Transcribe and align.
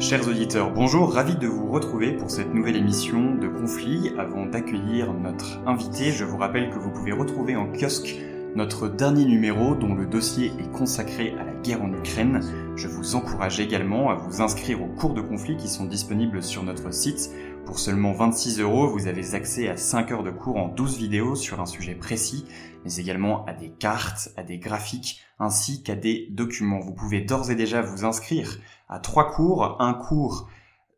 Chers 0.00 0.28
auditeurs, 0.28 0.70
bonjour, 0.72 1.12
ravi 1.12 1.34
de 1.34 1.48
vous 1.48 1.72
retrouver 1.72 2.12
pour 2.12 2.30
cette 2.30 2.54
nouvelle 2.54 2.76
émission 2.76 3.34
de 3.34 3.48
Conflit. 3.48 4.12
Avant 4.16 4.46
d'accueillir 4.46 5.12
notre 5.12 5.58
invité, 5.66 6.12
je 6.12 6.24
vous 6.24 6.36
rappelle 6.36 6.70
que 6.70 6.78
vous 6.78 6.92
pouvez 6.92 7.10
retrouver 7.10 7.56
en 7.56 7.66
kiosque 7.72 8.14
notre 8.54 8.88
dernier 8.88 9.24
numéro 9.24 9.74
dont 9.74 9.94
le 9.94 10.06
dossier 10.06 10.52
est 10.60 10.70
consacré 10.70 11.34
à 11.40 11.44
la 11.44 11.52
guerre 11.52 11.82
en 11.82 11.92
Ukraine. 11.92 12.40
Je 12.76 12.86
vous 12.86 13.16
encourage 13.16 13.58
également 13.58 14.10
à 14.10 14.14
vous 14.14 14.40
inscrire 14.40 14.80
aux 14.80 14.86
cours 14.86 15.14
de 15.14 15.20
conflit 15.20 15.56
qui 15.56 15.68
sont 15.68 15.84
disponibles 15.84 16.44
sur 16.44 16.62
notre 16.62 16.94
site. 16.94 17.30
Pour 17.66 17.80
seulement 17.80 18.12
26 18.12 18.60
euros, 18.60 18.88
vous 18.88 19.08
avez 19.08 19.34
accès 19.34 19.68
à 19.68 19.76
5 19.76 20.12
heures 20.12 20.22
de 20.22 20.30
cours 20.30 20.58
en 20.58 20.68
12 20.68 20.96
vidéos 20.96 21.34
sur 21.34 21.60
un 21.60 21.66
sujet 21.66 21.96
précis, 21.96 22.44
mais 22.84 22.96
également 22.96 23.44
à 23.46 23.52
des 23.52 23.68
cartes, 23.68 24.30
à 24.36 24.44
des 24.44 24.58
graphiques, 24.58 25.20
ainsi 25.40 25.82
qu'à 25.82 25.96
des 25.96 26.28
documents. 26.30 26.80
Vous 26.80 26.94
pouvez 26.94 27.20
d'ores 27.20 27.50
et 27.50 27.56
déjà 27.56 27.82
vous 27.82 28.04
inscrire 28.04 28.58
à 28.88 28.98
trois 28.98 29.30
cours, 29.30 29.76
un 29.80 29.94
cours 29.94 30.48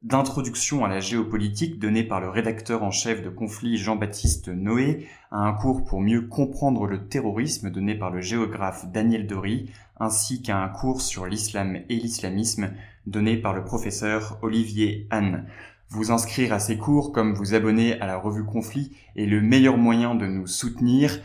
d'introduction 0.02 0.84
à 0.84 0.88
la 0.88 1.00
géopolitique 1.00 1.78
donné 1.78 2.02
par 2.02 2.20
le 2.20 2.30
rédacteur 2.30 2.82
en 2.82 2.90
chef 2.90 3.22
de 3.22 3.28
conflit 3.28 3.76
Jean-Baptiste 3.76 4.48
Noé, 4.48 5.06
un 5.30 5.52
cours 5.52 5.84
pour 5.84 6.00
mieux 6.00 6.22
comprendre 6.22 6.86
le 6.86 7.06
terrorisme 7.06 7.70
donné 7.70 7.94
par 7.94 8.10
le 8.10 8.22
géographe 8.22 8.90
Daniel 8.90 9.26
Dory, 9.26 9.70
ainsi 9.98 10.40
qu'à 10.40 10.56
un 10.56 10.68
cours 10.68 11.02
sur 11.02 11.26
l'islam 11.26 11.76
et 11.88 11.96
l'islamisme 11.96 12.70
donné 13.06 13.36
par 13.36 13.52
le 13.52 13.64
professeur 13.64 14.38
Olivier 14.40 15.06
Anne. 15.10 15.46
Vous 15.90 16.12
inscrire 16.12 16.52
à 16.52 16.60
ces 16.60 16.78
cours 16.78 17.12
comme 17.12 17.34
vous 17.34 17.54
abonner 17.54 18.00
à 18.00 18.06
la 18.06 18.16
revue 18.16 18.44
Conflit 18.44 18.96
est 19.16 19.26
le 19.26 19.42
meilleur 19.42 19.76
moyen 19.76 20.14
de 20.14 20.26
nous 20.26 20.46
soutenir 20.46 21.18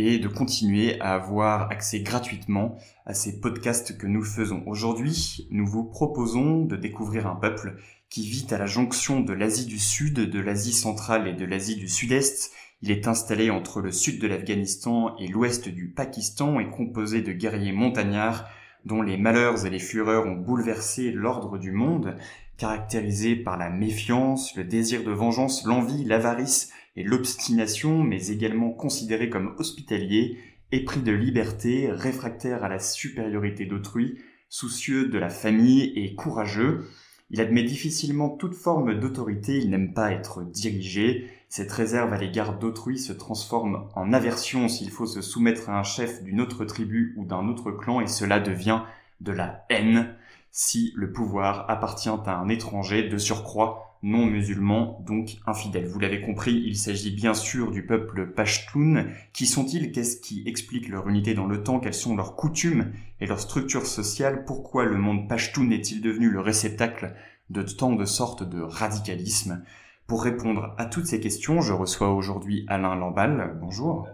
et 0.00 0.20
de 0.20 0.28
continuer 0.28 1.00
à 1.00 1.14
avoir 1.14 1.72
accès 1.72 1.98
gratuitement 1.98 2.76
à 3.04 3.14
ces 3.14 3.40
podcasts 3.40 3.98
que 3.98 4.06
nous 4.06 4.22
faisons. 4.22 4.62
Aujourd'hui, 4.66 5.48
nous 5.50 5.66
vous 5.66 5.82
proposons 5.82 6.64
de 6.64 6.76
découvrir 6.76 7.26
un 7.26 7.34
peuple 7.34 7.74
qui 8.08 8.24
vit 8.24 8.46
à 8.52 8.58
la 8.58 8.66
jonction 8.66 9.18
de 9.18 9.32
l'Asie 9.32 9.66
du 9.66 9.80
Sud, 9.80 10.20
de 10.30 10.38
l'Asie 10.38 10.72
centrale 10.72 11.26
et 11.26 11.32
de 11.32 11.44
l'Asie 11.44 11.74
du 11.74 11.88
Sud-Est. 11.88 12.52
Il 12.80 12.92
est 12.92 13.08
installé 13.08 13.50
entre 13.50 13.80
le 13.80 13.90
sud 13.90 14.20
de 14.20 14.28
l'Afghanistan 14.28 15.16
et 15.18 15.26
l'ouest 15.26 15.68
du 15.68 15.88
Pakistan 15.88 16.60
et 16.60 16.70
composé 16.70 17.20
de 17.20 17.32
guerriers 17.32 17.72
montagnards 17.72 18.48
dont 18.84 19.02
les 19.02 19.16
malheurs 19.16 19.66
et 19.66 19.70
les 19.70 19.80
fureurs 19.80 20.26
ont 20.26 20.36
bouleversé 20.36 21.10
l'ordre 21.10 21.58
du 21.58 21.72
monde, 21.72 22.16
caractérisé 22.56 23.34
par 23.34 23.56
la 23.56 23.68
méfiance, 23.68 24.54
le 24.54 24.62
désir 24.62 25.02
de 25.02 25.10
vengeance, 25.10 25.64
l'envie, 25.64 26.04
l'avarice, 26.04 26.70
l'obstination, 27.02 28.02
mais 28.02 28.28
également 28.28 28.70
considéré 28.70 29.30
comme 29.30 29.54
hospitalier, 29.58 30.38
épris 30.72 31.00
de 31.00 31.12
liberté, 31.12 31.90
réfractaire 31.90 32.64
à 32.64 32.68
la 32.68 32.78
supériorité 32.78 33.66
d'autrui, 33.66 34.18
soucieux 34.48 35.08
de 35.08 35.18
la 35.18 35.30
famille 35.30 35.92
et 35.96 36.14
courageux. 36.14 36.86
Il 37.30 37.40
admet 37.40 37.62
difficilement 37.62 38.30
toute 38.30 38.54
forme 38.54 38.98
d'autorité, 38.98 39.58
il 39.58 39.70
n'aime 39.70 39.92
pas 39.92 40.12
être 40.12 40.42
dirigé, 40.42 41.28
cette 41.50 41.72
réserve 41.72 42.12
à 42.12 42.18
l'égard 42.18 42.58
d'autrui 42.58 42.98
se 42.98 43.12
transforme 43.12 43.88
en 43.94 44.12
aversion 44.12 44.68
s'il 44.68 44.90
faut 44.90 45.06
se 45.06 45.22
soumettre 45.22 45.70
à 45.70 45.78
un 45.78 45.82
chef 45.82 46.22
d'une 46.22 46.42
autre 46.42 46.66
tribu 46.66 47.14
ou 47.16 47.24
d'un 47.24 47.48
autre 47.48 47.70
clan 47.70 48.02
et 48.02 48.06
cela 48.06 48.38
devient 48.38 48.82
de 49.22 49.32
la 49.32 49.64
haine 49.70 50.14
si 50.50 50.92
le 50.94 51.10
pouvoir 51.10 51.70
appartient 51.70 52.10
à 52.10 52.38
un 52.38 52.48
étranger 52.50 53.08
de 53.08 53.16
surcroît 53.16 53.87
non 54.02 54.26
musulmans, 54.26 55.02
donc 55.06 55.38
infidèles. 55.46 55.86
Vous 55.86 55.98
l'avez 55.98 56.20
compris, 56.20 56.62
il 56.66 56.76
s'agit 56.76 57.10
bien 57.10 57.34
sûr 57.34 57.70
du 57.70 57.84
peuple 57.84 58.32
Pashtun. 58.32 59.06
Qui 59.32 59.46
sont-ils? 59.46 59.92
Qu'est-ce 59.92 60.20
qui 60.20 60.42
explique 60.46 60.88
leur 60.88 61.08
unité 61.08 61.34
dans 61.34 61.46
le 61.46 61.62
temps? 61.62 61.80
Quelles 61.80 61.94
sont 61.94 62.16
leurs 62.16 62.36
coutumes 62.36 62.92
et 63.20 63.26
leur 63.26 63.40
structure 63.40 63.86
sociale 63.86 64.44
Pourquoi 64.44 64.84
le 64.84 64.98
monde 64.98 65.28
Pashtun 65.28 65.70
est-il 65.70 66.00
devenu 66.00 66.30
le 66.30 66.40
réceptacle 66.40 67.14
de 67.50 67.62
tant 67.62 67.94
de 67.94 68.04
sortes 68.04 68.48
de 68.48 68.60
radicalisme 68.60 69.64
Pour 70.06 70.22
répondre 70.22 70.74
à 70.78 70.86
toutes 70.86 71.06
ces 71.06 71.20
questions, 71.20 71.60
je 71.60 71.72
reçois 71.72 72.14
aujourd'hui 72.14 72.64
Alain 72.68 72.94
Lamballe. 72.94 73.58
Bonjour. 73.60 74.08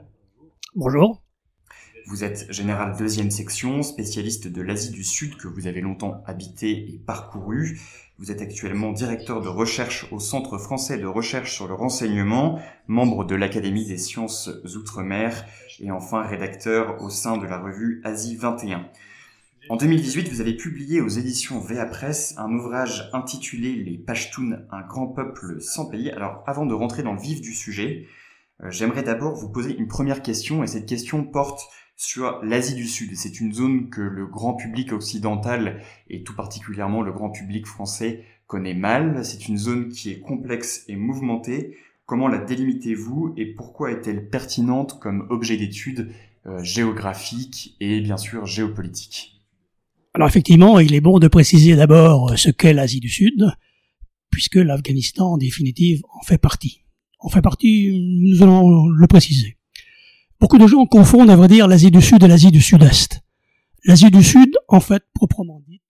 Bonjour. 0.74 1.24
Vous 2.06 2.22
êtes 2.22 2.52
général 2.52 2.96
deuxième 2.98 3.30
section, 3.30 3.82
spécialiste 3.82 4.46
de 4.46 4.60
l'Asie 4.60 4.90
du 4.90 5.04
Sud 5.04 5.36
que 5.36 5.48
vous 5.48 5.66
avez 5.66 5.80
longtemps 5.80 6.22
habité 6.26 6.92
et 6.92 6.98
parcouru. 6.98 7.80
Vous 8.18 8.30
êtes 8.30 8.42
actuellement 8.42 8.92
directeur 8.92 9.40
de 9.40 9.48
recherche 9.48 10.06
au 10.12 10.20
Centre 10.20 10.56
français 10.56 10.98
de 10.98 11.06
recherche 11.06 11.52
sur 11.52 11.66
le 11.66 11.74
renseignement, 11.74 12.60
membre 12.86 13.24
de 13.24 13.34
l'Académie 13.34 13.86
des 13.86 13.98
sciences 13.98 14.48
outre-mer 14.76 15.44
et 15.80 15.90
enfin 15.90 16.22
rédacteur 16.22 17.02
au 17.02 17.10
sein 17.10 17.38
de 17.38 17.46
la 17.46 17.58
revue 17.58 18.00
Asie 18.04 18.36
21. 18.36 18.88
En 19.68 19.76
2018, 19.76 20.28
vous 20.28 20.40
avez 20.40 20.54
publié 20.54 21.00
aux 21.00 21.08
éditions 21.08 21.58
VA 21.58 21.86
Presse 21.86 22.34
un 22.38 22.52
ouvrage 22.52 23.10
intitulé 23.12 23.74
Les 23.74 23.98
Pashtuns, 23.98 24.60
un 24.70 24.82
grand 24.82 25.08
peuple 25.08 25.60
sans 25.60 25.86
pays. 25.86 26.10
Alors 26.10 26.44
avant 26.46 26.66
de 26.66 26.74
rentrer 26.74 27.02
dans 27.02 27.14
le 27.14 27.20
vif 27.20 27.40
du 27.40 27.52
sujet, 27.52 28.06
euh, 28.62 28.70
j'aimerais 28.70 29.02
d'abord 29.02 29.34
vous 29.34 29.50
poser 29.50 29.76
une 29.76 29.88
première 29.88 30.22
question 30.22 30.62
et 30.62 30.68
cette 30.68 30.86
question 30.86 31.24
porte 31.24 31.62
sur 31.96 32.40
l'Asie 32.42 32.74
du 32.74 32.86
Sud. 32.86 33.16
C'est 33.16 33.40
une 33.40 33.52
zone 33.52 33.88
que 33.90 34.00
le 34.00 34.26
grand 34.26 34.54
public 34.54 34.92
occidental 34.92 35.80
et 36.08 36.22
tout 36.22 36.34
particulièrement 36.34 37.02
le 37.02 37.12
grand 37.12 37.30
public 37.30 37.66
français 37.66 38.24
connaît 38.46 38.74
mal. 38.74 39.24
C'est 39.24 39.48
une 39.48 39.58
zone 39.58 39.88
qui 39.88 40.10
est 40.10 40.20
complexe 40.20 40.84
et 40.88 40.96
mouvementée. 40.96 41.76
Comment 42.06 42.28
la 42.28 42.38
délimitez-vous 42.38 43.34
et 43.36 43.46
pourquoi 43.46 43.90
est-elle 43.90 44.28
pertinente 44.28 44.98
comme 45.00 45.26
objet 45.30 45.56
d'étude 45.56 46.12
euh, 46.46 46.62
géographique 46.62 47.76
et 47.80 48.00
bien 48.00 48.18
sûr 48.18 48.44
géopolitique? 48.44 49.40
Alors 50.12 50.28
effectivement, 50.28 50.78
il 50.78 50.94
est 50.94 51.00
bon 51.00 51.18
de 51.18 51.28
préciser 51.28 51.74
d'abord 51.74 52.38
ce 52.38 52.50
qu'est 52.50 52.74
l'Asie 52.74 53.00
du 53.00 53.08
Sud, 53.08 53.50
puisque 54.30 54.56
l'Afghanistan 54.56 55.32
en 55.32 55.38
définitive 55.38 56.02
en 56.12 56.22
fait 56.22 56.38
partie. 56.38 56.82
En 57.18 57.30
fait 57.30 57.40
partie, 57.40 58.20
nous 58.20 58.42
allons 58.42 58.86
le 58.86 59.06
préciser. 59.06 59.56
Beaucoup 60.44 60.58
de 60.58 60.66
gens 60.66 60.84
confondent, 60.84 61.30
à 61.30 61.36
vrai 61.36 61.48
dire, 61.48 61.66
l'Asie 61.66 61.90
du 61.90 62.02
Sud 62.02 62.22
et 62.22 62.28
l'Asie 62.28 62.50
du 62.50 62.60
Sud-Est. 62.60 63.22
L'Asie 63.84 64.10
du 64.10 64.22
Sud, 64.22 64.54
en 64.68 64.78
fait, 64.78 65.02
proprement 65.14 65.62
dit, 65.66 65.80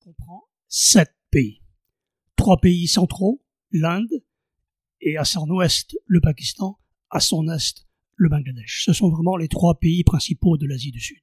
comprend 0.00 0.42
sept 0.68 1.16
pays. 1.30 1.62
Trois 2.36 2.60
pays 2.60 2.88
centraux, 2.88 3.42
l'Inde, 3.70 4.22
et 5.00 5.16
à 5.16 5.24
son 5.24 5.48
ouest, 5.48 5.96
le 6.04 6.20
Pakistan, 6.20 6.78
à 7.08 7.20
son 7.20 7.48
est, 7.48 7.86
le 8.16 8.28
Bangladesh. 8.28 8.82
Ce 8.84 8.92
sont 8.92 9.08
vraiment 9.08 9.38
les 9.38 9.48
trois 9.48 9.78
pays 9.78 10.04
principaux 10.04 10.58
de 10.58 10.66
l'Asie 10.66 10.92
du 10.92 11.00
Sud. 11.00 11.22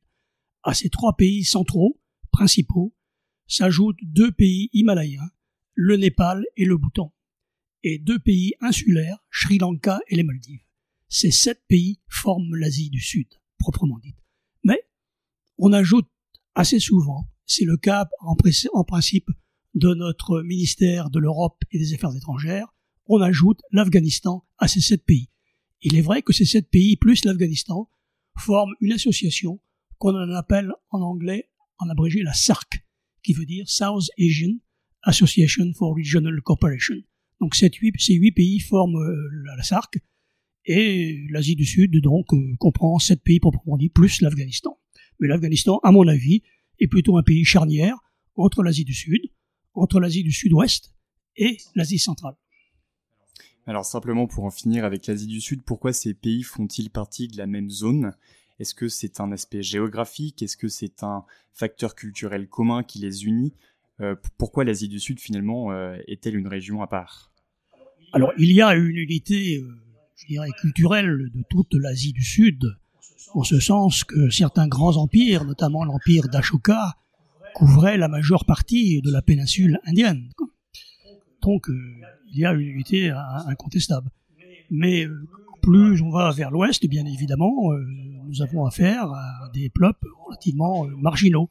À 0.64 0.74
ces 0.74 0.90
trois 0.90 1.16
pays 1.16 1.44
centraux, 1.44 2.02
principaux, 2.32 2.96
s'ajoutent 3.46 4.02
deux 4.02 4.32
pays 4.32 4.72
himalayens, 4.74 5.30
le 5.76 5.96
Népal 5.96 6.44
et 6.58 6.66
le 6.66 6.78
Bhoutan, 6.78 7.14
et 7.84 8.00
deux 8.00 8.18
pays 8.18 8.54
insulaires, 8.62 9.19
Sri 9.30 9.60
Lanka 9.60 10.00
et 10.08 10.16
les 10.16 10.24
Maldives 10.24 10.66
ces 11.13 11.30
sept 11.30 11.62
pays 11.68 12.00
forment 12.07 12.56
l'Asie 12.56 12.89
du 12.89 13.00
Sud, 13.00 13.27
proprement 13.60 14.00
dite. 14.00 14.18
Mais 14.63 14.81
on 15.60 15.71
ajoute 15.71 16.10
assez 16.56 16.80
souvent, 16.80 17.30
c'est 17.45 17.65
le 17.65 17.77
cas 17.77 18.10
en, 18.21 18.36
principe 18.83 19.30
de 19.75 19.94
notre 19.94 20.42
ministère 20.42 21.12
de 21.12 21.19
l'Europe 21.19 21.62
et 21.69 21.77
des 21.77 21.94
Affaires 21.94 22.15
étrangères, 22.15 22.74
on 23.06 23.21
ajoute 23.21 23.62
l'Afghanistan 23.71 24.44
à 24.57 24.68
ces 24.68 24.81
sept 24.81 25.06
pays. 25.06 25.30
Il 25.83 25.95
est 25.95 26.01
vrai 26.01 26.24
que 26.24 26.33
ces 26.33 26.45
sept 26.45 26.71
pays 26.71 26.98
plus 26.98 27.25
l'Afghanistan 27.25 27.88
forment 28.39 28.74
une 28.81 28.94
association 28.94 29.62
qu'on 30.00 30.16
appelle 30.31 30.74
en 30.89 31.01
anglais, 31.01 31.48
en 31.77 31.89
abrégé, 31.89 32.24
la 32.24 32.33
SARC, 32.33 32.83
qui 33.21 33.33
veut 33.33 33.45
dire 33.45 33.69
South 33.69 34.09
Asian 34.18 34.56
Association 35.04 35.74
for 35.77 35.95
Regional 35.95 36.42
Cooperation. 36.42 36.95
Donc 37.39 37.54
ces 37.54 37.69
huit 37.69 38.31
pays 38.31 38.59
forment 38.59 38.95
euh, 38.95 39.30
la 39.56 39.62
SARC, 39.62 40.00
et 40.65 41.25
l'Asie 41.30 41.56
du 41.56 41.65
Sud, 41.65 42.00
donc, 42.01 42.33
euh, 42.33 42.56
comprend 42.60 43.00
sept 43.00 43.21
pays 43.21 43.39
proprement 43.39 43.77
dit, 43.77 43.89
plus 43.89 44.21
l'Afghanistan. 44.21 44.77
Mais 45.19 45.27
l'Afghanistan, 45.27 45.80
à 45.83 45.92
mon 45.92 46.07
avis, 46.07 46.42
est 46.80 46.88
plutôt 46.88 47.18
un 47.18 47.24
pays 47.24 47.45
charnière 47.45 47.98
entre 48.36 48.63
l'Asie 48.63 48.86
du 48.86 48.94
Sud, 48.94 49.21
entre 49.74 50.00
l'Asie 50.00 50.24
du 50.24 50.31
Sud-Ouest 50.31 50.94
et 51.38 51.57
l'Asie 51.75 52.00
centrale. 52.00 52.36
Alors 53.65 53.86
simplement 53.86 54.27
pour 54.27 54.44
en 54.44 54.51
finir 54.51 54.83
avec 54.83 55.07
l'Asie 55.07 55.27
du 55.27 55.39
Sud, 55.39 55.62
pourquoi 55.63 55.94
ces 55.94 56.13
pays 56.13 56.44
font-ils 56.44 56.89
partie 56.89 57.27
de 57.27 57.38
la 57.38 57.48
même 57.48 57.69
zone? 57.69 58.13
Est-ce 58.59 58.75
que 58.75 58.89
c'est 58.89 59.19
un 59.21 59.31
aspect 59.31 59.63
géographique? 59.63 60.42
Est-ce 60.42 60.57
que 60.57 60.68
c'est 60.68 61.04
un 61.04 61.24
facteur 61.54 61.95
culturel 61.95 62.48
commun 62.48 62.83
qui 62.83 63.00
les 63.00 63.25
unit? 63.25 63.54
Euh, 64.01 64.16
Pourquoi 64.38 64.63
l'Asie 64.63 64.89
du 64.89 65.00
Sud 65.00 65.19
finalement 65.19 65.71
euh, 65.71 65.98
est-elle 66.07 66.36
une 66.36 66.48
région 66.48 66.81
à 66.81 66.88
part? 66.88 67.31
Alors 68.12 68.33
il 68.38 68.51
y 68.51 68.62
a 68.62 68.75
une 68.75 68.98
unité, 68.98 69.63
je 70.15 70.27
dirais, 70.27 70.50
culturelle 70.60 71.30
de 71.33 71.44
toute 71.50 71.74
l'Asie 71.74 72.13
du 72.13 72.24
Sud, 72.24 72.77
en 73.33 73.44
ce 73.44 73.60
sens 73.60 74.04
que 74.04 74.30
certains 74.30 74.68
grands 74.68 74.98
empires, 74.98 75.45
notamment 75.45 75.83
l'empire 75.83 76.27
d'Ashoka, 76.30 76.95
couvraient 77.54 77.98
la 77.98 78.07
majeure 78.07 78.45
partie 78.45 79.01
de 79.01 79.12
la 79.12 79.21
péninsule 79.21 79.80
indienne. 79.86 80.30
Donc 81.42 81.68
il 82.33 82.39
y 82.39 82.45
a 82.45 82.54
une 82.54 82.62
unité 82.62 83.12
incontestable. 83.48 84.10
Mais 84.69 85.06
euh, 85.06 85.27
plus 85.62 86.01
on 86.01 86.10
va 86.10 86.31
vers 86.31 86.51
l'ouest, 86.51 86.86
bien 86.88 87.06
évidemment, 87.06 87.71
euh, 87.71 87.86
nous 88.27 88.42
avons 88.42 88.66
affaire 88.66 89.04
à 89.06 89.50
des 89.54 89.69
peuples 89.69 90.07
relativement 90.25 90.86
euh, 90.86 90.89
marginaux. 90.98 91.50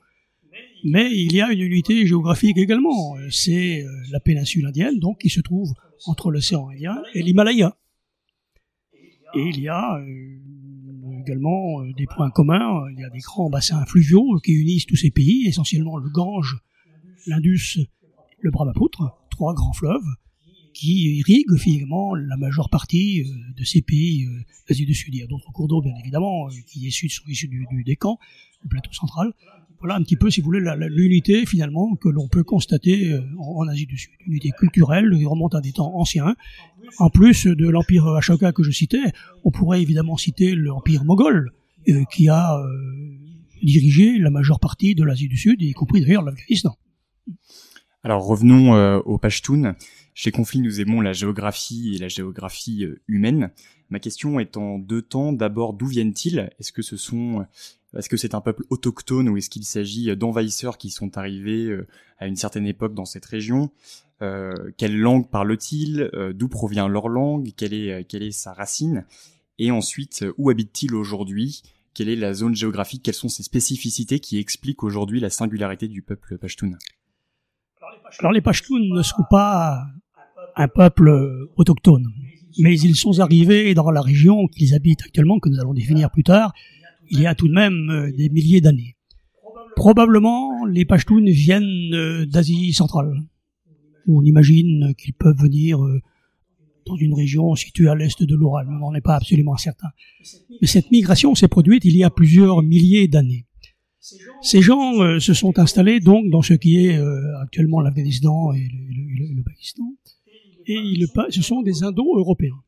Mais 0.85 1.09
il 1.13 1.33
y 1.33 1.41
a 1.41 1.53
une 1.53 1.61
unité 1.61 2.07
géographique 2.07 2.59
également. 2.59 3.15
C'est 3.31 3.87
la 4.11 4.19
péninsule 4.19 4.67
indienne, 4.67 4.99
donc 4.99 5.19
qui 5.19 5.31
se 5.31 5.41
trouve 5.41 5.73
entre 6.07 6.31
l'océan 6.33 6.69
Indien 6.69 7.01
et 7.15 7.23
l'Himalaya. 7.23 7.77
Et 9.35 9.49
il 9.49 9.61
y 9.61 9.69
a 9.69 10.01
également 11.21 11.83
des 11.97 12.07
points 12.07 12.31
communs. 12.31 12.85
Il 12.93 13.01
y 13.01 13.05
a 13.05 13.11
des 13.11 13.21
grands 13.21 13.51
bassins 13.51 13.85
fluviaux 13.87 14.39
qui 14.45 14.53
unissent 14.53 14.87
tous 14.87 14.97
ces 14.97 15.11
pays, 15.11 15.47
essentiellement 15.47 15.97
le 15.97 16.11
Gange, 16.11 16.59
l'Indus, 17.27 17.79
le 18.41 18.51
Brahmaputra, 18.51 19.27
trois 19.31 19.55
grands 19.55 19.73
fleuves 19.73 20.05
qui 20.73 21.19
irrigue 21.19 21.57
finalement 21.57 22.15
la 22.15 22.37
majeure 22.37 22.71
partie 22.71 23.23
euh, 23.23 23.53
de 23.57 23.65
ces 23.65 23.83
pays 23.83 24.25
euh, 24.25 24.41
d'Asie 24.69 24.87
du 24.87 24.95
Sud. 24.95 25.15
Il 25.15 25.21
y 25.21 25.23
a 25.23 25.27
d'autres 25.27 25.53
cours 25.53 25.69
d'eau, 25.69 25.83
bien 25.83 25.95
évidemment, 26.01 26.47
euh, 26.47 26.51
qui 26.67 26.91
sont 26.91 27.29
issus 27.29 27.49
du, 27.49 27.67
du 27.71 27.85
Décan, 27.85 28.19
du 28.63 28.69
plateau 28.69 28.93
central. 28.93 29.33
Voilà 29.79 29.97
un 29.97 30.03
petit 30.03 30.17
peu, 30.17 30.31
si 30.31 30.41
vous 30.41 30.47
voulez, 30.47 30.61
l'unité 30.89 31.45
finalement 31.45 31.97
que 31.97 32.09
l'on 32.09 32.29
peut 32.29 32.45
constater 32.45 33.19
en, 33.37 33.67
Asie 33.67 33.87
du 33.87 33.99
Sud. 33.99 34.13
Une 34.27 34.35
unité 34.35 34.51
culturelle 34.57 35.11
qui 35.13 35.27
remonte 35.27 35.57
à 35.57 35.61
des 35.61 35.73
temps 35.73 35.97
anciens. 35.97 36.37
En 36.99 37.11
plus 37.11 37.47
de 37.47 37.69
l'empire 37.69 38.07
Ashoka 38.07 38.53
que 38.53 38.63
je 38.63 38.71
citais, 38.71 39.03
on 39.43 39.51
pourrait 39.51 39.83
évidemment 39.83 40.17
citer 40.17 40.55
l'empire 40.55 41.05
moghol, 41.05 41.51
qui 42.13 42.29
a 42.29 42.63
dirigé 43.63 44.19
la 44.19 44.31
majeure 44.31 44.61
partie 44.61 44.95
de 44.95 45.05
l'Asie 45.05 45.29
du 45.29 45.37
Sud, 45.37 45.61
y 45.63 45.73
compris 45.73 46.01
d'ailleurs 46.01 46.23
l'Afghanistan. 46.23 46.77
Alors 48.05 48.27
revenons 48.27 48.75
euh, 48.75 48.99
au 49.05 49.19
Pashtun. 49.19 49.77
Chez 50.15 50.31
Conflit, 50.31 50.61
nous 50.61 50.81
aimons 50.81 51.01
la 51.01 51.15
géographie 51.15 51.95
et 51.95 51.99
la 51.99 52.09
géographie 52.09 52.85
euh, 52.85 53.01
humaine. 53.09 53.51
Ma 53.89 53.99
question 53.99 54.39
est 54.41 54.57
en 54.57 54.79
deux 54.79 55.01
temps. 55.01 55.33
D'abord, 55.33 55.73
d'où 55.73 55.87
viennent-ils? 55.87 56.51
Est-ce 56.59 56.73
que 56.73 56.83
ce 56.83 56.99
sont, 56.99 57.41
euh, 57.41 57.99
est-ce 57.99 58.11
que 58.11 58.19
c'est 58.19 58.35
un 58.35 58.43
peuple 58.43 58.65
autochtone 58.69 59.29
ou 59.29 59.39
est-ce 59.39 59.49
qu'il 59.49 59.65
s'agit 59.65 60.15
d'envahisseurs 60.17 60.77
qui 60.77 60.91
sont 60.91 61.17
arrivés 61.17 61.75
à 62.19 62.27
une 62.27 62.37
certaine 62.37 62.67
époque 62.67 62.95
dans 62.95 63.05
cette 63.05 63.27
région? 63.27 63.71
Quelle 64.79 64.97
langue 64.97 65.29
parlent-ils? 65.29 66.09
D'où 66.35 66.49
provient 66.49 66.89
leur 66.89 67.09
langue? 67.09 67.51
Quelle 67.57 67.75
est, 67.75 68.05
quelle 68.05 68.23
est 68.23 68.31
sa 68.31 68.53
racine? 68.55 69.05
Et 69.59 69.71
ensuite, 69.71 70.25
où 70.39 70.49
habitent-ils 70.49 70.95
aujourd'hui? 70.95 71.63
Quelle 71.93 72.09
est 72.09 72.17
la 72.17 72.33
zone 72.33 72.55
géographique? 72.55 73.03
Quelles 73.03 73.15
sont 73.15 73.29
ces 73.29 73.43
spécificités 73.43 74.21
qui 74.21 74.39
expliquent 74.39 74.85
aujourd'hui 74.85 75.21
la 75.21 75.29
singularité 75.29 75.89
du 75.89 76.01
peuple 76.03 76.39
Pashtun? 76.39 76.79
Alors 78.19 78.33
les 78.33 78.41
Pashtuns 78.41 78.95
ne 78.95 79.03
sont 79.03 79.25
pas 79.31 79.79
un 80.57 80.69
peuple 80.69 81.49
autochtone, 81.57 82.07
mais 82.59 82.79
ils 82.79 82.97
sont 82.97 83.21
arrivés 83.21 83.75
dans 83.75 83.91
la 83.91 84.03
région 84.03 84.47
qu'ils 84.49 84.75
habitent 84.75 85.03
actuellement, 85.03 85.39
que 85.39 85.49
nous 85.49 85.59
allons 85.59 85.75
définir 85.75 86.11
plus 86.11 86.25
tard, 86.25 86.53
il 87.11 87.21
y 87.21 87.27
a 87.27 87.35
tout 87.35 87.49
de 87.49 87.53
même 87.53 87.91
euh, 87.91 88.13
des 88.13 88.29
milliers 88.31 88.61
d'années. 88.61 88.97
Probablement, 89.77 90.65
les 90.67 90.85
Pashtuns 90.85 91.25
viennent 91.27 91.95
euh, 91.95 92.27
d'Asie 92.27 92.73
centrale. 92.73 93.13
On 94.09 94.23
imagine 94.23 94.95
qu'ils 94.97 95.15
peuvent 95.15 95.39
venir 95.39 95.83
euh, 95.83 96.01
dans 96.87 96.97
une 96.97 97.15
région 97.15 97.55
située 97.55 97.89
à 97.89 97.95
l'est 97.95 98.23
de 98.23 98.35
l'Oural, 98.35 98.67
mais 98.69 98.85
on 98.85 98.93
n'est 98.93 99.01
pas 99.01 99.17
absolument 99.17 99.57
certain. 99.57 99.89
Mais 100.61 100.67
cette 100.67 100.91
migration 100.91 101.35
s'est 101.35 101.49
produite 101.49 101.85
il 101.85 101.97
y 101.97 102.05
a 102.05 102.11
plusieurs 102.11 102.63
milliers 102.63 103.09
d'années. 103.09 103.47
Ces 104.43 104.63
gens 104.63 105.01
euh, 105.01 105.21
se 105.21 105.33
sont 105.33 105.57
installés 105.61 106.01
donc 106.01 106.29
dans 106.29 106.43
ce 106.43 106.55
qui 106.55 106.87
est 106.87 106.99
euh, 106.99 107.41
actuellement 107.41 107.81
l'Afghanistan 107.81 108.53
et 108.53 108.69
le, 108.69 109.43
Pakistan, 109.45 109.85
et 110.67 110.75
ils, 110.75 111.07
ce 111.31 111.43
sont 111.43 111.63
des 111.63 111.85
Indo-Européens. 111.85 112.61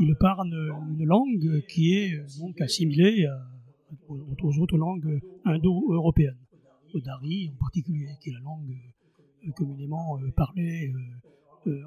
Ils 0.00 0.16
parlent 0.16 0.52
une 0.90 1.04
langue 1.04 1.64
qui 1.68 1.94
est 1.94 2.14
euh, 2.14 2.26
donc 2.40 2.60
assimilée 2.60 3.26
aux 4.08 4.58
autres 4.58 4.76
langues 4.76 5.20
indo-européennes, 5.44 6.38
au 6.94 7.00
dari 7.00 7.48
en 7.54 7.56
particulier, 7.58 8.08
qui 8.20 8.30
est 8.30 8.32
la 8.32 8.40
langue 8.40 8.76
communément 9.54 10.18
parlée 10.36 10.92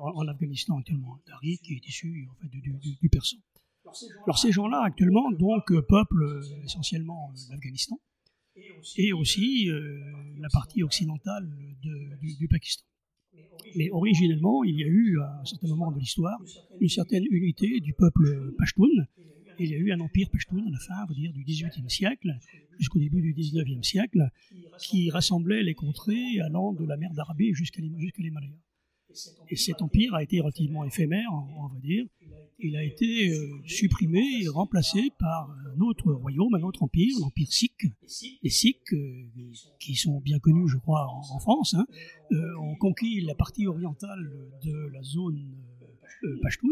en, 0.01 0.27
Afghanistan 0.27 0.77
actuellement, 0.77 1.19
dari 1.27 1.57
qui 1.57 1.73
est 1.73 1.85
issu 1.85 2.29
en 2.31 2.35
fait, 2.41 2.47
du, 2.47 2.61
du, 3.01 3.09
persan. 3.09 3.39
Alors 4.23 4.37
ces 4.37 4.53
gens-là 4.53 4.83
actuellement 4.83 5.31
donc 5.31 5.65
peuplent 5.87 6.41
essentiellement 6.63 7.31
l'Afghanistan 7.49 7.99
et 8.97 9.13
aussi 9.13 9.69
euh, 9.69 9.99
la 10.39 10.49
partie 10.49 10.83
occidentale 10.83 11.49
du, 11.81 12.47
Pakistan. 12.47 12.85
Mais 13.75 13.89
originellement, 13.91 14.63
il 14.63 14.75
y 14.79 14.83
a 14.83 14.87
eu, 14.87 15.19
à 15.19 15.39
un 15.41 15.45
certain 15.45 15.67
moment 15.67 15.91
de 15.91 15.99
l'histoire, 15.99 16.39
une 16.79 16.89
certaine 16.89 17.25
unité 17.29 17.79
du 17.79 17.93
peuple 17.93 18.53
Pashtun. 18.57 19.05
il 19.59 19.69
y 19.69 19.75
a 19.75 19.77
eu 19.77 19.91
un 19.91 19.99
empire 19.99 20.29
Pashtun 20.31 20.65
à 20.67 20.71
la 20.71 20.79
fin, 20.79 21.05
on 21.07 21.13
dire, 21.13 21.33
du 21.33 21.43
XVIIIe 21.43 21.89
siècle 21.89 22.35
jusqu'au 22.77 22.99
début 22.99 23.21
du 23.21 23.33
XIXe 23.33 23.85
siècle, 23.85 24.29
qui 24.79 25.11
rassemblait 25.11 25.63
les 25.63 25.75
contrées 25.75 26.39
allant 26.39 26.73
de 26.73 26.85
la 26.85 26.97
mer 26.97 27.13
d'Arabie 27.13 27.53
jusqu'à 27.53 27.81
l'Himalaya. 27.81 28.55
Et 29.49 29.55
cet 29.55 29.81
empire 29.81 30.13
a 30.13 30.23
été 30.23 30.39
relativement 30.39 30.83
éphémère, 30.85 31.29
on 31.31 31.67
va 31.67 31.79
dire, 31.79 32.05
il 32.61 32.75
a 32.75 32.83
été 32.83 33.29
euh, 33.29 33.61
supprimé 33.65 34.21
et 34.41 34.47
remplacé 34.49 35.11
par 35.17 35.49
un 35.49 35.79
autre 35.79 36.11
royaume, 36.11 36.53
un 36.55 36.61
autre 36.63 36.83
empire, 36.83 37.15
l'empire 37.21 37.51
sikh. 37.51 37.85
Les 38.43 38.49
Sikhs, 38.49 38.93
euh, 38.93 39.27
qui 39.79 39.95
sont 39.95 40.19
bien 40.19 40.39
connus, 40.39 40.67
je 40.67 40.77
crois, 40.77 41.07
en, 41.07 41.39
France, 41.39 41.73
hein, 41.73 41.85
euh, 42.31 42.57
ont 42.59 42.75
conquis 42.75 43.21
la 43.21 43.33
partie 43.35 43.65
orientale 43.65 44.29
de 44.63 44.89
la 44.93 45.01
zone 45.01 45.39
Pashtun, 46.41 46.67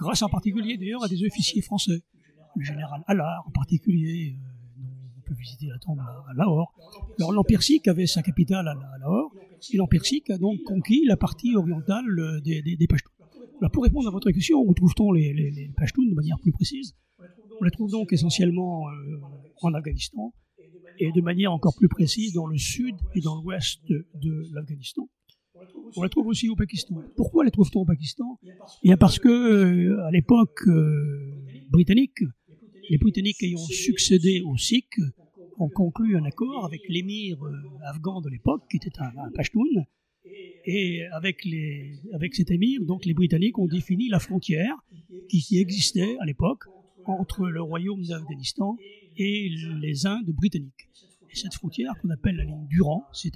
grâce 0.00 0.22
en 0.22 0.28
particulier 0.28 0.76
d'ailleurs 0.76 1.04
à 1.04 1.08
des 1.08 1.24
officiers 1.24 1.62
français, 1.62 2.02
le 2.56 2.64
général 2.64 3.04
Allard 3.06 3.44
en 3.46 3.52
particulier, 3.52 4.36
dont 4.76 4.88
on 5.18 5.20
peut 5.20 5.34
visiter 5.34 5.66
la 5.66 5.78
tombe 5.78 6.00
à, 6.00 6.34
Lahore. 6.34 6.74
Alors 7.20 7.30
l'empire 7.30 7.62
sikh 7.62 7.86
avait 7.86 8.08
sa 8.08 8.22
capitale 8.22 8.66
à, 8.66 8.74
Lahore, 8.98 9.32
l'empire 9.74 10.04
sikh 10.04 10.30
a 10.30 10.38
donc 10.38 10.62
conquis 10.64 11.04
la 11.04 11.16
partie 11.16 11.56
orientale 11.56 12.40
des, 12.44 12.62
des, 12.62 12.76
des 12.76 12.86
Pashtuns 12.86 13.12
pour 13.70 13.84
répondre 13.84 14.08
à 14.08 14.10
votre 14.10 14.30
question, 14.30 14.60
où 14.60 14.74
trouve-t-on 14.74 15.12
les, 15.12 15.32
les, 15.32 15.70
Pashtuns 15.76 16.08
de 16.08 16.14
manière 16.14 16.38
plus 16.40 16.52
précise? 16.52 16.96
On 17.60 17.64
les 17.64 17.70
trouve 17.70 17.90
donc 17.90 18.12
essentiellement 18.12 18.88
euh, 18.88 19.20
en 19.62 19.74
Afghanistan 19.74 20.34
et 20.98 21.12
de 21.12 21.20
manière 21.20 21.52
encore 21.52 21.74
plus 21.76 21.88
précise 21.88 22.32
dans 22.32 22.46
le 22.46 22.58
sud 22.58 22.96
et 23.14 23.20
dans 23.20 23.40
l'ouest 23.40 23.80
de, 23.88 24.52
l'Afghanistan. 24.52 25.08
On 25.96 26.02
les 26.02 26.08
trouve 26.08 26.26
aussi 26.26 26.48
au 26.48 26.56
Pakistan. 26.56 26.96
Pourquoi 27.16 27.44
les 27.44 27.50
trouve-t-on 27.50 27.82
au 27.82 27.84
Pakistan? 27.84 28.38
Eh 28.42 28.48
Bien 28.88 28.96
parce 28.96 29.18
que 29.18 29.28
euh, 29.28 30.04
à 30.06 30.10
l'époque 30.10 30.66
euh, 30.66 31.44
britannique, 31.70 32.18
les 32.90 32.98
Britanniques 32.98 33.42
ayant 33.42 33.58
succédé 33.58 34.42
aux 34.44 34.56
Sikhs 34.56 34.98
ont 35.62 35.68
conclu 35.68 36.16
un 36.16 36.24
accord 36.24 36.64
avec 36.64 36.82
l'émir 36.88 37.38
afghan 37.84 38.20
de 38.20 38.28
l'époque, 38.28 38.62
qui 38.70 38.76
était 38.76 38.98
un, 38.98 39.12
un 39.16 39.30
Pashtun, 39.30 39.84
et 40.64 41.04
avec, 41.12 41.44
les, 41.44 41.98
avec 42.12 42.34
cet 42.34 42.50
émir, 42.50 42.84
donc 42.84 43.04
les 43.04 43.14
Britanniques 43.14 43.58
ont 43.58 43.66
défini 43.66 44.08
la 44.08 44.20
frontière 44.20 44.76
qui 45.28 45.58
existait 45.58 46.16
à 46.20 46.24
l'époque 46.24 46.64
entre 47.04 47.48
le 47.48 47.60
royaume 47.60 48.02
d'Afghanistan 48.04 48.76
et 49.16 49.50
les 49.80 50.06
Indes 50.06 50.30
britanniques. 50.30 50.88
Et 51.30 51.36
cette 51.36 51.54
frontière 51.54 51.94
qu'on 52.00 52.10
appelle 52.10 52.36
la 52.36 52.44
ligne 52.44 52.66
Durand, 52.68 53.04
c'est 53.12 53.32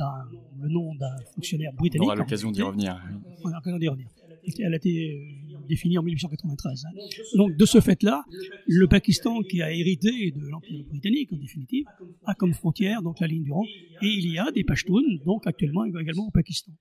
le 0.60 0.68
nom 0.68 0.94
d'un 0.94 1.16
fonctionnaire 1.34 1.72
britannique. 1.72 2.04
On 2.04 2.12
aura 2.12 2.16
l'occasion 2.16 2.50
d'y 2.50 2.62
revenir. 2.62 3.02
On 3.42 3.48
aura 3.48 3.56
l'occasion 3.56 3.78
d'y 3.78 3.88
revenir. 3.88 4.08
Elle 4.58 4.72
a 4.72 4.76
été 4.76 5.12
euh, 5.12 5.58
définie 5.68 5.98
en 5.98 6.02
1893. 6.02 6.84
Hein. 6.84 6.90
Donc 7.36 7.56
de 7.56 7.66
ce 7.66 7.80
fait-là, 7.80 8.24
le 8.66 8.86
Pakistan 8.86 9.42
qui 9.42 9.62
a 9.62 9.72
hérité 9.72 10.30
de 10.30 10.46
l'Empire 10.48 10.84
britannique 10.84 11.32
en 11.32 11.36
définitive 11.36 11.86
a 12.26 12.34
comme 12.34 12.54
frontière 12.54 13.02
donc 13.02 13.20
la 13.20 13.26
ligne 13.26 13.42
Durand 13.42 13.64
et 14.02 14.06
il 14.06 14.30
y 14.30 14.38
a 14.38 14.50
des 14.52 14.64
Pashtuns 14.64 15.18
donc 15.24 15.46
actuellement 15.46 15.84
également 15.84 16.28
au 16.28 16.30
Pakistan. 16.30 16.72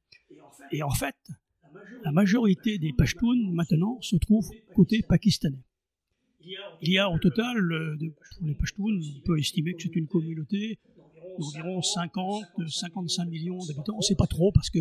Et 0.72 0.84
en 0.84 0.92
fait, 0.92 1.16
la 2.04 2.12
majorité 2.12 2.78
des 2.78 2.94
Pashtuns 2.94 3.52
maintenant 3.52 4.00
se 4.02 4.16
trouvent 4.16 4.50
côté 4.76 5.02
pakistanais. 5.08 5.64
Il 6.82 6.92
y 6.92 7.00
a 7.00 7.10
au 7.10 7.18
total, 7.18 7.58
euh, 7.72 7.98
pour 8.38 8.48
les 8.48 8.54
Pashtuns, 8.54 9.00
on 9.18 9.22
peut 9.26 9.40
estimer 9.40 9.74
que 9.74 9.82
c'est 9.82 9.96
une 9.96 10.08
communauté 10.08 10.78
d'environ 11.40 11.82
50, 11.82 12.44
55 12.68 13.26
millions 13.26 13.58
d'habitants. 13.66 13.96
On 13.96 13.98
ne 13.98 14.04
sait 14.04 14.16
pas 14.16 14.28
trop 14.28 14.52
parce 14.52 14.70
que 14.70 14.80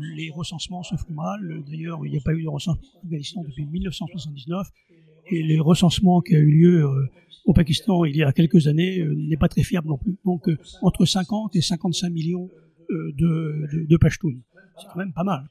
les 0.00 0.30
recensements 0.30 0.82
se 0.82 0.96
font 0.96 1.12
mal. 1.12 1.62
D'ailleurs, 1.66 2.04
il 2.04 2.12
n'y 2.12 2.18
a 2.18 2.20
pas 2.20 2.34
eu 2.34 2.42
de 2.42 2.48
recensement 2.48 2.82
en 2.96 3.06
Afghanistan 3.06 3.42
depuis 3.42 3.66
1979 3.66 4.66
et 5.30 5.42
les 5.42 5.60
recensements 5.60 6.20
qui 6.20 6.34
a 6.34 6.38
eu 6.38 6.50
lieu 6.50 6.84
euh, 6.84 7.06
au 7.44 7.52
Pakistan 7.52 8.04
il 8.04 8.16
y 8.16 8.22
a 8.22 8.32
quelques 8.32 8.66
années 8.66 9.00
euh, 9.00 9.14
n'est 9.14 9.36
pas 9.36 9.48
très 9.48 9.62
fiable 9.62 9.88
non 9.88 9.98
plus. 9.98 10.16
Donc 10.24 10.48
euh, 10.48 10.56
entre 10.82 11.04
50 11.04 11.56
et 11.56 11.60
55 11.60 12.10
millions 12.10 12.50
de, 12.90 13.86
de, 13.86 13.96
Pashtuns. 13.98 14.40
C'est 14.80 14.86
quand 14.90 14.98
même 14.98 15.12
pas 15.12 15.24
mal. 15.24 15.46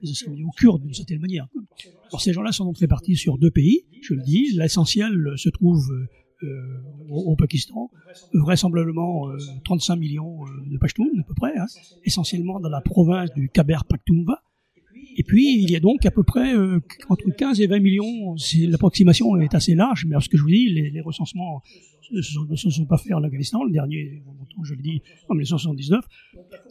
Les 0.00 0.30
millions 0.30 0.48
kurdes 0.56 0.82
d'une 0.82 0.94
certaine 0.94 1.20
manière. 1.20 1.46
Alors 2.08 2.22
ces 2.22 2.32
gens-là 2.32 2.52
sont 2.52 2.64
donc 2.64 2.78
répartis 2.78 3.16
sur 3.16 3.36
deux 3.36 3.50
pays, 3.50 3.84
je 4.00 4.14
le 4.14 4.22
dis. 4.22 4.56
L'essentiel 4.56 5.34
se 5.36 5.50
trouve 5.50 5.86
euh, 6.42 6.82
au, 7.08 7.36
Pakistan, 7.36 7.90
vraisemblablement 8.32 9.28
euh, 9.28 9.38
35 9.64 9.96
millions 9.96 10.44
de 10.66 10.78
Pashtuns 10.78 11.08
à 11.18 11.22
peu 11.22 11.34
près, 11.34 11.56
hein, 11.56 11.66
essentiellement 12.04 12.60
dans 12.60 12.68
la 12.68 12.80
province 12.80 13.32
du 13.34 13.48
Khyber 13.48 13.84
Pakhtunkhwa, 13.88 14.42
et 15.18 15.24
puis, 15.24 15.60
il 15.60 15.68
y 15.68 15.74
a 15.74 15.80
donc 15.80 16.06
à 16.06 16.12
peu 16.12 16.22
près 16.22 16.54
euh, 16.54 16.78
entre 17.08 17.28
15 17.28 17.60
et 17.60 17.66
20 17.66 17.80
millions, 17.80 18.36
l'approximation 18.68 19.36
est 19.40 19.52
assez 19.52 19.74
large, 19.74 20.06
mais 20.06 20.14
ce 20.20 20.28
que 20.28 20.36
je 20.36 20.42
vous 20.42 20.48
dis, 20.48 20.68
les, 20.68 21.00
recensements 21.00 21.60
ne 22.12 22.22
se, 22.22 22.70
sont, 22.70 22.86
pas 22.86 22.98
faits 22.98 23.14
en 23.14 23.24
Afghanistan, 23.24 23.64
le 23.64 23.72
dernier, 23.72 24.22
je 24.62 24.74
le 24.74 24.80
dis, 24.80 25.02
en 25.28 25.34
1979. 25.34 26.04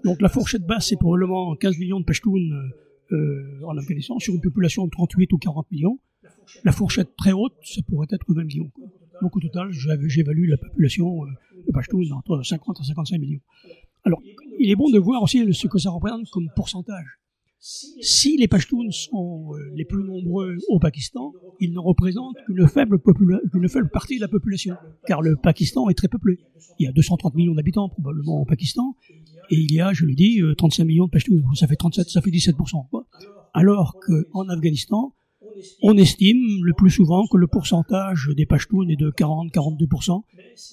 Donc 0.05 0.21
la 0.21 0.29
fourchette 0.29 0.65
basse, 0.65 0.87
c'est 0.87 0.95
probablement 0.95 1.55
15 1.57 1.77
millions 1.77 1.99
de 1.99 2.05
Pashtuns 2.05 2.39
euh, 3.11 3.61
en 3.65 3.77
Afghanistan, 3.77 4.17
sur 4.17 4.33
une 4.33 4.41
population 4.41 4.85
de 4.85 4.91
38 4.91 5.33
ou 5.33 5.37
40 5.37 5.69
millions. 5.69 5.99
La 6.63 6.71
fourchette 6.71 7.17
très 7.17 7.33
haute, 7.33 7.53
ça 7.63 7.81
pourrait 7.81 8.07
être 8.11 8.33
20 8.33 8.45
millions. 8.45 8.71
Donc 9.21 9.35
au 9.35 9.39
total, 9.39 9.71
j'évalue 9.71 10.49
la 10.49 10.57
population 10.57 11.23
euh, 11.23 11.27
de 11.67 11.71
Pashtuns 11.71 12.11
entre 12.11 12.41
50 12.43 12.79
et 12.81 12.83
55 12.83 13.19
millions. 13.19 13.41
Alors, 14.03 14.21
il 14.59 14.69
est 14.69 14.75
bon 14.75 14.89
de 14.89 14.99
voir 14.99 15.21
aussi 15.23 15.53
ce 15.53 15.67
que 15.67 15.77
ça 15.77 15.89
représente 15.89 16.29
comme 16.29 16.49
pourcentage. 16.55 17.05
Si 17.59 18.37
les 18.37 18.47
Pashtuns 18.47 18.91
sont 18.91 19.53
euh, 19.53 19.71
les 19.75 19.83
plus 19.83 20.03
nombreux 20.03 20.57
au 20.69 20.79
Pakistan, 20.79 21.33
ils 21.59 21.73
ne 21.73 21.79
représentent 21.79 22.37
qu'une 22.45 22.67
faible, 22.67 22.99
partie 23.91 24.17
de 24.17 24.21
la 24.21 24.27
population, 24.27 24.75
car 25.07 25.21
le 25.21 25.35
Pakistan 25.35 25.89
est 25.89 25.95
très 25.95 26.07
peuplé. 26.07 26.37
Il 26.79 26.85
y 26.85 26.87
a 26.87 26.91
230 26.91 27.33
millions 27.33 27.55
d'habitants 27.55 27.89
probablement 27.89 28.41
au 28.41 28.45
Pakistan, 28.45 28.95
et 29.49 29.55
il 29.55 29.73
y 29.73 29.81
a, 29.81 29.91
je 29.91 30.05
l'ai 30.05 30.13
dit, 30.13 30.39
35 30.55 30.83
millions 30.85 31.05
de 31.05 31.11
Pashtuns. 31.11 31.43
Ça 31.55 31.67
fait 31.67 31.75
37, 31.75 32.09
ça 32.09 32.21
fait 32.21 32.29
17%. 32.29 32.89
Quoi. 32.89 33.07
Alors 33.53 33.95
qu'en 34.05 34.47
Afghanistan, 34.49 35.15
on 35.81 35.97
estime 35.97 36.63
le 36.63 36.73
plus 36.73 36.89
souvent 36.89 37.25
que 37.27 37.37
le 37.37 37.47
pourcentage 37.47 38.29
des 38.35 38.45
Pashtuns 38.45 38.87
est 38.89 38.95
de 38.95 39.11
40-42%, 39.11 40.21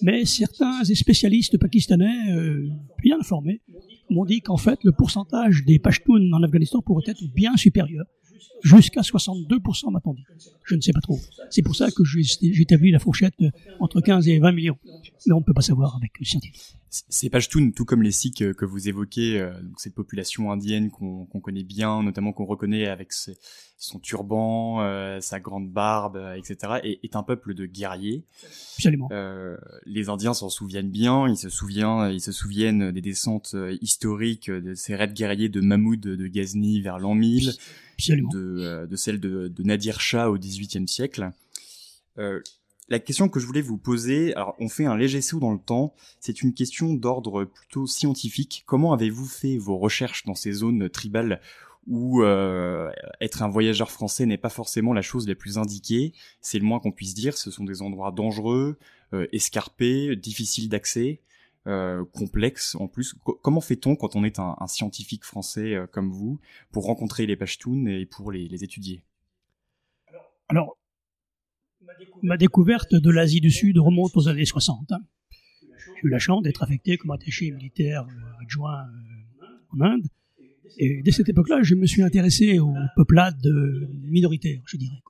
mais 0.03 0.25
certains 0.25 0.85
spécialistes 0.85 1.59
pakistanais 1.59 2.31
euh, 2.31 2.69
bien 3.03 3.19
informés 3.19 3.61
m'ont 4.11 4.25
dit 4.25 4.41
qu'en 4.41 4.57
fait 4.57 4.83
le 4.85 4.93
pourcentage 4.93 5.65
des 5.65 5.79
Pashtuns 5.79 6.33
en 6.33 6.43
Afghanistan 6.43 6.83
pourrait 6.83 7.05
être 7.07 7.23
bien 7.35 7.57
supérieur, 7.57 8.05
jusqu'à 8.65 9.03
62% 9.03 9.93
m'a-t-on 9.93 10.15
dit. 10.15 10.25
Je 10.65 10.75
ne 10.75 10.81
sais 10.81 10.93
pas 10.93 11.01
trop. 11.01 11.19
C'est 11.51 11.63
pour 11.63 11.77
ça 11.77 11.91
que 11.91 12.03
j'ai 12.05 12.23
établi 12.61 12.91
la 12.91 12.99
fourchette 12.99 13.35
entre 13.79 14.01
15 14.01 14.27
et 14.29 14.39
20 14.39 14.53
millions. 14.53 14.79
Mais 15.27 15.33
on 15.33 15.41
ne 15.41 15.45
peut 15.45 15.55
pas 15.55 15.61
savoir 15.61 15.97
avec 15.97 16.13
le 16.19 16.25
scientifique. 16.25 16.77
Ces 16.91 17.29
Pashtuns, 17.29 17.73
tout 17.73 17.85
comme 17.85 18.03
les 18.03 18.13
Sikhs 18.13 18.55
que 18.55 18.65
vous 18.65 18.89
évoquez, 18.89 19.41
euh, 19.41 19.61
donc 19.61 19.81
cette 19.81 19.97
population 19.97 20.53
indienne 20.53 20.91
qu'on 20.93 21.27
connaît 21.27 21.65
bien, 21.65 22.05
notamment 22.05 22.33
qu'on 22.33 22.45
reconnaît 22.45 22.87
avec 22.87 23.13
ses, 23.13 23.37
son 23.85 23.99
turban, 23.99 24.83
euh, 24.83 25.21
sa 25.21 25.41
grande 25.41 25.71
barbe, 25.71 26.17
euh, 26.17 26.35
etc., 26.35 26.75
est, 26.83 27.01
est, 27.03 27.17
un 27.17 27.23
peuple 27.23 27.55
de 27.55 27.67
guerriers. 27.67 28.25
Absolument. 28.77 29.09
Euh, 29.13 29.57
les 29.85 30.09
Indiens 30.09 30.35
s'en 30.35 30.49
souviennent 30.49 30.91
bien. 30.91 31.29
Ils 31.29 31.37
se 31.37 31.49
souviennent, 31.49 32.11
ils 32.13 32.21
se 32.21 32.33
souviennent 32.33 32.93
des 32.93 33.01
descentes 33.01 33.55
historiques 33.81 34.51
de 34.51 34.75
ces 34.75 34.95
raids 34.95 35.13
guerriers 35.13 35.49
de 35.49 35.61
Mahmoud 35.61 36.01
de 36.01 36.27
Ghazni 36.27 36.81
vers 36.81 36.99
l'an 36.99 37.15
1000, 37.15 37.53
Absolument. 37.95 38.31
De, 38.55 38.87
de 38.87 38.97
celle 38.97 39.21
de, 39.21 39.53
Nadir 39.63 40.01
Shah 40.01 40.31
au 40.31 40.39
XVIIIe 40.39 40.89
siècle. 40.89 41.31
Euh, 42.19 42.41
la 42.89 42.99
question 42.99 43.29
que 43.29 43.41
je 43.41 43.47
voulais 43.47 43.63
vous 43.63 43.79
poser, 43.79 44.35
alors 44.35 44.55
on 44.59 44.69
fait 44.69 44.85
un 44.85 44.97
léger 44.97 45.23
saut 45.23 45.41
dans 45.41 45.53
le 45.53 45.59
temps, 45.59 45.95
c'est 46.21 46.43
une 46.43 46.53
question 46.53 46.93
d'ordre 46.93 47.45
plutôt 47.45 47.87
scientifique. 47.87 48.65
Comment 48.67 48.93
avez-vous 48.93 49.25
fait 49.25 49.57
vos 49.57 49.79
recherches 49.79 50.25
dans 50.27 50.35
ces 50.35 50.53
zones 50.53 50.89
tribales 50.91 51.41
où 51.87 52.23
euh, 52.23 52.91
être 53.21 53.43
un 53.43 53.49
voyageur 53.49 53.91
français 53.91 54.27
n'est 54.27 54.39
pas 54.39 54.49
forcément 54.49 54.93
la 54.93 55.03
chose 55.03 55.29
la 55.29 55.35
plus 55.35 55.59
indiquée, 55.59 56.13
c'est 56.41 56.59
le 56.59 56.65
moins 56.65 56.81
qu'on 56.81 56.93
puisse 56.93 57.15
dire, 57.15 57.37
ce 57.37 57.51
sont 57.51 57.65
des 57.65 57.83
endroits 57.83 58.11
dangereux, 58.11 58.79
euh, 59.13 59.27
escarpés, 59.33 60.17
difficiles 60.17 60.69
d'accès, 60.69 61.21
euh, 61.67 62.05
complexes 62.13 62.75
en 62.75 62.89
plus. 62.89 63.15
Comment 63.43 63.63
fait-on 63.63 63.97
quand 63.97 64.17
on 64.17 64.25
est 64.25 64.39
un, 64.39 64.55
un 64.61 64.67
scientifique 64.67 65.25
français 65.25 65.75
euh, 65.75 65.87
comme 65.87 66.11
vous 66.11 66.39
pour 66.73 66.85
rencontrer 66.85 67.25
les 67.25 67.37
Pashtuns 67.37 67.87
et 67.87 68.05
pour 68.05 68.31
les, 68.31 68.49
les 68.49 68.65
étudier? 68.65 69.03
Alors, 70.51 70.77
ma 72.23 72.37
découverte 72.37 72.95
de 72.95 73.11
l'Asie 73.11 73.41
du 73.41 73.51
Sud 73.51 73.79
remonte 73.79 74.15
aux 74.15 74.29
années 74.29 74.45
60. 74.45 74.93
Hein. 74.93 74.99
J'ai 76.03 76.09
eu 76.09 76.11
la 76.11 76.19
chance 76.19 76.43
d'être 76.43 76.63
affecté 76.63 76.99
comme 76.99 77.13
attaché 77.13 77.51
militaire 77.51 78.03
euh, 78.03 78.43
adjoint 78.43 78.85
en 79.71 79.81
Inde. 79.81 80.05
Et 80.77 81.01
dès 81.03 81.13
cette 81.13 81.31
époque-là, 81.31 81.63
je 81.63 81.77
me 81.77 81.87
suis 81.87 82.03
intéressé 82.03 82.59
aux 82.59 82.75
peuplades 82.95 83.47
minoritaires, 84.03 84.61
je 84.67 84.77
dirais. 84.77 85.01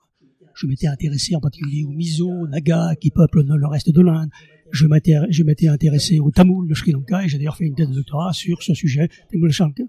Je 0.54 0.68
m'étais 0.68 0.86
intéressé 0.86 1.34
en 1.34 1.40
particulier 1.40 1.84
aux 1.84 1.90
Mizo, 1.90 2.46
Naga, 2.46 2.94
qui 3.00 3.10
peuplent 3.10 3.42
le 3.42 3.66
reste 3.66 3.90
de 3.90 4.00
l'Inde. 4.00 4.30
Je 4.74 5.42
m'étais 5.44 5.68
intéressé 5.68 6.18
aux 6.18 6.32
Tamouls 6.32 6.66
de 6.66 6.74
Sri 6.74 6.90
Lanka 6.90 7.24
et 7.24 7.28
j'ai 7.28 7.38
d'ailleurs 7.38 7.56
fait 7.56 7.64
une 7.64 7.76
thèse 7.76 7.88
de 7.88 7.94
doctorat 7.94 8.32
sur 8.32 8.60
ce 8.62 8.74
sujet, 8.74 9.08
Tamouls 9.30 9.48
de 9.48 9.52
Sri 9.52 9.64
Lanka. 9.64 9.84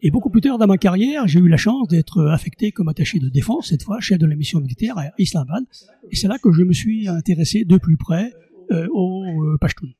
Et 0.00 0.10
beaucoup 0.10 0.30
plus 0.30 0.40
tard 0.40 0.56
dans 0.56 0.66
ma 0.66 0.78
carrière, 0.78 1.26
j'ai 1.26 1.38
eu 1.38 1.48
la 1.48 1.58
chance 1.58 1.86
d'être 1.88 2.24
affecté 2.26 2.72
comme 2.72 2.88
attaché 2.88 3.18
de 3.18 3.28
défense, 3.28 3.68
cette 3.68 3.82
fois 3.82 4.00
chef 4.00 4.18
de 4.18 4.26
la 4.26 4.34
mission 4.34 4.60
militaire 4.60 4.96
à 4.96 5.10
Islamabad. 5.18 5.64
Et 6.10 6.16
c'est 6.16 6.28
là 6.28 6.38
que 6.38 6.50
je 6.50 6.62
me 6.62 6.72
suis 6.72 7.08
intéressé 7.08 7.64
de 7.64 7.76
plus 7.76 7.98
près 7.98 8.32
euh, 8.70 8.86
aux 8.90 9.44
euh, 9.44 9.58
Pashtuns. 9.60 9.92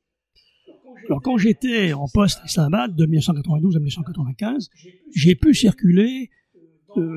Alors 1.07 1.21
quand 1.21 1.37
j'étais 1.37 1.93
en 1.93 2.07
poste 2.07 2.39
à 2.41 2.45
Islamabad 2.45 2.95
de 2.95 3.05
1992 3.05 3.75
à 3.75 3.79
1995, 3.79 4.69
j'ai 5.15 5.35
pu 5.35 5.53
circuler 5.53 6.31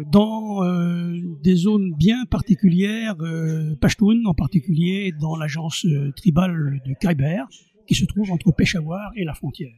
dans 0.06 0.64
euh, 0.64 1.14
des 1.42 1.56
zones 1.56 1.94
bien 1.94 2.24
particulières, 2.26 3.16
euh, 3.20 3.74
Pashtun 3.80 4.24
en 4.26 4.34
particulier 4.34 5.12
dans 5.18 5.36
l'agence 5.36 5.84
euh, 5.86 6.12
tribale 6.16 6.80
du 6.84 6.96
Khyber, 6.96 7.44
qui 7.86 7.94
se 7.94 8.04
trouve 8.04 8.30
entre 8.30 8.52
Peshawar 8.52 9.10
et 9.16 9.24
la 9.24 9.34
frontière 9.34 9.72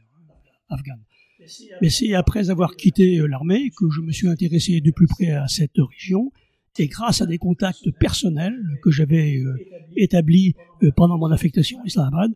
afghane. 0.69 1.03
Mais 1.81 1.89
c'est 1.89 2.13
après 2.13 2.49
avoir 2.49 2.75
quitté 2.75 3.17
l'armée 3.27 3.69
que 3.71 3.89
je 3.89 4.01
me 4.01 4.11
suis 4.11 4.27
intéressé 4.27 4.79
de 4.79 4.91
plus 4.91 5.07
près 5.07 5.31
à 5.31 5.47
cette 5.47 5.77
région 5.77 6.31
et 6.79 6.87
grâce 6.87 7.21
à 7.21 7.25
des 7.25 7.37
contacts 7.37 7.91
personnels 7.99 8.59
que 8.81 8.89
j'avais 8.89 9.37
euh, 9.37 9.55
établis 9.95 10.55
euh, 10.81 10.91
pendant 10.95 11.17
mon 11.17 11.31
affectation 11.31 11.79
à 11.81 11.85
Islamabad, 11.85 12.31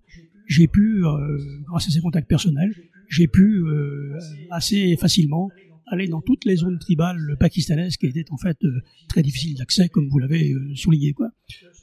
j'ai 0.46 0.68
pu, 0.68 1.04
euh, 1.04 1.38
grâce 1.68 1.88
à 1.88 1.92
ces 1.92 2.02
contacts 2.02 2.30
personnels, 2.30 2.74
j'ai 3.10 3.28
pu 3.28 3.64
assez 4.52 4.98
facilement 4.98 5.50
aller 5.88 6.08
dans 6.08 6.22
toutes 6.22 6.46
les 6.46 6.58
zones 6.58 6.80
tribales 6.80 7.38
pakistanaises 7.40 7.98
qui 7.98 8.08
étaient 8.08 8.26
en 8.32 8.38
fait 8.38 8.58
très 9.08 9.22
difficiles 9.22 9.56
d'accès, 9.56 9.90
comme 9.90 10.08
vous 10.10 10.20
l'avez 10.20 10.54
souligné, 10.76 11.14
quoi, 11.14 11.30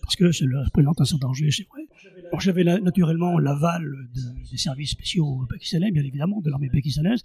parce 0.02 0.16
que 0.16 0.32
cela 0.32 0.64
présente 0.72 1.00
un 1.00 1.04
certain 1.04 1.28
danger, 1.28 1.50
c'est 1.50 1.66
vrai. 1.68 1.82
Alors 2.28 2.40
j'avais 2.40 2.64
naturellement 2.64 3.38
l'aval 3.38 3.82
de, 4.14 4.50
des 4.50 4.56
services 4.56 4.90
spéciaux 4.90 5.46
pakistanais, 5.48 5.90
bien 5.90 6.02
évidemment, 6.02 6.40
de 6.40 6.50
l'armée 6.50 6.70
pakistanaise, 6.70 7.22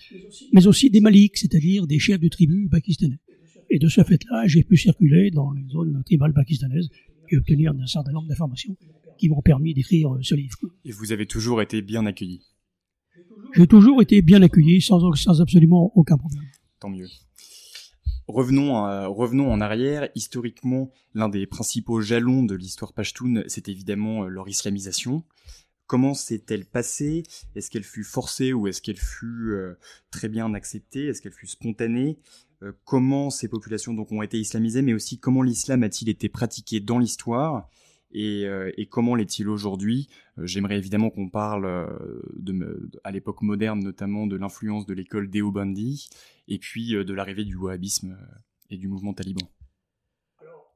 mais 0.54 0.68
aussi 0.68 0.90
des 0.90 1.02
maliks, 1.02 1.38
c'est-à-dire 1.38 1.88
des 1.88 2.00
chefs 2.00 2.20
de 2.20 2.28
tribus 2.28 2.70
pakistanais. 2.70 3.20
Et 3.70 3.78
de 3.78 3.88
ce 3.88 4.04
fait-là, 4.04 4.48
j'ai 4.48 4.64
pu 4.64 4.78
circuler 4.78 5.32
dans 5.32 5.52
les 5.52 5.68
zones 5.68 6.02
tribales 6.06 6.34
pakistanaises 6.34 6.90
et 7.30 7.38
obtenir 7.38 7.72
un 7.72 7.86
certain 7.86 8.12
nombre 8.12 8.28
d'informations 8.28 8.76
qui 9.18 9.30
m'ont 9.30 9.42
permis 9.42 9.74
d'écrire 9.74 10.18
ce 10.22 10.34
livre. 10.34 10.58
Et 10.86 10.92
vous 10.92 11.12
avez 11.12 11.28
toujours 11.28 11.62
été 11.62 11.82
bien 11.82 12.06
accueilli? 12.06 12.42
J'ai 13.56 13.68
toujours 13.68 14.02
été 14.02 14.22
bien 14.22 14.42
accueilli 14.42 14.82
sans, 14.82 15.14
sans 15.14 15.42
absolument 15.42 15.92
aucun 15.96 16.18
problème. 16.18 16.46
Tant 16.80 16.90
mieux. 16.90 17.08
Revenons, 18.28 18.78
à, 18.78 19.08
revenons 19.08 19.52
en 19.52 19.60
arrière. 19.60 20.10
Historiquement, 20.16 20.92
l'un 21.14 21.30
des 21.30 21.48
principaux 21.48 22.00
jalons 22.02 22.44
de 22.44 22.56
l'histoire 22.56 22.94
pashtoun, 22.94 23.44
c'est 23.48 23.68
évidemment 23.70 24.26
leur 24.26 24.48
islamisation. 24.48 25.24
Comment 25.88 26.14
s'est-elle 26.14 26.66
passée? 26.66 27.24
Est-ce 27.56 27.72
qu'elle 27.72 27.84
fut 27.84 28.04
forcée 28.04 28.54
ou 28.54 28.68
est-ce 28.68 28.84
qu'elle 28.84 29.00
fut 29.00 29.54
euh, 29.54 29.74
très 30.12 30.30
bien 30.30 30.54
acceptée? 30.54 31.08
Est-ce 31.08 31.22
qu'elle 31.24 31.34
fut 31.34 31.48
spontanée? 31.48 32.20
Euh, 32.62 32.74
Comment 32.86 33.32
ces 33.32 33.48
populations 33.48 33.96
donc 33.96 34.12
ont 34.12 34.22
été 34.22 34.38
islamisées, 34.40 34.84
mais 34.84 34.94
aussi 34.94 35.18
comment 35.18 35.42
l'islam 35.42 35.82
a-t-il 35.82 36.10
été 36.10 36.30
pratiqué 36.30 36.80
dans 36.80 37.00
l'histoire? 37.00 37.68
Et, 38.12 38.46
euh, 38.46 38.72
et, 38.78 38.88
comment 38.88 39.16
l'est-il 39.16 39.48
aujourd'hui? 39.48 40.08
J'aimerais 40.42 40.78
évidemment 40.78 41.10
qu'on 41.10 41.30
parle 41.30 41.66
de, 42.38 42.54
de, 42.54 42.92
à 43.04 43.12
l'époque 43.12 43.42
moderne, 43.42 43.84
notamment 43.84 44.26
de 44.28 44.36
l'influence 44.36 44.86
de 44.86 44.94
l'école 44.94 45.30
Deobandi, 45.30 46.10
et 46.48 46.58
puis 46.58 46.92
de 46.92 47.14
l'arrivée 47.14 47.46
du 47.46 47.56
wahhabisme 47.56 48.18
et 48.70 48.78
du 48.78 48.88
mouvement 48.88 49.14
taliban. 49.14 49.48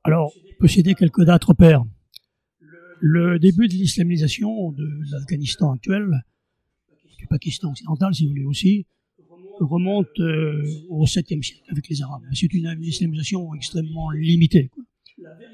Alors, 0.04 0.34
on 0.36 0.60
peut 0.60 0.68
citer 0.68 0.96
quelques 0.96 1.24
dates 1.24 1.46
repères. 1.46 1.84
Le 3.00 3.40
début 3.40 3.68
de 3.68 3.74
l'islamisation 3.74 4.72
de 4.72 4.86
l'Afghanistan 5.12 5.72
actuel, 5.74 6.24
du 7.18 7.28
Pakistan 7.28 7.72
occidental 7.72 8.14
si 8.14 8.26
vous 8.26 8.32
voulez 8.32 8.46
aussi, 8.46 8.86
remonte 9.60 10.20
euh, 10.20 10.64
au 10.90 11.06
7e 11.06 11.42
siècle 11.42 11.64
avec 11.70 11.88
les 11.88 12.02
Arabes. 12.02 12.24
C'est 12.34 12.54
une 12.54 12.76
islamisation 12.82 13.54
extrêmement 13.56 14.10
limitée. 14.12 14.70
Quoi. 14.70 14.84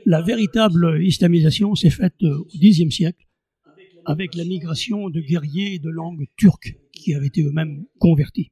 La 0.06 0.22
véritable 0.22 1.02
islamisation 1.04 1.76
s'est 1.76 1.90
faite 1.90 2.16
euh, 2.24 2.40
au 2.40 2.46
Xe 2.46 2.90
siècle 2.90 3.26
avec 4.06 4.36
la 4.36 4.44
migration 4.44 5.10
de 5.10 5.20
guerriers 5.22 5.80
de 5.80 5.90
langue 5.90 6.26
turque 6.36 6.78
qui 6.94 7.14
avaient 7.14 7.28
été 7.28 7.44
eux-mêmes 7.44 7.86
convertis. 8.00 8.52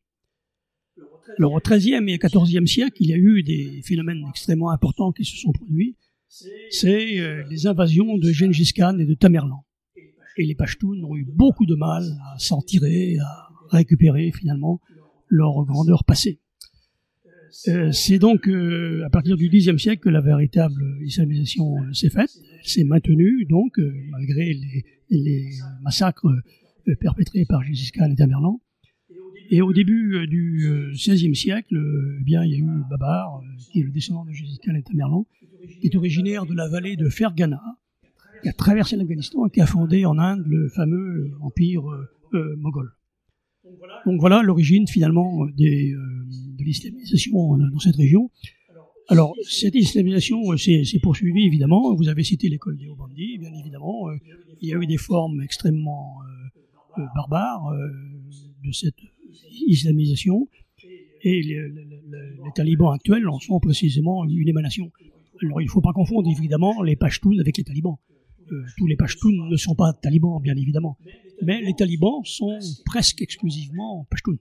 Alors 1.38 1.54
au 1.54 1.60
XIIIe 1.60 2.10
et 2.10 2.18
XIVe 2.18 2.66
siècle, 2.66 2.98
il 3.00 3.10
y 3.10 3.14
a 3.14 3.18
eu 3.18 3.44
des 3.44 3.82
phénomènes 3.84 4.24
extrêmement 4.30 4.72
importants 4.72 5.12
qui 5.12 5.26
se 5.26 5.36
sont 5.38 5.52
produits. 5.52 5.96
C'est 6.70 7.20
euh, 7.20 7.44
les 7.50 7.68
invasions 7.68 8.18
de 8.18 8.32
Gengis 8.32 8.74
Khan 8.74 8.98
et 9.00 9.06
de 9.06 9.14
Tamerlan. 9.14 9.66
Et 10.38 10.46
les 10.46 10.56
Pashtuns 10.56 11.04
ont 11.04 11.16
eu 11.16 11.26
beaucoup 11.26 11.66
de 11.66 11.76
mal 11.76 12.04
à 12.34 12.38
s'en 12.38 12.62
tirer, 12.62 13.18
à 13.18 13.50
récupérer 13.70 14.32
finalement 14.32 14.80
leur 15.28 15.66
grandeur 15.66 16.04
passée. 16.04 16.40
Euh, 17.68 17.92
c'est 17.92 18.20
donc 18.20 18.48
euh, 18.48 19.04
à 19.06 19.10
partir 19.10 19.36
du 19.36 19.50
Xe 19.50 19.76
siècle 19.78 20.04
que 20.04 20.10
la 20.10 20.22
véritable 20.22 20.98
islamisation 21.02 21.78
euh, 21.78 21.94
s'est 21.94 22.10
faite. 22.10 22.30
Elle 22.60 22.70
s'est 22.70 22.84
maintenue 22.84 23.46
donc 23.46 23.80
malgré 24.12 24.54
les, 25.10 25.50
massacres 25.82 26.30
perpétrés 27.00 27.46
par 27.46 27.64
Gengis 27.64 27.92
Khan 27.92 28.12
et 28.12 28.16
Tamerlan. 28.16 28.62
Et 29.50 29.62
au 29.62 29.72
début 29.72 30.28
du 30.28 30.92
XVIe 30.92 31.34
siècle, 31.34 31.82
eh 32.20 32.24
bien, 32.24 32.44
il 32.44 32.52
y 32.52 32.56
a 32.56 32.58
eu 32.58 32.84
Babar, 32.90 33.42
qui 33.72 33.80
est 33.80 33.84
le 33.84 33.92
descendant 33.92 34.26
de 34.26 34.32
Gengis 34.32 34.60
Khan 34.64 34.76
et 34.76 34.84
Tamerlan, 34.84 35.26
qui 35.80 35.88
est 35.88 35.96
originaire 35.96 36.46
de 36.46 36.54
la 36.54 36.68
vallée 36.68 36.98
de 36.98 37.08
Fergana, 37.08 37.62
qui 38.44 38.50
a 38.50 38.54
traversé 38.54 38.98
l'Afghanistan 38.98 39.46
et 39.46 39.50
qui 39.50 39.62
a 39.62 39.66
fondé 39.66 40.06
en 40.06 40.18
Inde 40.18 40.44
le 40.46 40.68
fameux 40.68 41.32
empire 41.40 41.84
euh, 42.34 42.56
moghol. 42.58 42.92
Donc 44.06 44.20
voilà 44.20 44.42
l'origine 44.42 44.88
finalement 44.88 45.46
des, 45.46 45.94
de 45.94 46.47
l'islamisation 46.68 47.58
dans 47.58 47.80
cette 47.80 47.96
région. 47.96 48.30
Alors 49.10 49.34
cette 49.48 49.76
islamisation 49.76 50.52
euh, 50.52 50.58
s'est 50.58 51.00
poursuivie 51.02 51.46
évidemment. 51.46 51.96
Vous 51.96 52.10
avez 52.10 52.24
cité 52.24 52.50
l'école 52.50 52.78
des 52.78 52.88
Obandi, 52.88 53.38
bien 53.38 53.54
évidemment. 53.54 54.10
Euh, 54.10 54.18
il 54.62 54.70
y 54.70 54.74
a 54.74 54.78
eu 54.78 54.86
des 54.86 54.98
formes 54.98 55.42
extrêmement 55.42 56.18
euh, 56.98 57.04
barbares 57.16 57.72
de 58.66 58.72
cette 58.72 59.00
islamisation 59.68 60.48
et 61.22 61.42
les, 61.42 61.72
talibans 62.56 62.92
actuels 62.92 63.28
en 63.30 63.40
sont 63.40 63.60
précisément 63.60 64.26
une 64.26 64.48
émanation. 64.48 64.92
Alors 65.42 65.62
il 65.62 65.66
ne 65.66 65.70
faut 65.70 65.82
pas 65.82 65.94
confondre 65.94 66.30
évidemment 66.30 66.82
les 66.82 66.96
Pashtuns 66.96 67.40
avec 67.40 67.58
les 67.58 67.64
talibans. 67.64 67.98
Tous 68.78 68.88
les 68.88 68.96
Pashtuns 68.96 69.48
ne 69.50 69.58
sont 69.58 69.76
pas 69.76 69.94
talibans, 69.94 70.42
bien 70.42 70.56
évidemment. 70.56 70.98
Mais 71.44 71.62
les 71.62 71.74
talibans 71.74 72.24
sont 72.24 72.58
presque 72.86 73.22
exclusivement 73.22 74.08
Pashtuns. 74.10 74.40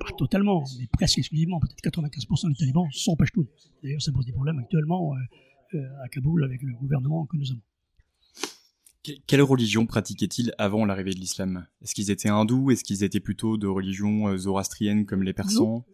Pas 0.00 0.12
totalement, 0.18 0.62
mais 0.78 0.86
presque 0.92 1.18
exclusivement. 1.18 1.58
Peut-être 1.60 1.82
95% 1.98 2.48
des 2.48 2.54
talibans 2.54 2.86
sont 2.92 3.16
Pashtuns. 3.16 3.46
D'ailleurs, 3.82 4.02
ça 4.02 4.12
pose 4.12 4.26
des 4.26 4.32
problèmes 4.32 4.58
actuellement 4.58 5.14
euh, 5.14 5.76
euh, 5.78 6.04
à 6.04 6.08
Kaboul 6.08 6.44
avec 6.44 6.62
le 6.62 6.74
gouvernement 6.74 7.26
que 7.26 7.36
nous 7.36 7.50
avons. 7.50 7.60
Que- 9.04 9.12
Quelle 9.26 9.42
religion 9.42 9.86
pratiquaient-ils 9.86 10.52
avant 10.58 10.84
l'arrivée 10.84 11.12
de 11.14 11.18
l'islam? 11.20 11.66
Est-ce 11.82 11.94
qu'ils 11.94 12.10
étaient 12.10 12.28
hindous? 12.28 12.70
Est-ce 12.70 12.84
qu'ils 12.84 13.04
étaient 13.04 13.20
plutôt 13.20 13.56
de 13.56 13.66
religion 13.66 14.28
euh, 14.28 14.36
zoroastrienne 14.36 15.06
comme 15.06 15.22
les 15.22 15.32
persans? 15.32 15.84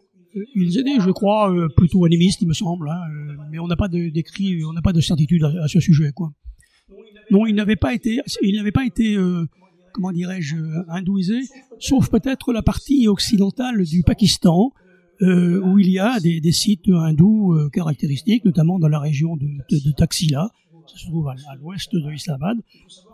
Ils 0.54 0.78
étaient, 0.78 0.98
je 0.98 1.10
crois, 1.10 1.54
plutôt 1.76 2.06
animistes, 2.06 2.40
il 2.40 2.48
me 2.48 2.54
semble, 2.54 2.88
hein, 2.88 3.00
mais 3.50 3.58
on 3.58 3.66
n'a 3.66 3.76
pas 3.76 3.88
d'écrit, 3.88 4.64
on 4.64 4.72
n'a 4.72 4.80
pas 4.80 4.94
de 4.94 5.00
certitude 5.02 5.44
à, 5.44 5.48
à 5.62 5.68
ce 5.68 5.78
sujet, 5.78 6.10
quoi. 6.12 6.32
Non, 7.30 7.44
ils 7.44 7.54
n'avaient 7.54 7.76
pas 7.76 7.92
été, 7.92 8.18
ils 8.40 8.56
n'avaient 8.56 8.72
pas 8.72 8.86
été, 8.86 9.14
euh, 9.14 9.44
comment 9.92 10.12
dirais-je, 10.12 10.56
euh, 10.56 10.84
hindouisés, 10.88 11.42
sauf 11.78 12.08
peut-être 12.10 12.52
la 12.52 12.62
partie 12.62 13.08
occidentale 13.08 13.84
du 13.84 14.02
Pakistan, 14.02 14.72
euh, 15.20 15.60
où 15.60 15.78
il 15.78 15.90
y 15.90 15.98
a 15.98 16.18
des, 16.18 16.52
sites 16.52 16.88
hindous 16.88 17.52
euh, 17.52 17.68
caractéristiques, 17.68 18.44
notamment 18.44 18.78
dans 18.78 18.88
la 18.88 18.98
région 18.98 19.36
de, 19.36 19.92
Taxila, 19.92 20.50
ça 20.86 20.96
se 20.96 21.06
trouve 21.06 21.28
à, 21.28 21.34
l'ouest 21.60 21.94
de 21.94 22.12
Islamabad. 22.12 22.56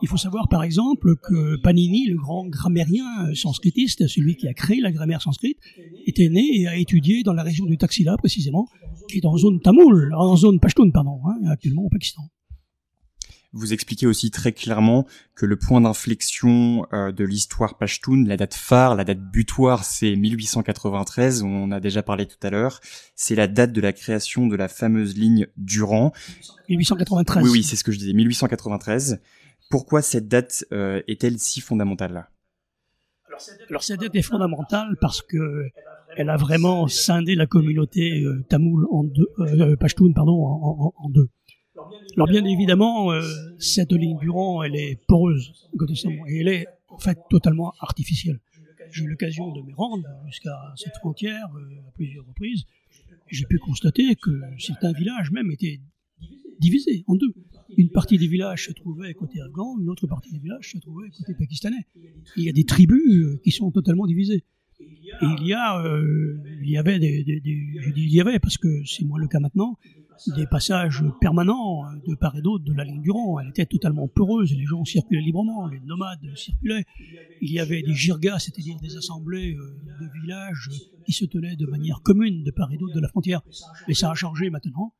Il 0.00 0.08
faut 0.08 0.16
savoir 0.16 0.48
par 0.48 0.62
exemple 0.62 1.16
que 1.16 1.56
Panini, 1.60 2.06
le 2.06 2.16
grand 2.16 2.46
grammairien 2.48 3.34
sanskritiste, 3.34 4.06
celui 4.06 4.36
qui 4.36 4.48
a 4.48 4.54
créé 4.54 4.80
la 4.80 4.90
grammaire 4.90 5.20
sanskrite, 5.20 5.58
était 6.06 6.30
né 6.30 6.44
et 6.54 6.66
a 6.66 6.76
étudié 6.76 7.22
dans 7.22 7.34
la 7.34 7.42
région 7.42 7.66
du 7.66 7.76
Taxila 7.76 8.16
précisément, 8.16 8.66
qui 9.10 9.18
est 9.18 9.26
en 9.26 9.36
zone 9.36 9.60
tamoul, 9.60 10.14
en 10.14 10.34
zone 10.36 10.60
pashtun, 10.60 10.90
pardon, 10.90 11.20
hein, 11.26 11.50
actuellement 11.50 11.82
au 11.82 11.90
Pakistan. 11.90 12.22
Vous 13.52 13.72
expliquez 13.72 14.06
aussi 14.06 14.30
très 14.30 14.52
clairement 14.52 15.06
que 15.34 15.46
le 15.46 15.56
point 15.56 15.80
d'inflexion 15.80 16.86
euh, 16.92 17.12
de 17.12 17.24
l'histoire 17.24 17.78
pashtoun, 17.78 18.28
la 18.28 18.36
date 18.36 18.52
phare, 18.54 18.94
la 18.94 19.04
date 19.04 19.20
butoir, 19.20 19.84
c'est 19.84 20.14
1893, 20.16 21.42
on 21.42 21.64
en 21.64 21.70
a 21.72 21.80
déjà 21.80 22.02
parlé 22.02 22.26
tout 22.26 22.36
à 22.42 22.50
l'heure. 22.50 22.80
C'est 23.14 23.34
la 23.34 23.48
date 23.48 23.72
de 23.72 23.80
la 23.80 23.94
création 23.94 24.46
de 24.48 24.54
la 24.56 24.68
fameuse 24.68 25.16
ligne 25.16 25.46
Durand. 25.56 26.12
1893. 26.68 27.42
Oui, 27.42 27.50
oui, 27.50 27.62
c'est 27.62 27.76
ce 27.76 27.84
que 27.84 27.92
je 27.92 27.98
disais, 27.98 28.12
1893. 28.12 29.20
Pourquoi 29.70 30.02
cette 30.02 30.28
date 30.28 30.66
euh, 30.72 31.00
est-elle 31.08 31.38
si 31.38 31.60
fondamentale? 31.62 32.28
Alors 33.68 33.82
cette 33.82 34.00
date 34.00 34.14
est 34.14 34.22
fondamentale 34.22 34.96
parce 35.00 35.22
que 35.22 35.68
elle 36.16 36.28
a 36.30 36.36
vraiment 36.36 36.88
scindé 36.88 37.34
la 37.34 37.46
communauté 37.46 38.22
euh, 38.24 38.44
tamoul 38.48 38.86
en 38.90 39.04
deux, 39.04 39.28
euh, 39.38 39.76
pashtun 39.76 40.12
pardon, 40.14 40.42
en, 40.44 40.86
en- 40.86 40.94
en 40.96 41.08
deux. 41.10 41.28
Alors 42.14 42.28
bien 42.28 42.44
évidemment, 42.44 43.12
euh, 43.12 43.22
cette 43.58 43.92
ligne 43.92 44.18
Durand, 44.18 44.62
elle 44.62 44.76
est 44.76 44.98
poreuse, 45.06 45.52
et 46.28 46.38
elle 46.40 46.48
est 46.48 46.66
en 46.88 46.98
fait 46.98 47.18
totalement 47.30 47.72
artificielle. 47.80 48.40
J'ai 48.90 49.04
eu 49.04 49.08
l'occasion 49.08 49.52
de 49.52 49.60
me 49.62 49.74
rendre 49.74 50.04
jusqu'à 50.26 50.56
cette 50.76 50.96
frontière 50.96 51.46
euh, 51.56 51.88
à 51.88 51.90
plusieurs 51.92 52.26
reprises. 52.26 52.64
J'ai 53.30 53.44
pu 53.44 53.58
constater 53.58 54.14
que 54.16 54.40
certains 54.58 54.92
villages 54.92 55.30
même 55.30 55.50
étaient 55.50 55.80
divisés 56.60 57.04
en 57.06 57.14
deux. 57.14 57.32
Une 57.76 57.90
partie 57.90 58.16
des 58.16 58.26
villages 58.26 58.64
se 58.66 58.72
trouvait 58.72 59.12
côté 59.14 59.40
afghan, 59.42 59.76
une 59.78 59.90
autre 59.90 60.06
partie 60.06 60.32
des 60.32 60.38
villages 60.38 60.72
se 60.72 60.78
trouvait 60.78 61.10
côté 61.10 61.34
pakistanais. 61.34 61.86
Il 62.36 62.44
y 62.44 62.48
a 62.48 62.52
des 62.52 62.64
tribus 62.64 63.02
euh, 63.24 63.40
qui 63.44 63.50
sont 63.50 63.70
totalement 63.70 64.06
divisées. 64.06 64.44
Et 64.80 65.26
il 65.40 65.46
y 65.46 65.52
a, 65.52 65.82
il 66.62 66.70
y 66.70 66.76
avait 66.78 66.98
des- 66.98 67.24
des- 67.24 67.40
je 67.80 67.90
dis 67.90 68.02
il 68.04 68.12
y 68.12 68.20
avait 68.20 68.38
parce 68.38 68.56
que 68.58 68.84
c'est 68.84 69.04
moins 69.04 69.18
le 69.18 69.26
cas 69.28 69.40
maintenant, 69.40 69.76
des 70.26 70.46
passages 70.46 71.02
permanents 71.20 71.86
euh, 71.86 71.96
de 72.06 72.14
part 72.14 72.36
et 72.36 72.42
d'autre 72.42 72.64
de 72.64 72.72
la 72.72 72.84
ligne 72.84 73.02
Durand. 73.02 73.40
Elle 73.40 73.48
était 73.48 73.66
totalement 73.66 74.08
peureuse, 74.08 74.52
les 74.52 74.64
gens 74.64 74.84
circulaient 74.84 75.20
librement, 75.20 75.66
les 75.66 75.80
nomades 75.80 76.18
circulaient. 76.36 76.84
Il 77.40 77.52
y 77.52 77.60
avait 77.60 77.82
des 77.82 77.94
jirgas, 77.94 78.38
c'est-à-dire 78.38 78.78
des 78.80 78.96
assemblées 78.96 79.54
euh, 79.54 79.76
de 80.00 80.20
villages 80.20 80.70
qui 81.06 81.12
se 81.12 81.24
tenaient 81.24 81.56
de 81.56 81.66
manière 81.66 82.02
commune 82.02 82.44
de 82.44 82.50
part 82.50 82.72
et 82.72 82.76
d'autre 82.76 82.94
de 82.94 83.00
la 83.00 83.08
frontière. 83.08 83.42
Mais 83.86 83.94
ça 83.94 84.10
a 84.10 84.14
changé 84.14 84.50
maintenant, 84.50 84.92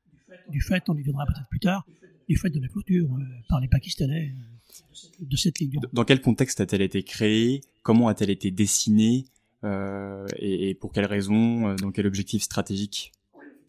du 0.51 0.61
fait, 0.61 0.85
on 0.89 0.97
y 0.97 1.03
viendra 1.03 1.27
peut-être 1.27 1.49
plus 1.51 1.61
tard, 1.61 1.87
du 2.29 2.37
fait 2.37 2.51
de 2.51 2.61
la 2.61 2.69
clôture 2.69 3.09
euh, 3.11 3.23
par 3.49 3.61
les 3.61 3.69
Pakistanais 3.69 4.33
euh, 4.35 5.25
de 5.25 5.37
cette 5.37 5.59
ligne 5.59 5.71
Durand. 5.71 5.87
Dans 5.93 6.05
quel 6.05 6.21
contexte 6.21 6.61
a-t-elle 6.61 6.83
été 6.83 7.03
créée? 7.03 7.63
Comment 7.83 8.09
a-t-elle 8.09 8.31
été 8.31 8.51
dessinée? 8.51 9.25
Euh, 9.65 10.27
et, 10.37 10.71
et 10.71 10.75
pour 10.75 10.93
quelles 10.93 11.07
raisons? 11.07 11.69
Euh, 11.69 11.77
Dans 11.77 11.91
quel 11.91 12.07
objectif 12.07 12.43
stratégique? 12.43 13.13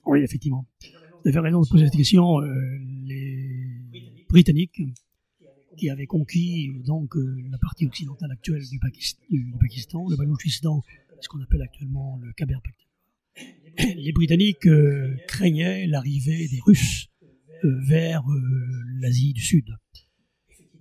Oui, 0.05 0.19
effectivement. 0.19 0.65
Vous 1.23 1.29
avez 1.29 1.39
raison 1.39 1.62
de 1.62 1.67
poser 1.67 1.86
cette 1.86 1.95
question. 1.95 2.39
Les 2.39 4.25
Britanniques, 4.29 4.82
qui 5.77 5.89
avaient 5.89 6.05
conquis 6.08 6.71
donc 6.86 7.15
euh, 7.15 7.38
la 7.49 7.58
partie 7.58 7.86
occidentale 7.86 8.32
actuelle 8.32 8.62
du, 8.69 8.79
Pakis- 8.79 9.17
du- 9.29 9.53
Pakistan, 9.60 10.08
le 10.10 10.17
Baloutchistan, 10.17 10.84
ce 11.21 11.27
qu'on 11.29 11.41
appelle 11.41 11.62
actuellement 11.62 12.19
le 12.21 12.32
Khyber. 12.34 12.60
Les 13.95 14.12
Britanniques 14.12 14.67
euh, 14.67 15.15
craignaient 15.27 15.88
l'arrivée 15.88 16.47
des 16.49 16.60
Russes 16.65 17.08
euh, 17.63 17.79
vers 17.88 18.23
l'Asie 18.99 19.32
du 19.34 19.41
Sud. 19.41 19.65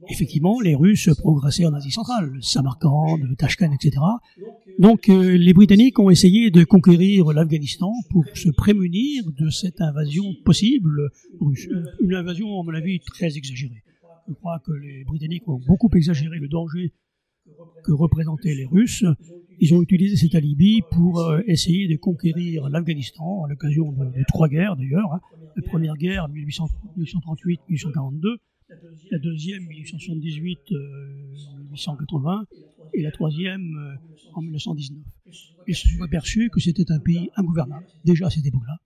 Effectivement, 0.09 0.61
les 0.61 0.75
Russes 0.75 1.11
progressaient 1.19 1.67
en 1.67 1.75
Asie 1.75 1.91
centrale, 1.91 2.39
Samarkand, 2.41 3.19
Tashkent, 3.37 3.73
etc. 3.75 3.99
Donc 4.79 5.09
euh, 5.09 5.37
les 5.37 5.53
Britanniques 5.53 5.99
ont 5.99 6.11
essayé 6.11 6.51
de 6.51 6.65
conquérir 6.65 7.33
l'Afghanistan 7.33 7.93
pour 8.11 8.25
se 8.35 8.49
prémunir 8.51 9.25
de 9.33 9.51
cette 9.51 9.81
invasion 9.81 10.35
possible 10.45 11.11
russe. 11.41 11.69
Une 12.01 12.15
invasion, 12.15 12.61
à 12.61 12.65
mon 12.65 12.75
avis, 12.75 13.01
très 13.01 13.37
exagérée. 13.37 13.83
Je 14.29 14.35
crois 14.35 14.61
que 14.65 14.73
les 14.73 15.05
Britanniques 15.05 15.49
ont 15.49 15.61
beaucoup 15.67 15.91
exagéré 15.95 16.39
le 16.39 16.49
danger 16.49 16.93
que 17.85 17.93
représentaient 17.93 18.55
les 18.55 18.67
Russes. 18.67 19.05
Ils 19.61 19.75
ont 19.75 19.83
utilisé 19.83 20.15
cet 20.17 20.35
alibi 20.37 20.83
pour 20.93 21.19
euh, 21.19 21.41
essayer 21.47 21.89
de 21.89 21.97
conquérir 21.97 22.69
l'Afghanistan 22.69 23.45
à 23.45 23.49
l'occasion 23.49 23.91
de, 23.91 24.05
de 24.05 24.25
trois 24.29 24.49
guerres 24.49 24.77
d'ailleurs. 24.77 25.13
hein. 25.13 25.21
La 25.57 25.63
première 25.63 25.97
guerre, 25.97 26.29
1838-1842, 26.29 28.37
la 29.11 29.19
deuxième, 29.19 29.65
1878-1880, 29.65 32.45
et 32.95 33.03
la 33.03 33.11
troisième 33.11 33.77
euh, 33.77 33.97
en 34.35 34.43
1919. 34.43 35.03
Ils 35.67 35.75
se 35.75 35.89
sont 35.89 36.03
aperçus 36.03 36.51
que 36.51 36.61
c'était 36.61 36.89
un 36.91 37.01
pays 37.01 37.31
ingouvernable, 37.37 37.87
déjà 38.05 38.27
à 38.27 38.31
cette 38.31 38.47
époque-là, 38.47 38.77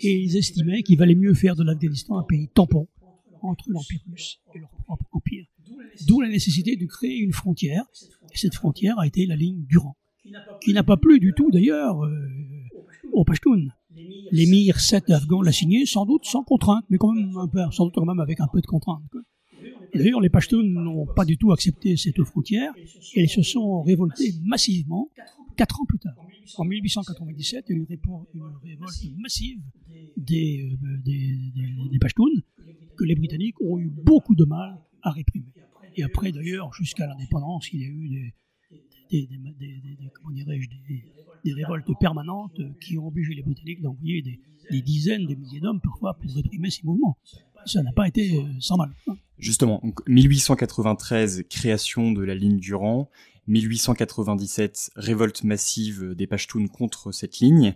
et 0.00 0.22
ils 0.22 0.36
estimaient 0.36 0.82
qu'il 0.82 0.98
valait 0.98 1.14
mieux 1.14 1.32
faire 1.34 1.54
de 1.56 1.64
l'Afghanistan 1.64 2.18
un 2.18 2.24
pays 2.24 2.48
tampon 2.48 2.88
entre 3.42 3.70
l'Empire 3.70 4.00
russe 4.10 4.40
et 4.54 4.58
leur 4.58 4.70
propre 4.70 5.06
empire. 5.12 5.46
D'où 6.06 6.20
la 6.20 6.28
nécessité 6.28 6.76
de 6.76 6.84
créer 6.86 7.18
une 7.18 7.32
frontière, 7.32 7.84
et 8.32 8.36
cette 8.36 8.54
frontière 8.54 8.98
a 8.98 9.06
été 9.06 9.26
la 9.26 9.36
ligne 9.36 9.64
Durand, 9.66 9.96
qui 10.62 10.72
n'a 10.72 10.82
pas 10.82 10.96
plu 10.96 11.20
du 11.20 11.34
tout 11.34 11.50
d'ailleurs, 11.50 12.02
euh, 12.04 12.10
aux 13.12 13.24
Pashtuns. 13.24 13.68
L'émir 14.30 14.80
7 14.80 15.10
afghan 15.10 15.42
l'a 15.42 15.52
signé, 15.52 15.86
sans 15.86 16.06
doute 16.06 16.24
sans 16.24 16.42
contrainte, 16.42 16.84
mais 16.90 16.98
quand 16.98 17.12
même 17.12 17.36
un 17.36 17.48
peu, 17.48 17.60
sans 17.70 17.84
doute 17.84 17.94
quand 17.94 18.04
même 18.04 18.20
avec 18.20 18.40
un 18.40 18.48
peu 18.52 18.60
de 18.60 18.66
contrainte. 18.66 19.02
D'ailleurs, 19.94 20.20
les 20.20 20.28
Pashtuns 20.28 20.62
n'ont 20.62 21.06
pas 21.06 21.24
du 21.24 21.38
tout 21.38 21.52
accepté 21.52 21.96
cette 21.96 22.22
frontière 22.24 22.72
et 23.14 23.22
ils 23.22 23.28
se 23.28 23.42
sont 23.42 23.82
révoltés 23.82 24.34
massivement 24.42 25.08
quatre 25.56 25.80
ans 25.80 25.84
plus 25.86 25.98
tard. 25.98 26.16
En 26.58 26.64
1897, 26.64 27.64
il 27.68 27.72
y 27.72 27.74
a 27.74 27.78
eu 27.78 27.80
une, 27.80 27.86
révolte 27.86 28.28
massive 29.18 29.60
des, 30.16 30.68
euh, 30.72 30.76
des, 31.04 31.52
des, 31.54 31.88
des 31.90 31.98
Pashtuns 31.98 32.42
que 32.96 33.04
les 33.04 33.14
Britanniques 33.14 33.60
ont 33.60 33.78
eu 33.78 33.88
beaucoup 33.88 34.34
de 34.34 34.44
mal 34.44 34.78
à 35.02 35.10
réprimer. 35.10 35.52
Et 35.96 36.02
après, 36.02 36.32
d'ailleurs, 36.32 36.72
jusqu'à 36.74 37.06
l'indépendance, 37.06 37.72
il 37.72 37.80
y 37.80 37.84
a 37.84 37.88
eu 37.88 38.08
des, 38.08 38.34
des, 39.22 39.98
comment 40.14 40.34
dirais-je, 40.34 40.68
des, 41.44 41.52
révoltes 41.52 41.90
permanentes 42.00 42.60
qui 42.80 42.98
ont 42.98 43.08
obligé 43.08 43.34
les 43.34 43.42
Britanniques 43.42 43.82
d'envoyer 43.82 44.22
des, 44.22 44.82
dizaines 44.82 45.26
de 45.26 45.34
milliers 45.34 45.60
d'hommes 45.60 45.80
parfois 45.80 46.14
pour 46.14 46.34
réprimer 46.34 46.70
ces 46.70 46.82
mouvements. 46.84 47.16
Ça 47.66 47.82
n'a 47.82 47.92
pas 47.92 48.08
été 48.08 48.38
euh, 48.38 48.44
sans 48.60 48.76
mal. 48.76 48.90
hein. 49.06 49.16
Justement, 49.38 49.80
donc 49.82 50.06
1893, 50.08 51.44
création 51.48 52.12
de 52.12 52.22
la 52.22 52.34
ligne 52.34 52.58
Durand. 52.58 53.10
1897, 53.46 54.92
révolte 54.96 55.44
massive 55.44 56.14
des 56.14 56.26
Pashtuns 56.26 56.66
contre 56.68 57.12
cette 57.12 57.40
ligne. 57.40 57.74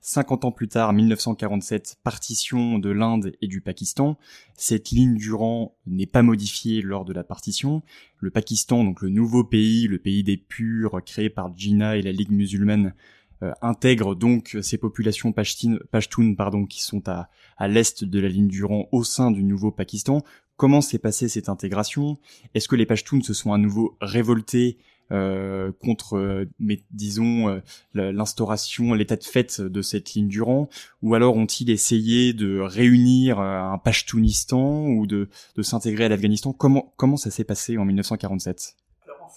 50 0.00 0.46
ans 0.46 0.52
plus 0.52 0.68
tard, 0.68 0.92
1947, 0.92 1.98
partition 2.02 2.78
de 2.78 2.90
l'Inde 2.90 3.32
et 3.42 3.48
du 3.48 3.60
Pakistan. 3.60 4.18
Cette 4.54 4.90
ligne 4.90 5.16
Durand 5.16 5.76
n'est 5.86 6.06
pas 6.06 6.22
modifiée 6.22 6.80
lors 6.80 7.04
de 7.04 7.12
la 7.12 7.22
partition. 7.22 7.82
Le 8.18 8.30
Pakistan, 8.30 8.82
donc 8.82 9.02
le 9.02 9.10
nouveau 9.10 9.44
pays, 9.44 9.86
le 9.86 9.98
pays 9.98 10.22
des 10.22 10.38
purs 10.38 11.02
créé 11.04 11.28
par 11.28 11.56
Jinnah 11.56 11.96
et 11.96 12.02
la 12.02 12.12
Ligue 12.12 12.30
musulmane, 12.30 12.94
euh, 13.42 13.52
intègre 13.62 14.14
donc 14.14 14.56
ces 14.62 14.78
populations 14.78 15.32
pashtunes 15.32 16.36
pardon, 16.36 16.66
qui 16.66 16.82
sont 16.82 17.06
à, 17.08 17.28
à 17.56 17.68
l'est 17.68 18.04
de 18.04 18.20
la 18.20 18.28
ligne 18.28 18.48
Durand 18.48 18.88
au 18.92 19.04
sein 19.04 19.30
du 19.30 19.44
nouveau 19.44 19.70
Pakistan. 19.70 20.22
Comment 20.56 20.82
s'est 20.82 20.98
passée 20.98 21.28
cette 21.28 21.48
intégration? 21.48 22.18
Est-ce 22.54 22.68
que 22.68 22.76
les 22.76 22.84
Pashtuns 22.84 23.22
se 23.22 23.32
sont 23.32 23.54
à 23.54 23.58
nouveau 23.58 23.96
révoltés 24.02 24.76
euh, 25.12 25.72
contre, 25.80 26.16
euh, 26.16 26.48
mais 26.58 26.82
disons, 26.90 27.48
euh, 27.48 27.60
l'instauration, 27.94 28.94
l'état 28.94 29.16
de 29.16 29.24
fait 29.24 29.60
de 29.60 29.82
cette 29.82 30.14
ligne 30.14 30.28
Durand 30.28 30.68
Ou 31.02 31.14
alors 31.14 31.36
ont-ils 31.36 31.70
essayé 31.70 32.32
de 32.32 32.60
réunir 32.60 33.40
un 33.40 33.78
Pashtounistan 33.78 34.86
ou 34.86 35.06
de, 35.06 35.28
de 35.56 35.62
s'intégrer 35.62 36.04
à 36.04 36.08
l'Afghanistan? 36.08 36.52
Comment, 36.52 36.92
comment 36.96 37.16
ça 37.16 37.30
s'est 37.30 37.44
passé 37.44 37.78
en 37.78 37.84
1947 37.84 38.76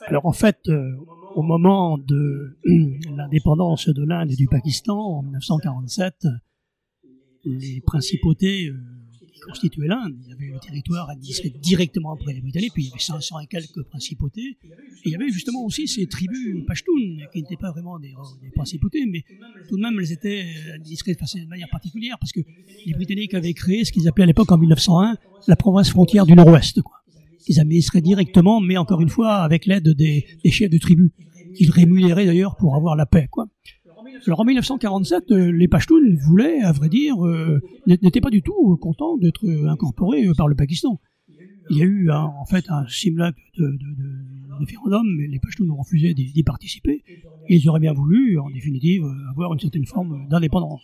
Alors 0.07 0.25
en 0.25 0.33
fait, 0.33 0.59
euh, 0.67 0.91
au 1.35 1.41
moment 1.41 1.97
de 1.97 2.57
l'indépendance 3.15 3.89
de 3.89 4.03
l'Inde 4.03 4.31
et 4.31 4.35
du 4.35 4.47
Pakistan, 4.47 4.97
en 4.97 5.23
1947, 5.23 6.27
les 7.45 7.81
principautés 7.81 8.67
euh, 8.67 8.77
qui 9.33 9.39
constituaient 9.41 9.87
l'Inde, 9.87 10.15
il 10.23 10.29
y 10.29 10.33
avait 10.33 10.53
le 10.53 10.59
territoire 10.59 11.09
administré 11.09 11.53
directement 11.61 12.13
après 12.13 12.33
les 12.33 12.41
Britanniques, 12.41 12.73
puis 12.73 12.83
il 12.83 12.87
y 12.89 12.91
avait 12.91 12.99
500 12.99 13.39
et 13.39 13.47
quelques 13.47 13.83
principautés, 13.83 14.57
et 14.63 15.05
il 15.05 15.11
y 15.11 15.15
avait 15.15 15.29
justement 15.29 15.63
aussi 15.63 15.87
ces 15.87 16.07
tribus 16.07 16.63
pashtunes, 16.65 17.25
qui 17.31 17.41
n'étaient 17.41 17.57
pas 17.57 17.71
vraiment 17.71 17.99
des, 17.99 18.13
principautés, 18.55 19.05
mais 19.05 19.23
tout 19.67 19.77
de 19.77 19.81
même 19.81 19.97
elles 19.99 20.11
étaient 20.11 20.45
administrées 20.75 21.13
de, 21.13 21.47
manière 21.47 21.69
particulière, 21.69 22.17
parce 22.19 22.31
que 22.31 22.41
les 22.85 22.93
Britanniques 22.93 23.33
avaient 23.33 23.53
créé 23.53 23.83
ce 23.83 23.91
qu'ils 23.91 24.07
appelaient 24.07 24.23
à 24.23 24.27
l'époque 24.27 24.51
en 24.51 24.57
1901 24.57 25.17
la 25.47 25.55
province 25.55 25.89
frontière 25.89 26.25
du 26.25 26.33
Nord-Ouest. 26.33 26.81
quoi 26.81 26.99
qu'ils 27.45 27.59
administraient 27.59 27.99
directement, 27.99 28.61
mais 28.61 28.77
encore 28.77 29.01
une 29.01 29.09
fois 29.09 29.35
avec 29.39 29.65
l'aide 29.65 29.89
des, 29.89 30.25
des 30.45 30.51
chefs 30.51 30.69
de 30.69 30.77
tribus, 30.77 31.11
qu'ils 31.55 31.71
rémunéraient 31.71 32.25
d'ailleurs 32.25 32.55
pour 32.55 32.75
avoir 32.75 32.95
la 32.95 33.05
paix. 33.05 33.27
Quoi. 33.29 33.47
Alors 34.25 34.39
en 34.39 34.45
1947, 34.45 35.31
euh, 35.31 35.51
les 35.51 35.67
Pashtuns 35.67 36.15
voulaient, 36.25 36.61
à 36.61 36.71
vrai 36.71 36.89
dire, 36.89 37.15
euh, 37.25 37.59
n'étaient 37.87 38.21
pas 38.21 38.29
du 38.29 38.41
tout 38.41 38.77
contents 38.77 39.17
d'être 39.17 39.45
euh, 39.45 39.67
incorporés 39.69 40.25
euh, 40.27 40.33
par 40.37 40.47
le 40.47 40.55
Pakistan. 40.55 40.99
Il 41.69 41.77
y 41.77 41.81
a 41.81 41.85
eu 41.85 42.09
un- 42.11 42.31
en 42.39 42.45
fait 42.45 42.65
un 42.69 42.85
simulacre 42.87 43.37
de, 43.57 43.77
référendum, 44.59 45.05
mais 45.17 45.27
les 45.27 45.39
Pashtuns 45.39 45.69
ont 45.69 45.77
refusé 45.77 46.13
d'y 46.13 46.43
participer. 46.43 47.03
Ils 47.49 47.67
auraient 47.69 47.79
bien 47.79 47.93
voulu, 47.93 48.37
en 48.39 48.49
définitive, 48.49 49.03
euh, 49.03 49.29
avoir 49.31 49.51
une 49.53 49.59
certaine 49.59 49.85
forme 49.85 50.27
d'indépendance. 50.29 50.81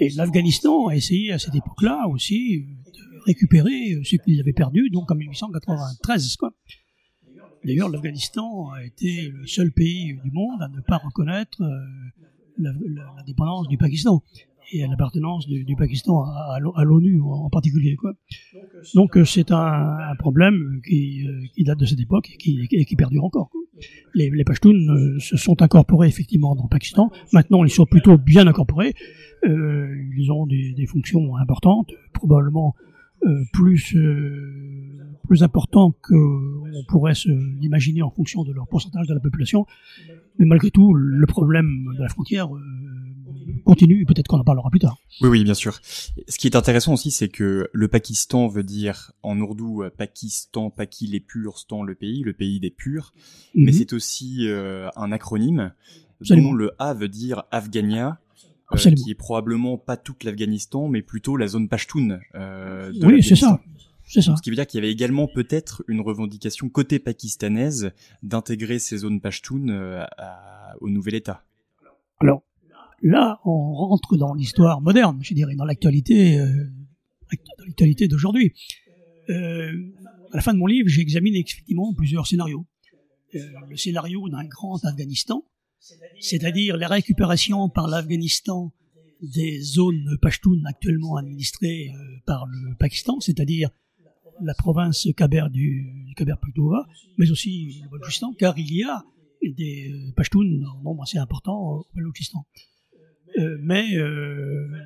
Et 0.00 0.10
l'Afghanistan 0.10 0.88
a 0.88 0.96
essayé 0.96 1.32
à 1.32 1.38
cette 1.38 1.54
époque-là 1.54 2.06
aussi 2.08 2.56
euh, 2.56 2.90
de 2.92 3.20
récupérer 3.24 3.94
euh, 3.94 4.02
ce 4.04 4.16
qu'ils 4.16 4.38
avaient 4.40 4.52
perdu, 4.52 4.90
donc 4.90 5.10
en 5.10 5.14
1893. 5.14 6.36
Quoi. 6.36 6.52
D'ailleurs, 7.64 7.88
l'Afghanistan 7.88 8.70
a 8.70 8.84
été 8.84 9.28
le 9.28 9.46
seul 9.46 9.72
pays 9.72 10.18
du 10.22 10.30
monde 10.30 10.62
à 10.62 10.68
ne 10.68 10.80
pas 10.80 10.98
reconnaître 10.98 11.62
euh, 11.62 12.64
l'indépendance 13.16 13.68
du 13.68 13.76
Pakistan 13.76 14.22
et 14.72 14.86
l'appartenance 14.86 15.46
du, 15.46 15.76
Pakistan 15.76 16.24
à, 16.24 16.54
à 16.56 16.60
l'O- 16.60 16.74
à 16.76 16.84
l'ONU 16.84 17.20
en, 17.22 17.48
particulier. 17.48 17.96
Donc 18.94 19.16
euh, 19.16 19.24
c'est 19.24 19.50
un, 19.50 20.14
problème 20.18 20.80
qui, 20.86 21.26
euh, 21.26 21.46
qui 21.54 21.64
date 21.64 21.78
de 21.78 21.86
cette 21.86 22.00
époque 22.00 22.30
et 22.30 22.36
qui, 22.84 22.96
perdure 22.96 23.24
encore. 23.24 23.50
Les, 24.14 24.30
les 24.30 24.44
Pashtuns 24.44 25.18
se 25.18 25.36
sont 25.36 25.62
incorporés 25.62 26.08
effectivement 26.08 26.54
dans 26.54 26.64
le 26.64 26.68
Pakistan. 26.68 27.10
Maintenant, 27.32 27.64
ils 27.64 27.70
sont 27.70 27.86
plutôt 27.86 28.18
bien 28.18 28.46
incorporés. 28.46 28.94
Ils 29.44 30.30
ont 30.32 30.46
des, 30.46 30.86
fonctions 30.86 31.36
importantes, 31.36 31.92
probablement 32.12 32.74
plus 33.52 33.94
euh, 33.96 34.94
plus 35.26 35.42
importants 35.42 35.94
qu'on 36.02 36.62
pourrait 36.88 37.14
se 37.14 37.28
l'imaginer 37.60 38.02
en 38.02 38.10
fonction 38.10 38.44
de 38.44 38.52
leur 38.52 38.66
pourcentage 38.68 39.06
de 39.06 39.14
la 39.14 39.20
population. 39.20 39.66
Mais 40.38 40.46
malgré 40.46 40.70
tout, 40.70 40.94
le 40.94 41.26
problème 41.26 41.68
de 41.96 42.02
la 42.02 42.08
frontière 42.08 42.54
euh, 42.54 42.60
continue. 43.64 44.02
et 44.02 44.04
Peut-être 44.06 44.28
qu'on 44.28 44.38
en 44.38 44.44
parlera 44.44 44.70
plus 44.70 44.78
tard. 44.78 44.96
Oui, 45.20 45.28
oui, 45.28 45.44
bien 45.44 45.54
sûr. 45.54 45.78
Ce 45.82 46.38
qui 46.38 46.46
est 46.46 46.56
intéressant 46.56 46.94
aussi, 46.94 47.10
c'est 47.10 47.28
que 47.28 47.68
le 47.72 47.88
Pakistan 47.88 48.46
veut 48.48 48.62
dire 48.62 49.12
en 49.22 49.38
ourdou 49.40 49.82
euh, 49.82 49.90
Pakistan, 49.90 50.70
Paki 50.70 51.08
les 51.08 51.20
purs, 51.20 51.58
Stan 51.58 51.82
le 51.82 51.94
pays, 51.94 52.22
le 52.22 52.32
pays 52.32 52.60
des 52.60 52.70
purs. 52.70 53.12
Mais 53.54 53.72
Mhm. 53.72 53.78
c'est 53.78 53.92
aussi 53.92 54.46
euh, 54.48 54.88
un 54.96 55.10
acronyme 55.12 55.72
Absolument. 56.20 56.50
dont 56.50 56.54
le 56.54 56.70
A 56.78 56.94
veut 56.94 57.08
dire 57.08 57.42
Afghania, 57.50 58.08
euh, 58.08 58.12
Absolument. 58.70 59.02
qui 59.04 59.10
est 59.10 59.14
probablement 59.14 59.78
pas 59.78 59.96
toute 59.96 60.24
l'Afghanistan, 60.24 60.88
mais 60.88 61.02
plutôt 61.02 61.36
la 61.36 61.46
zone 61.46 61.68
Pashtun. 61.68 62.20
Euh, 62.34 62.92
de 62.92 63.06
Oui, 63.06 63.22
c'est 63.22 63.36
ça. 63.36 63.60
C'est 64.04 64.22
ça. 64.22 64.34
Ce 64.36 64.42
qui 64.42 64.48
veut 64.50 64.56
dire 64.56 64.66
qu'il 64.66 64.78
y 64.78 64.82
avait 64.82 64.92
également 64.92 65.26
peut-être 65.28 65.84
une 65.86 66.00
revendication 66.00 66.68
côté 66.70 66.98
pakistanaise 66.98 67.92
d'intégrer 68.22 68.78
ces 68.78 68.98
zones 68.98 69.20
Pashtun 69.20 69.68
euh, 69.68 70.04
à- 70.16 70.74
au 70.80 70.88
nouvel 70.88 71.14
État. 71.14 71.44
Alors 72.20 72.42
là, 73.02 73.38
on 73.44 73.74
rentre 73.74 74.16
dans 74.16 74.34
l'histoire 74.34 74.80
moderne, 74.80 75.18
je 75.22 75.34
dirais, 75.34 75.54
dans 75.54 75.64
l'actualité, 75.66 76.38
euh, 76.40 76.46
dans 77.58 77.64
l'actualité 77.66 78.08
d'aujourd'hui. 78.08 78.52
Euh, 79.28 79.72
à 80.32 80.36
la 80.36 80.42
fin 80.42 80.52
de 80.54 80.58
mon 80.58 80.66
livre, 80.66 80.88
j'ai 80.88 81.02
examiné 81.02 81.40
effectivement 81.40 81.92
plusieurs 81.94 82.26
scénarios. 82.26 82.64
Euh, 83.34 83.38
le 83.68 83.76
scénario 83.76 84.26
d'un 84.30 84.44
grand 84.44 84.82
Afghanistan, 84.86 85.44
c'est-à-dire 86.20 86.76
la 86.76 86.88
récupération 86.88 87.68
par 87.68 87.88
l'Afghanistan 87.88 88.72
des 89.22 89.60
zones 89.60 90.16
pashtunes 90.20 90.64
actuellement 90.66 91.16
administrées 91.16 91.90
euh, 91.90 92.18
par 92.26 92.46
le 92.46 92.74
Pakistan, 92.76 93.20
c'est-à-dire 93.20 93.70
la 94.40 94.54
province 94.54 95.08
Khyber 95.16 95.50
du, 95.50 96.14
Pakhtunkhwa, 96.16 96.86
mais 97.16 97.30
aussi 97.30 97.80
le 97.82 97.88
Balochistan, 97.88 98.32
car 98.34 98.56
il 98.58 98.72
y 98.72 98.84
a 98.84 99.04
des 99.42 99.90
euh, 99.90 100.12
Pashtuns 100.14 100.64
en 100.64 100.82
nombre 100.82 101.02
assez 101.02 101.18
important 101.18 101.60
au 101.60 101.86
Balochistan. 101.94 102.46
Euh, 103.38 103.58
mais 103.60 103.84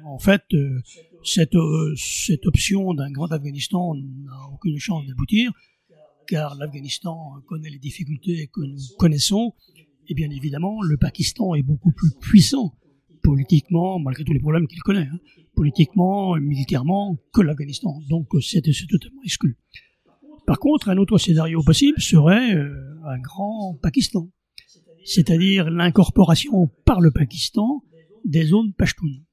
en 0.05 0.18
fait, 0.18 0.42
cette 1.22 1.55
option 2.46 2.92
d'un 2.92 3.11
grand 3.11 3.31
Afghanistan 3.31 3.94
n'a 3.94 4.48
aucune 4.52 4.78
chance 4.78 5.07
d'aboutir, 5.07 5.52
car 6.26 6.55
l'Afghanistan 6.57 7.40
connaît 7.46 7.70
les 7.70 7.78
difficultés 7.78 8.48
que 8.52 8.61
nous 8.61 8.81
connaissons, 8.98 9.55
et 10.08 10.14
bien 10.14 10.30
évidemment, 10.30 10.82
le 10.82 10.96
Pakistan 10.96 11.54
est 11.54 11.62
beaucoup 11.62 11.92
plus 11.92 12.10
puissant 12.20 12.74
politiquement, 13.22 13.98
malgré 13.98 14.24
tous 14.24 14.32
les 14.32 14.40
problèmes 14.40 14.66
qu'il 14.66 14.80
connaît, 14.80 15.08
hein, 15.12 15.18
politiquement, 15.54 16.34
militairement, 16.36 17.16
que 17.32 17.40
l'Afghanistan. 17.40 18.00
Donc 18.08 18.28
c'est 18.40 18.62
c'est 18.72 18.86
totalement 18.86 19.22
exclu. 19.22 19.56
Par 20.46 20.58
contre, 20.58 20.88
un 20.88 20.96
autre 20.96 21.18
scénario 21.18 21.62
possible 21.62 22.00
serait 22.00 22.54
euh, 22.54 22.74
un 23.06 23.18
grand 23.20 23.78
Pakistan, 23.80 24.28
c'est-à-dire 25.04 25.70
l'incorporation 25.70 26.68
par 26.84 27.00
le 27.00 27.12
Pakistan 27.12 27.82
des 28.24 28.44
zones 28.44 28.72
pashtunes. 28.72 29.24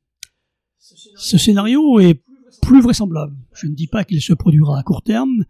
Ce 0.77 1.37
scénario 1.37 1.99
est 1.99 2.21
plus 2.61 2.81
vraisemblable. 2.81 3.35
Je 3.53 3.67
ne 3.67 3.73
dis 3.73 3.87
pas 3.87 4.03
qu'il 4.03 4.21
se 4.21 4.33
produira 4.33 4.79
à 4.79 4.83
court 4.83 5.03
terme, 5.03 5.45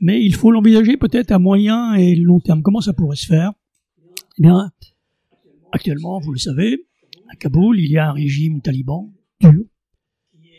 mais 0.00 0.24
il 0.24 0.34
faut 0.34 0.50
l'envisager 0.50 0.96
peut-être 0.96 1.32
à 1.32 1.38
moyen 1.38 1.94
et 1.94 2.14
long 2.14 2.40
terme. 2.40 2.62
Comment 2.62 2.80
ça 2.80 2.92
pourrait 2.92 3.16
se 3.16 3.26
faire? 3.26 3.52
Eh 4.38 4.42
bien, 4.42 4.72
actuellement, 5.70 6.18
vous 6.18 6.32
le 6.32 6.38
savez, 6.38 6.86
à 7.30 7.36
Kaboul, 7.36 7.78
il 7.78 7.90
y 7.90 7.98
a 7.98 8.08
un 8.08 8.12
régime 8.12 8.60
taliban 8.60 9.12
dur, 9.40 9.64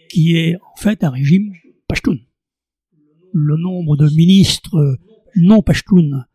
qui 0.09 0.37
est 0.37 0.55
en 0.55 0.75
fait 0.77 1.03
un 1.03 1.09
régime 1.09 1.53
pashtun. 1.87 2.17
Le 3.33 3.57
nombre 3.57 3.97
de 3.97 4.09
ministres 4.15 4.97
non 5.35 5.61
pashtuns 5.61 6.25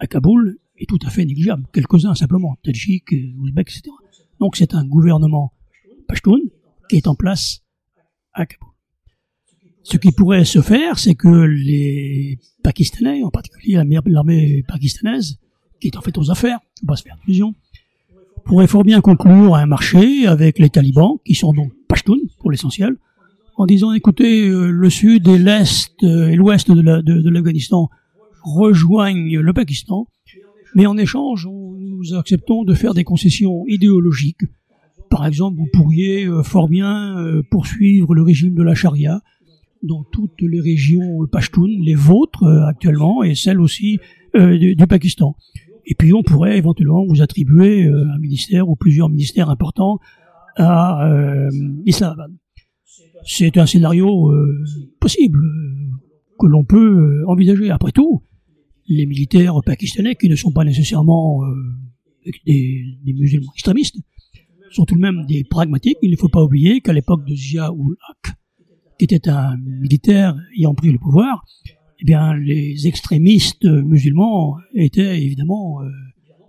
à 0.00 0.06
Kaboul 0.06 0.58
est 0.78 0.88
tout 0.88 0.98
à 1.04 1.10
fait 1.10 1.26
négligeable. 1.26 1.66
Quelques-uns 1.72 2.14
simplement, 2.14 2.56
Tadjik, 2.62 3.14
Ouzbek, 3.36 3.68
etc. 3.68 3.90
Donc 4.40 4.56
c'est 4.56 4.74
un 4.74 4.86
gouvernement 4.86 5.52
Pashtun 6.06 6.38
qui 6.88 6.96
est 6.96 7.06
en 7.06 7.14
place 7.14 7.64
à 8.32 8.46
Kaboul. 8.46 8.72
Ce 9.82 9.96
qui 9.98 10.12
pourrait 10.12 10.44
se 10.44 10.62
faire, 10.62 10.98
c'est 10.98 11.14
que 11.14 11.28
les 11.28 12.38
Pakistanais, 12.62 13.22
en 13.22 13.30
particulier 13.30 13.82
l'armée 14.06 14.62
pakistanaise, 14.68 15.38
qui 15.80 15.88
est 15.88 15.96
en 15.96 16.00
fait 16.00 16.16
aux 16.18 16.30
affaires, 16.30 16.58
faut 16.80 16.86
pas 16.86 16.96
se 16.96 17.02
faire 17.02 17.16
d'illusions, 17.24 17.54
pourrait 18.44 18.66
fort 18.66 18.84
bien 18.84 19.00
conclure 19.00 19.54
un 19.56 19.66
marché 19.66 20.26
avec 20.26 20.58
les 20.58 20.70
talibans, 20.70 21.18
qui 21.24 21.34
sont 21.34 21.52
donc 21.52 21.72
Pashtun 21.86 22.16
pour 22.38 22.50
l'essentiel, 22.50 22.96
en 23.56 23.66
disant 23.66 23.92
écoutez, 23.92 24.48
euh, 24.48 24.70
le 24.70 24.90
sud 24.90 25.28
et 25.28 25.38
l'est 25.38 25.92
euh, 26.02 26.28
et 26.28 26.36
l'ouest 26.36 26.70
de 26.70 27.30
l'Afghanistan 27.30 27.90
rejoignent 28.42 29.40
le 29.40 29.52
Pakistan, 29.52 30.06
mais 30.74 30.86
en 30.86 30.96
échange, 30.96 31.46
nous 31.46 32.14
acceptons 32.14 32.64
de 32.64 32.72
faire 32.72 32.94
des 32.94 33.04
concessions 33.04 33.64
idéologiques. 33.66 34.44
Par 35.10 35.26
exemple, 35.26 35.58
vous 35.58 35.68
pourriez 35.72 36.24
euh, 36.24 36.42
fort 36.42 36.68
bien 36.68 37.16
poursuivre 37.50 38.14
le 38.14 38.22
régime 38.22 38.54
de 38.54 38.62
la 38.62 38.74
charia 38.74 39.20
dans 39.82 40.04
toutes 40.04 40.40
les 40.40 40.60
régions 40.60 41.26
Pashtun, 41.30 41.66
les 41.80 41.94
vôtres 41.94 42.44
actuellement, 42.66 43.22
et 43.22 43.34
celles 43.34 43.60
aussi 43.60 43.98
du 44.34 44.86
Pakistan. 44.88 45.34
Et 45.90 45.94
puis 45.94 46.12
on 46.12 46.22
pourrait 46.22 46.58
éventuellement 46.58 47.06
vous 47.06 47.22
attribuer 47.22 47.86
euh, 47.86 48.12
un 48.14 48.18
ministère 48.18 48.68
ou 48.68 48.76
plusieurs 48.76 49.08
ministères 49.08 49.48
importants 49.48 49.98
à 50.56 51.08
euh, 51.08 51.50
Islamabad. 51.86 52.30
C'est 53.24 53.56
un 53.56 53.64
scénario 53.64 54.30
euh, 54.30 54.64
possible 55.00 55.40
que 56.38 56.46
l'on 56.46 56.62
peut 56.62 57.24
envisager. 57.26 57.70
Après 57.70 57.90
tout, 57.90 58.22
les 58.86 59.06
militaires 59.06 59.54
pakistanais, 59.64 60.14
qui 60.14 60.28
ne 60.28 60.36
sont 60.36 60.52
pas 60.52 60.64
nécessairement 60.64 61.40
des, 62.46 62.84
musulmans 63.06 63.52
extrémistes, 63.54 63.96
sont 64.70 64.84
tout 64.84 64.94
de 64.94 65.00
même 65.00 65.24
des 65.26 65.42
pragmatiques. 65.44 65.98
Il 66.02 66.10
ne 66.10 66.16
faut 66.16 66.28
pas 66.28 66.44
oublier 66.44 66.80
qu'à 66.80 66.92
l'époque 66.92 67.24
de 67.26 67.34
Zia-ul 67.34 67.96
Haq, 68.08 68.34
qui 68.98 69.04
était 69.04 69.28
un 69.28 69.56
militaire 69.56 70.36
ayant 70.56 70.74
pris 70.74 70.92
le 70.92 70.98
pouvoir, 70.98 71.44
eh 72.00 72.04
bien, 72.04 72.34
les 72.34 72.86
extrémistes 72.86 73.64
musulmans 73.64 74.56
étaient 74.74 75.20
évidemment 75.20 75.82
euh, 75.82 75.88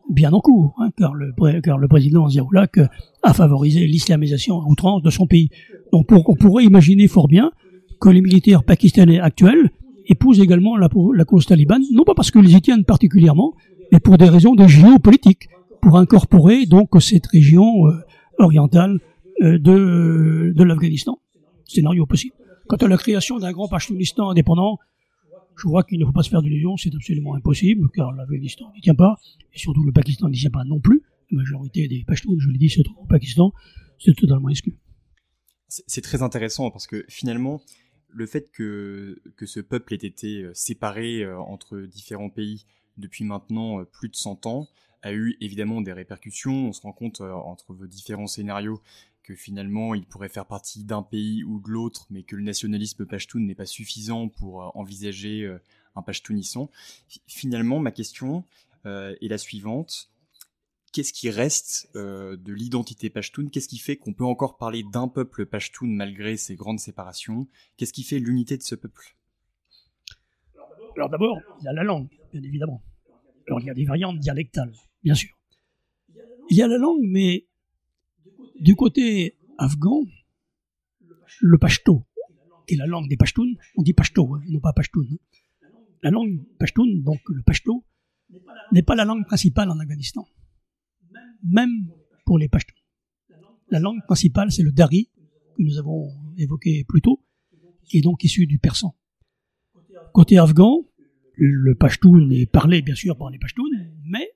bien 0.09 0.31
en 0.31 0.41
cours, 0.41 0.75
hein, 0.77 0.89
car, 0.95 1.13
le, 1.15 1.33
car 1.61 1.77
le 1.77 1.87
président 1.87 2.29
Ziaoulak 2.29 2.79
a 3.23 3.33
favorisé 3.33 3.87
l'islamisation 3.87 4.61
à 4.61 4.65
outrance 4.65 5.01
de 5.01 5.09
son 5.09 5.25
pays. 5.25 5.49
Donc, 5.91 6.07
pour, 6.07 6.29
on 6.29 6.35
pourrait 6.35 6.65
imaginer 6.65 7.07
fort 7.07 7.27
bien 7.27 7.51
que 7.99 8.09
les 8.09 8.21
militaires 8.21 8.63
pakistanais 8.63 9.19
actuels 9.19 9.71
épousent 10.07 10.39
également 10.39 10.77
la, 10.77 10.89
cause 11.25 11.45
talibane, 11.45 11.83
non 11.91 12.03
pas 12.03 12.13
parce 12.13 12.31
qu'ils 12.31 12.55
y 12.55 12.61
tiennent 12.61 12.85
particulièrement, 12.85 13.53
mais 13.91 13.99
pour 13.99 14.17
des 14.17 14.29
raisons 14.29 14.55
de 14.55 14.67
géopolitique, 14.67 15.49
pour 15.81 15.97
incorporer 15.97 16.65
donc 16.65 16.89
cette 16.99 17.27
région 17.27 17.87
euh, 17.87 17.93
orientale 18.37 18.99
euh, 19.41 19.57
de, 19.57 20.53
de 20.55 20.63
l'Afghanistan. 20.63 21.19
Scénario 21.65 22.05
possible. 22.05 22.35
Quant 22.67 22.77
à 22.77 22.87
la 22.87 22.97
création 22.97 23.39
d'un 23.39 23.51
grand 23.51 23.67
Pashtunistan 23.67 24.29
indépendant, 24.29 24.77
je 25.59 25.65
crois 25.65 25.83
qu'il 25.83 25.99
ne 25.99 26.05
faut 26.05 26.11
pas 26.11 26.23
se 26.23 26.29
faire 26.29 26.41
d'illusions, 26.41 26.77
c'est 26.77 26.93
absolument 26.95 27.35
impossible, 27.35 27.89
car 27.93 28.11
l'Afghanistan 28.13 28.71
n'y 28.73 28.81
tient 28.81 28.95
pas, 28.95 29.17
et 29.53 29.57
surtout 29.57 29.83
le 29.83 29.91
Pakistan 29.91 30.29
n'y 30.29 30.37
tient 30.37 30.49
pas 30.49 30.63
non 30.63 30.79
plus. 30.79 31.03
La 31.31 31.37
majorité 31.37 31.87
des 31.87 32.03
Pashtuns, 32.05 32.39
je 32.39 32.49
l'ai 32.49 32.57
dit, 32.57 32.69
se 32.69 32.81
trouvent 32.81 33.03
au 33.03 33.07
Pakistan, 33.07 33.51
c'est 33.99 34.15
totalement 34.15 34.49
exclu. 34.49 34.77
C'est 35.67 36.01
très 36.01 36.23
intéressant 36.23 36.71
parce 36.71 36.87
que 36.87 37.05
finalement, 37.09 37.61
le 38.09 38.25
fait 38.25 38.49
que, 38.51 39.21
que 39.37 39.45
ce 39.45 39.59
peuple 39.59 39.93
ait 39.93 39.97
été 39.97 40.43
euh, 40.43 40.51
séparé 40.53 41.23
euh, 41.23 41.39
entre 41.39 41.81
différents 41.81 42.29
pays 42.29 42.65
depuis 42.97 43.23
maintenant 43.23 43.79
euh, 43.79 43.83
plus 43.85 44.09
de 44.09 44.15
100 44.15 44.47
ans 44.47 44.67
a 45.01 45.13
eu 45.13 45.37
évidemment 45.39 45.81
des 45.81 45.93
répercussions. 45.93 46.69
On 46.69 46.73
se 46.73 46.81
rend 46.81 46.91
compte 46.91 47.21
entre 47.21 47.73
vos 47.73 47.87
différents 47.87 48.27
scénarios 48.27 48.81
que 49.29 49.35
finalement 49.35 49.93
il 49.93 50.07
pourrait 50.07 50.27
faire 50.27 50.47
partie 50.47 50.83
d'un 50.83 51.03
pays 51.03 51.43
ou 51.43 51.59
de 51.59 51.69
l'autre, 51.69 52.07
mais 52.09 52.23
que 52.23 52.35
le 52.35 52.41
nationalisme 52.41 53.05
pashtoun 53.05 53.45
n'est 53.45 53.53
pas 53.53 53.67
suffisant 53.67 54.27
pour 54.27 54.63
euh, 54.63 54.69
envisager 54.73 55.43
euh, 55.43 55.61
un 55.95 56.01
pashtounisson. 56.01 56.71
Finalement, 57.27 57.77
ma 57.77 57.91
question 57.91 58.43
euh, 58.87 59.15
est 59.21 59.27
la 59.27 59.37
suivante. 59.37 60.09
Qu'est-ce 60.91 61.13
qui 61.13 61.29
reste 61.29 61.91
de 61.93 62.51
l'identité 62.51 63.11
pashtoun 63.11 63.51
Qu'est-ce 63.51 63.67
qui 63.67 63.77
fait 63.77 63.97
qu'on 63.97 64.13
peut 64.13 64.25
encore 64.25 64.57
parler 64.57 64.81
d'un 64.81 65.07
peuple 65.07 65.45
pashtoun 65.45 65.93
malgré 65.95 66.35
ces 66.35 66.55
grandes 66.55 66.79
séparations? 66.79 67.47
Qu'est-ce 67.77 67.93
qui 67.93 68.01
fait 68.01 68.17
l'unité 68.17 68.57
de 68.57 68.63
ce 68.63 68.73
peuple? 68.73 69.15
Alors 70.95 71.09
d'abord, 71.09 71.37
il 71.59 71.65
y 71.65 71.67
a 71.67 71.73
la 71.73 71.83
langue, 71.83 72.07
bien 72.33 72.41
évidemment. 72.41 72.81
Alors 73.45 73.59
il 73.59 73.67
y 73.67 73.69
a 73.69 73.75
des 73.75 73.85
variantes 73.85 74.17
dialectales, 74.17 74.73
bien 75.03 75.13
sûr. 75.13 75.29
Il 76.49 76.57
y 76.57 76.63
a 76.63 76.67
la 76.67 76.79
langue, 76.79 77.03
mais 77.03 77.45
du 78.59 78.75
côté 78.75 79.37
afghan, 79.57 80.05
le 81.41 81.57
pashto, 81.57 82.05
qui 82.67 82.75
est 82.75 82.77
la 82.77 82.87
langue 82.87 83.07
des 83.07 83.17
pashtuns, 83.17 83.53
on 83.75 83.83
dit 83.83 83.93
pashto, 83.93 84.35
hein, 84.35 84.41
non 84.49 84.59
pas 84.59 84.73
pashtun. 84.73 85.01
Hein. 85.01 85.67
La 86.03 86.11
langue 86.11 86.43
pashtun, 86.59 86.85
donc 87.03 87.19
le 87.29 87.41
pashto, 87.43 87.85
n'est 88.71 88.83
pas 88.83 88.95
la 88.95 89.05
langue 89.05 89.25
principale 89.25 89.69
en 89.69 89.79
Afghanistan, 89.79 90.27
même 91.43 91.89
pour 92.25 92.37
les 92.37 92.47
pashtuns. 92.47 92.75
La 93.69 93.79
langue 93.79 94.03
principale, 94.05 94.51
c'est 94.51 94.63
le 94.63 94.71
dari, 94.71 95.09
que 95.55 95.63
nous 95.63 95.77
avons 95.77 96.09
évoqué 96.37 96.83
plus 96.83 97.01
tôt, 97.01 97.23
qui 97.85 97.97
est 97.97 98.01
donc 98.01 98.23
issu 98.23 98.45
du 98.45 98.59
persan. 98.59 98.95
Côté 100.13 100.37
afghan, 100.37 100.85
le 101.35 101.75
pashtun 101.75 102.29
est 102.31 102.45
parlé 102.45 102.81
bien 102.81 102.95
sûr 102.95 103.17
par 103.17 103.29
les 103.29 103.39
pashtuns, 103.39 103.63
mais 104.03 104.29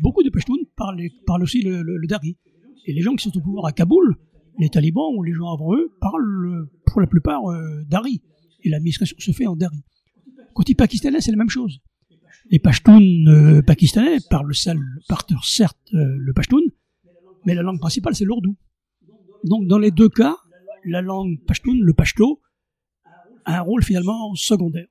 beaucoup 0.00 0.22
de 0.22 0.30
pashtuns 0.30 0.64
parlent 0.76 1.42
aussi 1.42 1.62
le 1.62 2.06
dari. 2.06 2.36
Et 2.86 2.92
les 2.92 3.02
gens 3.02 3.14
qui 3.14 3.28
sont 3.28 3.36
au 3.36 3.40
pouvoir 3.40 3.66
à 3.66 3.72
Kaboul, 3.72 4.16
les 4.58 4.68
talibans 4.68 5.14
ou 5.16 5.22
les 5.22 5.32
gens 5.32 5.52
avant 5.52 5.74
eux, 5.74 5.92
parlent 6.00 6.68
pour 6.86 7.00
la 7.00 7.06
plupart 7.06 7.50
euh, 7.50 7.84
dari. 7.86 8.22
Et 8.64 8.70
l'administration 8.70 9.16
se 9.18 9.30
fait 9.30 9.46
en 9.46 9.56
dari. 9.56 9.84
Côté 10.54 10.74
pakistanais, 10.74 11.20
c'est 11.20 11.30
la 11.30 11.36
même 11.36 11.50
chose. 11.50 11.80
Les 12.50 12.58
Pashtuns 12.58 13.26
euh, 13.26 13.62
pakistanais 13.62 14.18
parlent, 14.30 14.54
certes 14.54 15.78
euh, 15.94 16.16
le 16.18 16.32
Pashtun, 16.32 16.56
mais 17.44 17.54
la 17.54 17.62
langue 17.62 17.78
principale, 17.78 18.14
c'est 18.14 18.24
l'ourdou. 18.24 18.56
Donc 19.44 19.66
dans 19.66 19.78
les 19.78 19.90
deux 19.90 20.08
cas, 20.08 20.36
la 20.84 21.02
langue 21.02 21.38
Pashtun, 21.46 21.78
le 21.80 21.92
Pashto, 21.92 22.40
a 23.44 23.58
un 23.58 23.60
rôle 23.60 23.82
finalement 23.82 24.34
secondaire. 24.34 24.88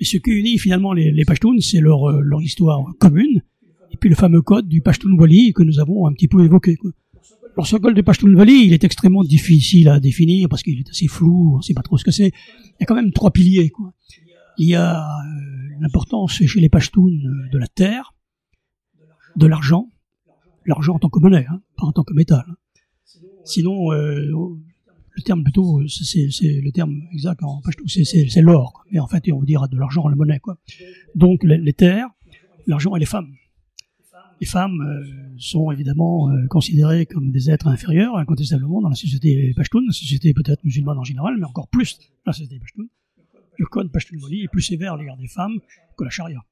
Et 0.00 0.04
ce 0.04 0.16
qui 0.16 0.30
unit 0.30 0.58
finalement 0.58 0.92
les, 0.92 1.12
les 1.12 1.24
Pashtuns, 1.24 1.60
c'est 1.60 1.80
leur, 1.80 2.10
leur 2.10 2.42
histoire 2.42 2.80
commune, 2.98 3.42
et 3.92 3.96
puis 3.96 4.08
le 4.08 4.14
fameux 4.14 4.42
code 4.42 4.68
du 4.68 4.80
Pashtun-Wali 4.80 5.52
que 5.52 5.62
nous 5.62 5.80
avons 5.80 6.06
un 6.06 6.12
petit 6.12 6.28
peu 6.28 6.44
évoqué. 6.44 6.76
Quoi. 6.76 6.92
Alors 7.54 7.66
ce 7.66 7.76
code 7.76 7.94
du 7.94 8.02
Pashtun-Wali, 8.02 8.66
il 8.66 8.72
est 8.72 8.84
extrêmement 8.84 9.24
difficile 9.24 9.88
à 9.88 10.00
définir 10.00 10.48
parce 10.48 10.62
qu'il 10.62 10.78
est 10.78 10.88
assez 10.88 11.08
flou, 11.08 11.54
on 11.54 11.56
ne 11.58 11.62
sait 11.62 11.74
pas 11.74 11.82
trop 11.82 11.98
ce 11.98 12.04
que 12.04 12.10
c'est. 12.10 12.28
Il 12.28 12.80
y 12.80 12.82
a 12.82 12.86
quand 12.86 12.94
même 12.94 13.12
trois 13.12 13.32
piliers. 13.32 13.70
Quoi. 13.70 13.92
Il 14.58 14.68
y 14.68 14.74
a 14.74 15.00
euh, 15.00 15.78
l'importance 15.80 16.32
chez 16.32 16.60
les 16.60 16.68
Pashtuns 16.68 17.18
de 17.52 17.58
la 17.58 17.66
terre, 17.66 18.14
de 19.36 19.46
l'argent, 19.46 19.88
l'argent 20.66 20.94
en 20.94 20.98
tant 20.98 21.08
que 21.08 21.18
monnaie, 21.18 21.46
hein, 21.50 21.60
pas 21.76 21.86
en 21.86 21.92
tant 21.92 22.04
que 22.04 22.14
métal. 22.14 22.44
Hein. 22.48 22.56
Sinon, 23.44 23.92
euh, 23.92 24.30
le 25.10 25.22
terme 25.22 25.42
plutôt, 25.42 25.82
c'est 25.88 26.60
le 26.62 26.70
terme 26.70 27.02
exact 27.12 27.42
en 27.42 27.60
Pashtun, 27.62 27.84
c'est 27.86 28.42
l'or. 28.42 28.84
Mais 28.92 29.00
en 29.00 29.08
fait, 29.08 29.24
on 29.32 29.40
va 29.40 29.44
dire 29.44 29.68
de 29.68 29.76
l'argent, 29.76 30.06
la 30.08 30.14
monnaie. 30.14 30.38
Quoi. 30.38 30.56
Donc 31.16 31.42
les 31.42 31.72
terres, 31.72 32.08
l'argent 32.66 32.94
et 32.94 33.00
les 33.00 33.06
femmes 33.06 33.32
les 34.40 34.46
femmes 34.46 34.80
euh, 34.80 35.36
sont 35.38 35.70
évidemment 35.70 36.30
euh, 36.30 36.46
considérées 36.46 37.04
comme 37.04 37.30
des 37.30 37.50
êtres 37.50 37.68
inférieurs, 37.68 38.16
incontestablement, 38.16 38.80
dans 38.80 38.88
la 38.88 38.94
société 38.94 39.52
pashtoun, 39.54 39.84
la 39.86 39.92
société 39.92 40.32
peut-être 40.32 40.64
musulmane 40.64 40.98
en 40.98 41.04
général, 41.04 41.36
mais 41.38 41.44
encore 41.44 41.68
plus 41.68 41.98
dans 41.98 42.30
la 42.30 42.32
société 42.32 42.58
pashtoun. 42.58 42.88
Le 43.58 43.66
code 43.66 43.92
pashtoun-wali 43.92 44.44
est 44.44 44.48
plus 44.48 44.62
sévère 44.62 44.94
à 44.94 44.96
l'égard 44.96 45.18
des 45.18 45.28
femmes 45.28 45.60
que 45.96 46.04
la 46.04 46.10
charia. 46.10 46.42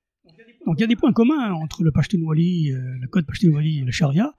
Donc 0.67 0.77
il 0.79 0.83
y 0.83 0.85
a 0.85 0.87
des 0.87 0.97
points 0.97 1.15
communs 1.15 1.53
entre 1.53 1.83
le 1.83 1.89
euh, 1.89 2.99
le 3.01 3.07
code 3.09 3.25
pashtoun-wali 3.25 3.79
et 3.79 3.85
la 3.85 3.91
charia. 3.91 4.35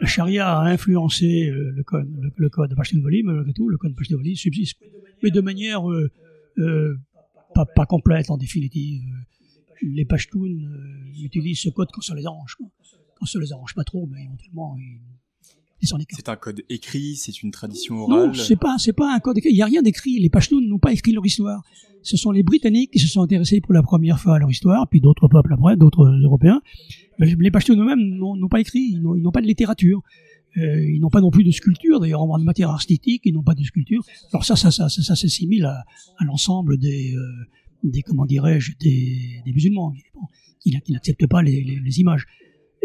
La 0.00 0.06
charia 0.06 0.58
a 0.58 0.64
influencé 0.64 1.50
le 1.50 1.82
code, 1.82 2.08
le, 2.34 2.48
code 2.48 2.74
pashtoun-wali, 2.74 3.22
mais 3.22 3.34
malgré 3.34 3.52
tout, 3.52 3.68
le 3.68 3.76
code 3.76 3.94
pashtoun-wali 3.94 4.34
subsiste. 4.34 4.78
Mais 5.22 5.30
de 5.30 5.42
manière 5.42 5.82
pas, 7.54 7.84
complète 7.84 8.30
en 8.30 8.38
définitive 8.38 9.02
les 9.82 10.04
Pashtuns 10.04 10.38
euh, 10.38 11.24
utilisent 11.24 11.60
ce 11.60 11.70
code 11.70 11.88
quand 11.92 12.02
ça 12.02 12.14
les 12.14 12.26
arrange. 12.26 12.56
Quand 13.16 13.26
ça 13.26 13.38
les 13.38 13.52
arrange 13.52 13.74
pas 13.74 13.84
trop, 13.84 14.06
mais 14.06 14.24
éventuellement, 14.24 14.76
ils, 14.78 15.00
C'est 16.10 16.28
un 16.28 16.36
code 16.36 16.62
écrit, 16.68 17.16
c'est 17.16 17.42
une 17.42 17.50
tradition 17.50 17.96
orale? 17.96 18.28
Non, 18.28 18.34
c'est 18.34 18.56
pas, 18.56 18.76
c'est 18.78 18.92
pas 18.92 19.14
un 19.14 19.20
code 19.20 19.38
écrit. 19.38 19.50
Il 19.50 19.56
y 19.56 19.62
a 19.62 19.66
rien 19.66 19.82
d'écrit. 19.82 20.18
Les 20.18 20.30
Pashtuns 20.30 20.60
n'ont 20.60 20.78
pas 20.78 20.92
écrit 20.92 21.12
leur 21.12 21.24
histoire. 21.24 21.62
Ce 22.02 22.16
sont 22.16 22.30
les 22.30 22.42
Britanniques 22.42 22.92
qui 22.92 22.98
se 22.98 23.08
sont 23.08 23.22
intéressés 23.22 23.60
pour 23.60 23.74
la 23.74 23.82
première 23.82 24.18
fois 24.18 24.36
à 24.36 24.38
leur 24.38 24.50
histoire, 24.50 24.88
puis 24.88 25.00
d'autres 25.00 25.28
peuples 25.28 25.52
après, 25.52 25.76
d'autres 25.76 26.06
Européens. 26.22 26.62
Mais 27.18 27.34
les 27.34 27.50
Pashtuns 27.50 27.76
eux-mêmes 27.76 28.16
n'ont 28.16 28.48
pas 28.48 28.60
écrit. 28.60 28.92
Ils 28.92 29.00
n'ont 29.02 29.32
pas 29.32 29.42
de 29.42 29.46
littérature. 29.46 30.02
Euh, 30.56 30.90
ils 30.90 30.98
n'ont 31.00 31.10
pas 31.10 31.20
non 31.20 31.30
plus 31.30 31.44
de 31.44 31.52
sculpture, 31.52 32.00
d'ailleurs 32.00 32.22
en 32.22 32.38
matière 32.40 32.70
artistique, 32.70 33.22
ils 33.24 33.32
n'ont 33.32 33.44
pas 33.44 33.54
de 33.54 33.62
sculpture. 33.62 34.02
Alors 34.32 34.44
ça, 34.44 34.56
ça, 34.56 34.72
ça, 34.72 34.88
ça, 34.88 35.02
ça 35.02 35.14
s'assimile 35.14 35.64
à, 35.64 35.84
à 36.18 36.24
l'ensemble 36.24 36.76
des, 36.76 37.14
euh, 37.14 37.20
des 37.82 38.02
comment 38.02 38.26
dirais-je 38.26 38.72
des, 38.78 39.42
musulmans 39.52 39.94
qui, 40.60 40.76
n'acceptent 40.88 41.26
pas 41.26 41.42
les, 41.42 42.00
images. 42.00 42.26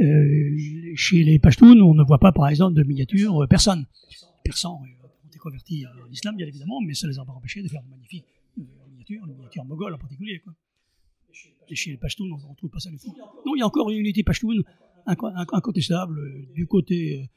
Euh, 0.01 0.93
chez 0.95 1.23
les 1.23 1.39
Pashtuns, 1.39 1.79
on 1.79 1.93
ne 1.93 2.03
voit 2.03 2.19
pas, 2.19 2.31
par 2.31 2.47
exemple, 2.49 2.75
de 2.75 2.83
miniatures 2.83 3.43
euh, 3.43 3.47
persanes. 3.47 3.85
Les 4.11 4.41
Persans 4.43 4.81
euh, 4.83 5.05
ont 5.23 5.27
été 5.27 5.37
convertis 5.37 5.85
à 5.85 5.91
l'islam, 6.09 6.35
bien 6.35 6.47
évidemment, 6.47 6.81
mais 6.81 6.93
ça 6.93 7.07
les 7.07 7.17
a 7.17 7.23
pas 7.23 7.31
empêchés 7.31 7.61
de 7.61 7.67
faire 7.69 7.81
de 7.81 7.89
magnifiques 7.89 8.25
euh, 8.57 8.63
miniatures, 8.91 9.25
les 9.25 9.33
miniatures 9.33 9.63
mogholes 9.65 9.93
en 9.93 9.97
particulier. 9.97 10.39
Quoi. 10.39 10.53
Chez 11.71 11.91
les 11.91 11.97
Pashtuns, 11.97 12.25
on 12.25 12.49
ne 12.51 12.55
trouve 12.55 12.69
pas 12.69 12.79
ça 12.79 12.89
du 12.89 12.97
tout. 12.97 13.13
Non, 13.45 13.55
il 13.55 13.59
y 13.59 13.61
a 13.61 13.65
encore 13.65 13.89
une 13.89 13.99
unité 13.99 14.23
Pashtun 14.23 14.47
inco- 15.07 15.33
inco- 15.33 15.55
incontestable 15.55 16.19
du 16.53 16.67
côté 16.67 17.29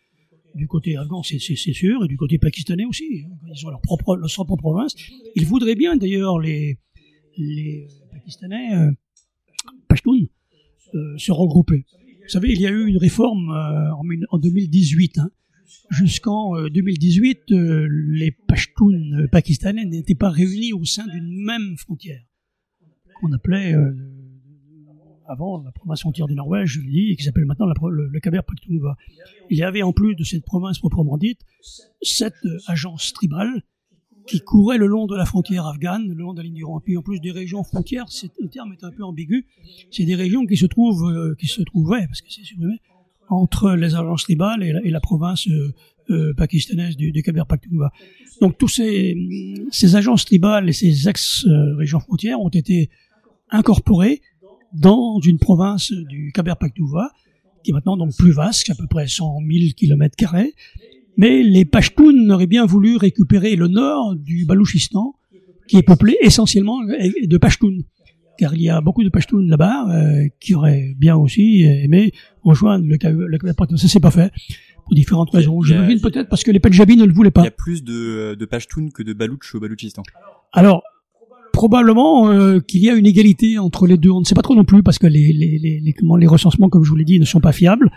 du 0.54 0.66
côté 0.66 0.96
afghan, 0.96 1.22
c'est 1.22 1.38
sûr, 1.38 2.04
et 2.04 2.08
du 2.08 2.16
côté 2.16 2.38
pakistanais 2.38 2.84
aussi. 2.84 3.26
hein. 3.26 3.36
Ils 3.54 3.66
ont 3.66 3.70
leur 3.70 3.80
propre 3.80 4.56
province. 4.56 4.94
Ils 5.36 5.46
voudraient 5.46 5.74
bien, 5.76 5.96
d'ailleurs, 5.96 6.38
les, 6.40 6.78
les 7.38 7.86
euh, 7.88 8.06
Pakistanais, 8.12 8.74
euh, 8.74 8.90
Pashtuns, 9.88 10.26
euh, 10.94 11.16
se 11.16 11.32
regrouper. 11.32 11.84
Vous 12.22 12.28
savez, 12.28 12.52
il 12.52 12.60
y 12.60 12.66
a 12.66 12.70
eu 12.70 12.86
une 12.86 12.98
réforme 12.98 13.50
euh, 13.50 13.94
en, 13.94 14.04
mille- 14.04 14.26
en 14.30 14.38
2018. 14.38 15.18
hein. 15.18 15.30
Jusqu'en 15.90 16.56
euh, 16.56 16.68
2018, 16.68 17.52
euh, 17.52 17.88
les 18.10 18.30
Pashtuns 18.30 19.26
pakistanais 19.32 19.84
n'étaient 19.86 20.14
pas 20.14 20.30
réunis 20.30 20.72
au 20.72 20.84
sein 20.84 21.06
d'une 21.06 21.44
même 21.44 21.76
frontière, 21.78 22.22
qu'on 23.20 23.32
appelait 23.32 23.74
avant 25.26 25.62
la 25.62 25.72
province 25.72 26.00
frontière 26.00 26.26
du 26.26 26.34
Norvège, 26.34 26.70
je 26.70 26.80
qui 27.16 27.22
s'appelle 27.22 27.44
maintenant 27.44 27.66
le, 27.66 28.08
le 28.08 28.20
Khyber 28.20 28.42
Pakhtunkhwa. 28.44 28.96
Il 29.50 29.58
y 29.58 29.62
avait 29.62 29.82
en 29.82 29.92
plus 29.92 30.14
de 30.14 30.24
cette 30.24 30.44
province 30.44 30.78
proprement 30.78 31.18
dite, 31.18 31.40
sept 32.02 32.34
agences 32.66 33.12
tribales 33.12 33.62
qui 34.28 34.40
couraient 34.40 34.78
le 34.78 34.86
long 34.86 35.06
de 35.06 35.16
la 35.16 35.24
frontière 35.24 35.66
afghane, 35.66 36.06
le 36.08 36.14
long 36.14 36.32
de 36.32 36.38
la 36.38 36.44
ligne 36.44 36.54
du. 36.54 36.64
Puis 36.84 36.96
en 36.96 37.02
plus 37.02 37.20
des 37.20 37.32
régions 37.32 37.64
frontières, 37.64 38.06
le 38.40 38.48
terme 38.48 38.72
est 38.72 38.84
un 38.84 38.90
peu 38.90 39.02
ambigu, 39.02 39.46
c'est 39.90 40.04
des 40.04 40.14
régions 40.14 40.44
qui 40.46 40.56
se 40.56 40.66
trouvent, 40.66 41.10
euh, 41.10 41.34
qui 41.38 41.46
se 41.46 41.62
trouvaient, 41.62 42.06
parce 42.06 42.20
que 42.20 42.30
c'est 42.30 42.44
supprimé, 42.44 42.76
entre 43.28 43.72
les 43.72 43.94
agences 43.94 44.22
tribales 44.22 44.62
et 44.62 44.90
la, 44.90 45.00
province 45.00 45.48
euh, 45.48 45.74
euh, 46.10 46.34
pakistanaise 46.34 46.96
du, 46.96 47.10
du 47.12 47.22
Khyber 47.22 47.46
Pakhtunkhwa. 47.46 47.90
Donc 48.40 48.56
tous 48.58 48.68
ces, 48.68 49.16
ces 49.70 49.96
agences 49.96 50.24
tribales 50.24 50.68
et 50.68 50.72
ces 50.72 51.08
ex-régions 51.08 52.00
frontières 52.00 52.40
ont 52.40 52.48
été 52.48 52.90
incorporées 53.50 54.20
dans 54.72 55.20
une 55.20 55.38
province 55.38 55.92
du 55.92 56.32
Khyber 56.34 56.56
Pakhtunkhwa, 56.56 57.10
qui 57.64 57.70
est 57.70 57.74
maintenant 57.74 57.96
donc 57.96 58.14
plus 58.16 58.32
vaste, 58.32 58.70
à 58.70 58.74
peu 58.74 58.86
près 58.86 59.08
100 59.08 59.40
000 59.40 59.72
kilomètres 59.76 60.16
carrés. 60.16 60.54
Mais 61.18 61.42
les 61.42 61.64
Pashtuns 61.66 62.30
auraient 62.30 62.46
bien 62.46 62.64
voulu 62.64 62.96
récupérer 62.96 63.56
le 63.56 63.68
nord 63.68 64.14
du 64.16 64.46
Balouchistan, 64.46 65.14
qui 65.68 65.76
est 65.76 65.82
peuplé 65.82 66.16
essentiellement 66.22 66.78
de 66.84 67.36
Pashtuns. 67.36 67.80
Car 68.38 68.54
il 68.54 68.62
y 68.62 68.70
a 68.70 68.80
beaucoup 68.80 69.02
de 69.02 69.08
Pashtuns 69.08 69.46
là-bas 69.48 69.86
euh, 69.90 70.28
qui 70.40 70.54
auraient 70.54 70.94
bien 70.96 71.16
aussi 71.16 71.64
aimé 71.64 72.12
rejoindre 72.42 72.84
le 72.86 72.96
le 73.26 73.38
Pakhtunkhwa. 73.52 73.76
Ça 73.78 73.88
s'est 73.88 73.98
pas 74.00 74.12
fait 74.12 74.30
pour 74.84 74.94
différentes 74.94 75.30
raisons. 75.30 75.60
Il 75.62 75.66
J'imagine 75.66 76.00
peut-être 76.00 76.28
parce 76.28 76.44
que 76.44 76.52
les 76.52 76.60
Punjabis 76.60 76.96
ne 76.96 77.04
le 77.04 77.12
voulaient 77.12 77.30
Il 77.30 77.32
pas. 77.32 77.42
y 77.42 77.48
a 77.48 77.50
plus 77.50 77.82
de, 77.82 78.36
de 78.38 78.44
Pashtun 78.46 78.90
que 78.94 79.02
de 79.02 79.12
Baloutch 79.12 79.54
au 79.56 79.60
Baloutchistan. 79.60 80.02
Alors, 80.52 80.84
probablement 81.52 82.30
euh, 82.30 82.60
qu'il 82.60 82.80
y 82.82 82.88
a 82.90 82.94
une 82.94 83.06
égalité 83.06 83.58
entre 83.58 83.88
les 83.88 83.96
deux. 83.96 84.10
On 84.10 84.20
ne 84.20 84.24
sait 84.24 84.36
pas 84.36 84.42
trop 84.42 84.54
non 84.54 84.64
plus 84.64 84.84
parce 84.84 85.00
que 85.00 85.08
les, 85.08 85.32
les, 85.32 85.58
les, 85.58 85.80
les, 85.80 85.92
comment, 85.92 86.16
les 86.16 86.28
recensements, 86.28 86.68
comme 86.68 86.84
je 86.84 86.90
vous 86.90 86.96
l'ai 86.96 87.04
dit, 87.04 87.18
ne 87.18 87.24
sont 87.24 87.40
pas 87.40 87.52
fiables. 87.52 87.90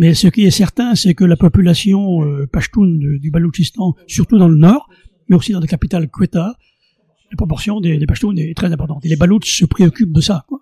Mais 0.00 0.14
ce 0.14 0.28
qui 0.28 0.42
est 0.44 0.50
certain, 0.50 0.94
c'est 0.94 1.14
que 1.14 1.24
la 1.24 1.36
population 1.36 2.24
euh, 2.24 2.48
du 3.24 3.30
Baloutchistan, 3.30 3.94
surtout 4.06 4.38
dans 4.38 4.48
le 4.48 4.56
nord, 4.56 4.88
mais 5.28 5.36
aussi 5.36 5.52
dans 5.52 5.60
la 5.60 5.66
capitale 5.66 6.08
Quetta, 6.10 6.56
la 7.30 7.36
proportion 7.36 7.80
des, 7.80 7.98
des 7.98 8.06
Pashtuns 8.06 8.34
est 8.36 8.56
très 8.56 8.72
importante. 8.72 9.04
Et 9.04 9.08
les 9.08 9.16
Baloutches 9.16 9.58
se 9.60 9.64
préoccupent 9.66 10.12
de 10.12 10.20
ça. 10.20 10.44
Quoi. 10.48 10.60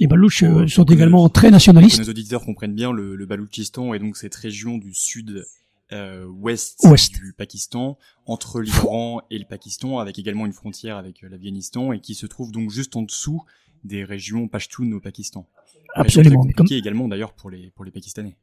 Les 0.00 0.06
Baloutches 0.06 0.44
euh, 0.44 0.60
Pour- 0.60 0.70
sont 0.70 0.84
également 0.84 1.28
très 1.28 1.50
nationalistes. 1.50 1.98
nos 2.00 2.08
auditeurs 2.08 2.42
comprennent 2.44 2.74
bien, 2.74 2.92
le, 2.92 3.16
le 3.16 3.26
Baloutchistan 3.26 3.92
est 3.92 3.98
donc 3.98 4.16
cette 4.16 4.34
région 4.34 4.78
du 4.78 4.94
sud 4.94 5.44
euh, 5.92 6.24
ouest, 6.26 6.78
Ouest. 6.84 7.12
du 7.14 7.32
Pakistan, 7.36 7.98
entre 8.24 8.60
l'Iran 8.60 9.20
et 9.30 9.38
le 9.38 9.44
Pakistan, 9.44 9.98
avec 9.98 10.18
également 10.18 10.46
une 10.46 10.52
frontière 10.52 10.96
avec 10.96 11.22
euh, 11.22 11.28
l'Afghanistan, 11.28 11.92
et 11.92 12.00
qui 12.00 12.14
se 12.14 12.26
trouve 12.26 12.50
donc 12.52 12.70
juste 12.70 12.96
en 12.96 13.02
dessous 13.02 13.42
des 13.84 14.02
régions 14.04 14.48
Pashtun 14.48 14.90
au 14.92 15.00
Pakistan. 15.00 15.46
Absolument. 15.94 16.44
Mais 16.44 16.52
comme- 16.54 16.66
également 16.70 17.08
d'ailleurs 17.08 17.32
pour 17.34 17.50
les 17.50 17.70
pour 17.74 17.84
les 17.84 17.90
Pakistanais. 17.90 18.36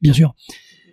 Bien 0.00 0.12
sûr. 0.12 0.34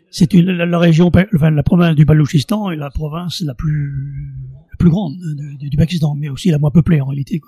C'est 0.09 0.33
la, 0.33 0.77
région, 0.77 1.09
enfin, 1.33 1.51
la 1.51 1.63
province 1.63 1.95
du 1.95 2.03
Baloutchistan 2.03 2.69
est 2.71 2.75
la 2.75 2.89
province 2.89 3.41
la 3.41 3.53
plus, 3.55 4.35
plus 4.77 4.89
grande 4.89 5.17
de- 5.17 5.57
de- 5.63 5.69
du 5.69 5.77
Pakistan, 5.77 6.15
mais 6.15 6.27
aussi 6.27 6.49
la 6.51 6.59
moins 6.59 6.71
peuplée 6.71 6.99
en 6.99 7.05
réalité. 7.05 7.39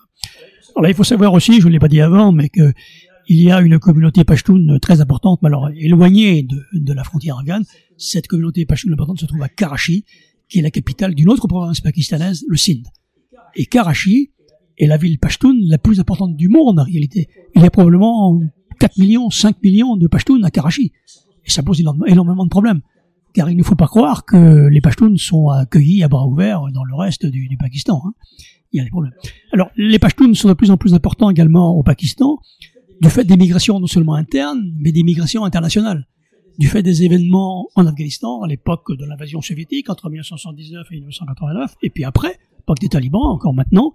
Alors 0.71 0.83
là, 0.83 0.89
il 0.89 0.95
faut 0.95 1.03
savoir 1.03 1.33
aussi, 1.33 1.59
je 1.59 1.67
ne 1.67 1.73
l'ai 1.73 1.79
pas 1.79 1.89
dit 1.89 1.99
avant, 1.99 2.31
mais 2.31 2.47
que 2.49 2.71
il 3.27 3.41
y 3.41 3.51
a 3.51 3.61
une 3.61 3.79
communauté 3.79 4.23
pashtoune 4.23 4.79
très 4.81 5.01
importante, 5.01 5.39
mais 5.41 5.47
alors 5.47 5.69
éloignée 5.75 6.45
de, 6.73 6.93
la 6.93 7.03
frontière 7.03 7.37
afghane. 7.37 7.63
Cette 7.97 8.27
communauté 8.27 8.65
pashtoune 8.65 8.93
importante 8.93 9.19
se 9.19 9.25
trouve 9.25 9.41
à 9.43 9.49
Karachi, 9.49 10.05
qui 10.49 10.59
est 10.59 10.61
la 10.61 10.71
capitale 10.71 11.15
d'une 11.15 11.29
autre 11.29 11.47
province 11.47 11.79
pakistanaise, 11.81 12.43
le 12.47 12.57
Sindh. 12.57 12.85
Et 13.55 13.65
Karachi 13.65 14.31
est 14.77 14.87
la 14.87 14.97
ville 14.97 15.19
pashtoune 15.19 15.59
la 15.67 15.77
plus 15.77 15.99
importante 15.99 16.35
du 16.35 16.49
monde 16.49 16.79
en 16.79 16.83
réalité. 16.83 17.29
Il 17.55 17.61
y 17.61 17.65
a 17.65 17.69
probablement 17.69 18.41
4 18.79 18.97
millions, 18.97 19.29
5 19.29 19.61
millions 19.63 19.95
de 19.95 20.07
Pashtuns 20.07 20.43
à 20.43 20.51
Karachi. 20.51 20.91
Et 21.45 21.49
ça 21.49 21.63
pose 21.63 21.83
énormément 22.07 22.43
de 22.45 22.49
problèmes. 22.49 22.81
Car 23.33 23.49
il 23.49 23.57
ne 23.57 23.63
faut 23.63 23.75
pas 23.75 23.87
croire 23.87 24.25
que 24.25 24.67
les 24.67 24.79
Pashtuns 24.79 25.17
sont 25.17 25.49
accueillis 25.49 26.03
à 26.03 26.07
bras 26.07 26.27
ouverts 26.27 26.61
dans 26.71 26.83
le 26.83 26.95
reste 26.95 27.25
du, 27.25 27.47
du 27.47 27.57
Pakistan. 27.57 28.01
hein. 28.05 28.13
Il 28.71 28.77
y 28.77 28.79
a 28.79 28.83
des 28.83 28.89
problèmes. 28.89 29.13
Alors, 29.51 29.69
les 29.75 29.99
Pashtuns 29.99 30.33
sont 30.33 30.47
de 30.47 30.53
plus 30.53 30.71
en 30.71 30.77
plus 30.77 30.93
importants 30.93 31.29
également 31.29 31.75
au 31.75 31.83
Pakistan, 31.83 32.39
du 33.01 33.09
fait 33.09 33.23
des 33.23 33.37
migrations 33.37 33.79
non 33.79 33.87
seulement 33.87 34.15
internes, 34.15 34.73
mais 34.79 34.91
des 34.91 35.03
migrations 35.03 35.45
internationales. 35.45 36.07
Du 36.59 36.67
fait 36.67 36.83
des 36.83 37.03
événements 37.03 37.67
en 37.75 37.87
Afghanistan, 37.87 38.41
à 38.43 38.47
l'époque 38.47 38.95
de 38.95 39.05
l'invasion 39.05 39.41
soviétique, 39.41 39.89
entre 39.89 40.09
1979 40.09 40.87
et 40.91 40.95
1989, 40.95 41.75
et 41.81 41.89
puis 41.89 42.03
après, 42.03 42.39
l'époque 42.59 42.79
des 42.79 42.89
talibans, 42.89 43.23
encore 43.23 43.53
maintenant, 43.53 43.91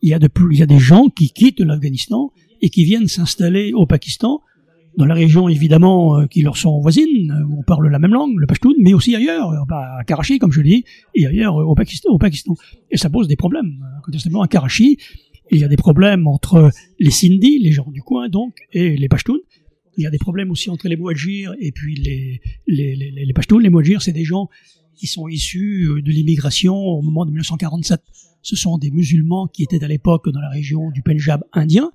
il 0.00 0.10
y 0.10 0.14
a 0.14 0.18
de 0.18 0.28
plus, 0.28 0.54
il 0.54 0.58
y 0.58 0.62
a 0.62 0.66
des 0.66 0.78
gens 0.78 1.08
qui 1.08 1.30
quittent 1.30 1.60
l'Afghanistan 1.60 2.32
et 2.62 2.70
qui 2.70 2.84
viennent 2.84 3.08
s'installer 3.08 3.72
au 3.74 3.86
Pakistan, 3.86 4.40
dans 4.98 5.06
la 5.06 5.14
région 5.14 5.48
évidemment 5.48 6.18
euh, 6.18 6.26
qui 6.26 6.42
leur 6.42 6.56
sont 6.56 6.80
voisines, 6.80 7.30
euh, 7.30 7.44
où 7.44 7.60
on 7.60 7.62
parle 7.62 7.88
la 7.88 8.00
même 8.00 8.12
langue, 8.12 8.36
le 8.36 8.46
Pashtun, 8.46 8.70
mais 8.80 8.92
aussi 8.94 9.14
ailleurs, 9.14 9.50
euh, 9.52 9.64
bah, 9.66 9.96
à 10.00 10.04
Karachi 10.04 10.40
comme 10.40 10.50
je 10.50 10.60
l'ai 10.60 10.70
dit, 10.70 10.84
et 11.14 11.26
ailleurs 11.26 11.54
au 11.54 11.74
Pakistan, 11.76 12.10
au 12.10 12.18
Pakistan. 12.18 12.54
Et 12.90 12.96
ça 12.96 13.08
pose 13.08 13.28
des 13.28 13.36
problèmes. 13.36 13.78
Incontestablement 13.98 14.42
à 14.42 14.48
Karachi, 14.48 14.98
il 15.52 15.58
y 15.58 15.64
a 15.64 15.68
des 15.68 15.76
problèmes 15.76 16.26
entre 16.26 16.70
les 16.98 17.12
Sindhis, 17.12 17.60
les 17.60 17.70
gens 17.70 17.88
du 17.90 18.02
coin 18.02 18.28
donc, 18.28 18.56
et 18.72 18.96
les 18.96 19.08
Pashtuns. 19.08 19.38
Il 19.96 20.02
y 20.02 20.06
a 20.06 20.10
des 20.10 20.18
problèmes 20.18 20.50
aussi 20.50 20.68
entre 20.68 20.88
les 20.88 20.96
Mouadjirs 20.96 21.54
et 21.60 21.72
puis 21.72 21.94
les, 21.94 22.40
les, 22.66 22.96
les, 22.96 23.10
les, 23.24 23.32
Pashtuns. 23.32 23.60
Les 23.60 23.70
Mouadjirs, 23.70 24.02
c'est 24.02 24.12
des 24.12 24.24
gens 24.24 24.48
qui 24.96 25.06
sont 25.06 25.28
issus 25.28 25.88
de 26.04 26.10
l'immigration 26.10 26.74
au 26.74 27.02
moment 27.02 27.24
de 27.24 27.30
1947. 27.30 28.00
Ce 28.42 28.56
sont 28.56 28.78
des 28.78 28.90
musulmans 28.90 29.46
qui 29.46 29.62
étaient 29.62 29.82
à 29.82 29.88
l'époque 29.88 30.28
dans 30.28 30.40
la 30.40 30.50
région 30.50 30.90
du 30.90 31.02
Punjab 31.02 31.44
indien 31.52 31.92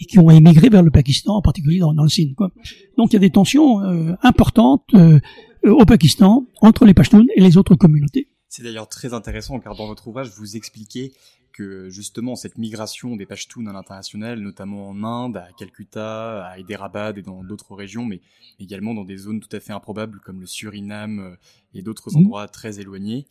et 0.00 0.04
qui 0.06 0.18
ont 0.18 0.30
émigré 0.30 0.68
vers 0.68 0.82
le 0.82 0.90
Pakistan, 0.90 1.34
en 1.36 1.42
particulier 1.42 1.78
dans, 1.78 1.92
dans 1.94 2.02
le 2.02 2.08
Sindh. 2.08 2.34
Quoi. 2.34 2.50
Donc 2.98 3.12
il 3.12 3.14
y 3.14 3.16
a 3.16 3.20
des 3.20 3.30
tensions 3.30 3.80
euh, 3.82 4.14
importantes 4.22 4.84
euh, 4.94 5.20
au 5.64 5.84
Pakistan 5.84 6.46
entre 6.60 6.84
les 6.84 6.94
Pashtuns 6.94 7.26
et 7.36 7.40
les 7.40 7.56
autres 7.56 7.74
communautés. 7.74 8.28
C'est 8.48 8.62
d'ailleurs 8.62 8.88
très 8.88 9.14
intéressant 9.14 9.58
car 9.60 9.74
dans 9.74 9.86
votre 9.86 10.06
ouvrage 10.08 10.30
vous 10.36 10.56
expliquez 10.56 11.12
que 11.52 11.88
justement 11.88 12.34
cette 12.34 12.58
migration 12.58 13.14
des 13.14 13.26
Pashtuns 13.26 13.66
à 13.68 13.72
l'international, 13.72 14.40
notamment 14.40 14.88
en 14.88 15.04
Inde, 15.04 15.36
à 15.36 15.46
Calcutta, 15.56 16.44
à 16.44 16.58
Hyderabad 16.58 17.16
et 17.16 17.22
dans 17.22 17.44
d'autres 17.44 17.74
régions, 17.76 18.04
mais 18.04 18.20
également 18.58 18.92
dans 18.92 19.04
des 19.04 19.16
zones 19.16 19.38
tout 19.40 19.54
à 19.56 19.60
fait 19.60 19.72
improbables 19.72 20.20
comme 20.24 20.40
le 20.40 20.46
Suriname 20.46 21.20
euh, 21.20 21.36
et 21.72 21.82
d'autres 21.82 22.10
Mhm. 22.10 22.18
endroits 22.22 22.48
très 22.48 22.80
éloignés, 22.80 23.26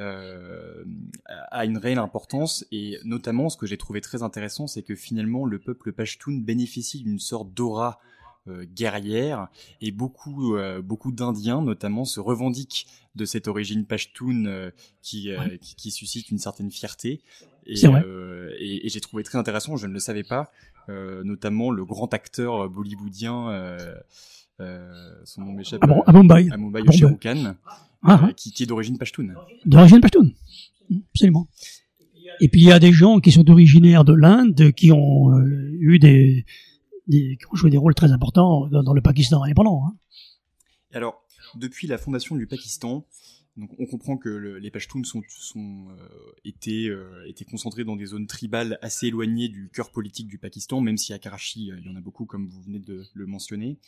euh, 0.00 0.82
a 1.50 1.64
une 1.64 1.78
réelle 1.78 1.98
importance. 1.98 2.64
Et 2.72 2.98
notamment, 3.04 3.48
ce 3.50 3.56
que 3.56 3.66
j'ai 3.66 3.76
trouvé 3.76 4.00
très 4.00 4.22
intéressant, 4.22 4.66
c'est 4.66 4.82
que 4.82 4.94
finalement 4.96 5.44
le 5.44 5.58
peuple 5.58 5.92
Pashtun 5.92 6.38
bénéficie 6.40 7.02
d'une 7.02 7.18
sorte 7.20 7.52
d'aura 7.54 8.00
euh, 8.48 8.64
guerrière. 8.74 9.48
Et 9.82 9.90
beaucoup 9.92 10.56
euh, 10.56 10.80
beaucoup 10.80 11.12
d'Indiens 11.12 11.60
notamment 11.62 12.04
se 12.06 12.18
revendiquent 12.20 12.86
de 13.14 13.24
cette 13.26 13.46
origine 13.48 13.84
pashtun 13.84 14.46
euh, 14.46 14.70
qui, 15.02 15.30
Ouais. 15.36 15.58
qui 15.60 15.74
qui 15.76 15.90
suscite 15.90 16.30
une 16.30 16.38
certaine 16.38 16.70
fierté. 16.70 17.20
Et, 17.66 17.76
j'ai 17.76 19.00
trouvé 19.00 19.22
très 19.22 19.36
intéressant 19.38 19.76
je 19.76 19.86
ne 19.86 19.92
le 19.92 19.98
savais 20.00 20.24
pas 20.24 20.50
notamment 20.88 21.70
le 21.70 21.84
grand 21.84 22.12
acteur 22.14 22.68
bollywoodien 22.68 23.36
son 25.24 25.40
nom 25.42 25.52
m'échappe 25.52 25.84
À, 25.84 25.86
Bom- 25.86 25.98
euh, 26.00 26.02
à 26.06 26.12
Bombay, 26.12 26.48
à 26.50 26.56
Mumbai 26.56 26.82
Ah, 28.02 28.26
euh, 28.28 28.32
qui, 28.32 28.50
qui 28.52 28.62
est 28.62 28.66
d'origine 28.66 28.96
pashtun 28.98 29.28
d'origine 29.66 30.00
Pashtun. 30.00 30.30
Absolument. 31.14 31.48
Et 32.40 32.48
puis 32.48 32.60
il 32.62 32.66
y 32.66 32.72
a 32.72 32.78
des 32.78 32.92
gens 32.92 33.20
qui 33.20 33.32
sont 33.32 33.48
originaires 33.50 34.04
de 34.04 34.14
l'Inde 34.14 34.72
qui 34.72 34.90
ont 34.92 35.30
euh, 35.36 35.76
eu 35.80 35.98
des, 35.98 36.46
des 37.08 37.36
qui 37.36 37.46
ont 37.52 37.56
joué 37.56 37.70
des 37.70 37.76
rôles 37.76 37.94
très 37.94 38.12
importants 38.12 38.68
dans, 38.68 38.82
dans 38.82 38.94
le 38.94 39.02
Pakistan 39.02 39.42
indépendant. 39.42 39.84
Hein. 39.86 39.96
Alors, 40.92 41.22
depuis 41.56 41.86
la 41.86 41.98
fondation 41.98 42.36
du 42.36 42.46
Pakistan, 42.46 43.04
donc 43.56 43.70
on 43.78 43.86
comprend 43.86 44.16
que 44.16 44.28
le- 44.28 44.58
les 44.58 44.70
Pashtuns 44.70 45.04
sont, 45.04 45.22
sont 45.28 45.88
euh, 45.90 46.32
étaient, 46.44 46.86
euh, 46.88 47.28
étaient 47.28 47.44
concentrés 47.44 47.84
dans 47.84 47.96
des 47.96 48.06
zones 48.06 48.26
tribales 48.26 48.78
assez 48.80 49.08
éloignées 49.08 49.48
du 49.48 49.68
cœur 49.74 49.90
politique 49.90 50.28
du 50.28 50.38
Pakistan, 50.38 50.80
même 50.80 50.96
si 50.96 51.12
à 51.12 51.18
Karachi, 51.18 51.70
euh, 51.70 51.76
il 51.80 51.86
y 51.86 51.88
en 51.92 51.96
a 51.96 52.00
beaucoup, 52.00 52.24
comme 52.24 52.48
vous 52.48 52.62
venez 52.62 52.78
de 52.78 53.04
le 53.12 53.26
mentionner. 53.26 53.78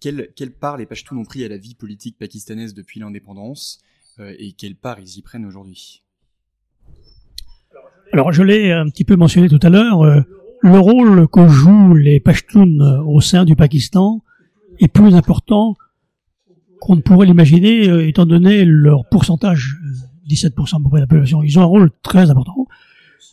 Quelle, 0.00 0.30
quelle 0.34 0.52
part 0.52 0.76
les 0.76 0.86
Pashtuns 0.86 1.16
ont 1.16 1.24
pris 1.24 1.44
à 1.44 1.48
la 1.48 1.56
vie 1.56 1.74
politique 1.74 2.18
pakistanaise 2.18 2.74
depuis 2.74 3.00
l'indépendance 3.00 3.80
et 4.18 4.52
quelle 4.52 4.76
part 4.76 5.00
ils 5.00 5.18
y 5.18 5.22
prennent 5.22 5.44
aujourd'hui? 5.44 6.02
Alors 8.12 8.32
je 8.32 8.42
l'ai 8.42 8.70
un 8.70 8.88
petit 8.88 9.04
peu 9.04 9.16
mentionné 9.16 9.48
tout 9.48 9.58
à 9.62 9.70
l'heure, 9.70 10.04
le 10.60 10.78
rôle 10.78 11.26
que 11.28 11.48
jouent 11.48 11.94
les 11.94 12.20
Pashtuns 12.20 13.02
au 13.04 13.20
sein 13.20 13.44
du 13.44 13.56
Pakistan 13.56 14.22
est 14.78 14.88
plus 14.88 15.14
important 15.14 15.76
qu'on 16.80 16.96
ne 16.96 17.00
pourrait 17.00 17.26
l'imaginer 17.26 18.06
étant 18.06 18.26
donné 18.26 18.64
leur 18.64 19.08
pourcentage, 19.08 19.76
17% 20.28 20.76
à 20.76 20.82
peu 20.82 20.88
près 20.90 20.98
de 20.98 21.04
la 21.04 21.06
population. 21.06 21.42
Ils 21.42 21.58
ont 21.58 21.62
un 21.62 21.66
rôle 21.66 21.90
très 22.02 22.30
important. 22.30 22.66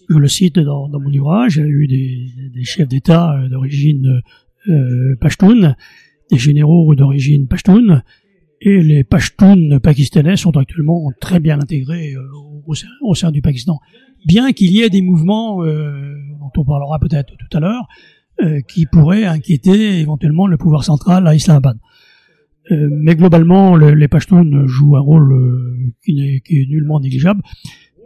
Je 0.10 0.18
le 0.18 0.28
cite 0.28 0.60
dans, 0.60 0.90
mon 0.90 1.14
ouvrage, 1.14 1.58
il 1.58 1.62
y 1.62 1.66
a 1.66 1.68
eu 1.68 1.88
des, 1.88 2.64
chefs 2.64 2.88
d'État 2.88 3.34
euh, 3.34 3.50
d'origine 3.50 4.22
euh, 4.68 5.16
pashtun, 5.20 5.76
des 6.32 6.38
généraux 6.38 6.96
d'origine 6.96 7.48
pashtun, 7.48 8.04
et 8.62 8.82
les 8.82 9.04
Pashtuns 9.04 9.80
pakistanais 9.80 10.38
sont 10.38 10.56
actuellement 10.56 11.12
très 11.20 11.40
bien 11.40 11.60
intégrés 11.60 12.14
euh, 12.14 12.22
au, 13.02 13.16
sein, 13.16 13.32
du 13.32 13.42
Pakistan. 13.42 13.80
Bien 14.26 14.54
qu'il 14.54 14.72
y 14.72 14.82
ait 14.82 14.90
des 14.90 15.02
mouvements, 15.02 15.66
euh, 15.66 16.16
dont 16.40 16.52
on 16.56 16.64
parlera 16.64 17.00
peut-être 17.00 17.34
tout 17.38 17.58
à 17.58 17.60
l'heure, 17.60 17.88
euh, 18.42 18.62
qui 18.62 18.86
pourraient 18.86 19.26
inquiéter 19.26 20.00
éventuellement 20.00 20.46
le 20.46 20.58
pouvoir 20.58 20.84
central 20.84 21.28
à 21.28 21.36
Islamabad. 21.36 21.78
Mais 22.70 23.16
globalement, 23.16 23.76
le, 23.76 23.94
les 23.96 24.08
Pashtuns 24.08 24.66
jouent 24.66 24.96
un 24.96 25.02
rôle 25.02 25.92
qui, 26.06 26.42
est, 26.48 26.70
nullement 26.70 27.02
négligeable 27.02 27.42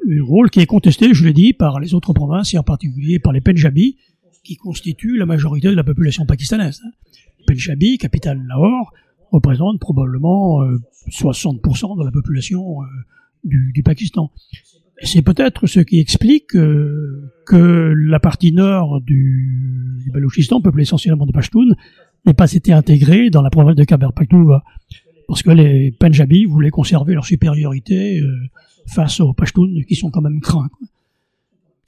un 0.07 0.23
rôle 0.23 0.49
qui 0.49 0.59
est 0.59 0.65
contesté, 0.65 1.13
je 1.13 1.25
l'ai 1.25 1.33
dit, 1.33 1.53
par 1.53 1.79
les 1.79 1.93
autres 1.93 2.13
provinces 2.13 2.53
et 2.53 2.57
en 2.57 2.63
particulier 2.63 3.19
par 3.19 3.33
les 3.33 3.41
Pendjabis, 3.41 3.97
qui 4.43 4.55
constituent 4.55 5.17
la 5.17 5.25
majorité 5.25 5.67
de 5.67 5.73
la 5.73 5.83
population 5.83 6.25
pakistanaise. 6.25 6.81
Les 7.47 7.53
Pendjabis, 7.53 7.97
capitale 7.97 8.41
Lahore, 8.47 8.93
représentent 9.31 9.79
probablement 9.79 10.63
60% 11.09 11.93
euh, 11.93 11.99
de 11.99 12.05
la 12.05 12.11
population 12.11 12.81
euh, 12.81 12.85
du, 13.43 13.83
Pakistan. 13.83 14.31
C'est 15.01 15.21
peut-être 15.21 15.67
ce 15.67 15.81
qui 15.81 15.99
explique 15.99 16.55
euh, 16.55 17.31
que 17.45 17.93
la 17.95 18.19
partie 18.19 18.53
nord 18.53 19.01
du, 19.01 19.99
du 20.03 20.11
Balochistan, 20.11 20.61
peuplée 20.61 20.83
essentiellement 20.83 21.25
de 21.25 21.31
Pashtuns, 21.31 21.75
n'ait 22.25 22.33
pas 22.33 22.51
été 22.51 22.71
intégrée 22.71 23.29
dans 23.29 23.41
la 23.41 23.49
province 23.49 23.75
de 23.75 23.83
Khyber 23.83 24.13
Pakhtunkhwa, 24.13 24.63
parce 25.27 25.43
que 25.43 25.51
les 25.51 25.91
Pendjabis 25.91 26.45
voulaient 26.45 26.71
conserver 26.71 27.13
leur 27.13 27.25
supériorité 27.25 28.21
face 28.87 29.19
aux 29.19 29.33
Pashtuns 29.33 29.81
qui 29.87 29.95
sont 29.95 30.09
quand 30.09 30.21
même 30.21 30.39
craints. 30.39 30.69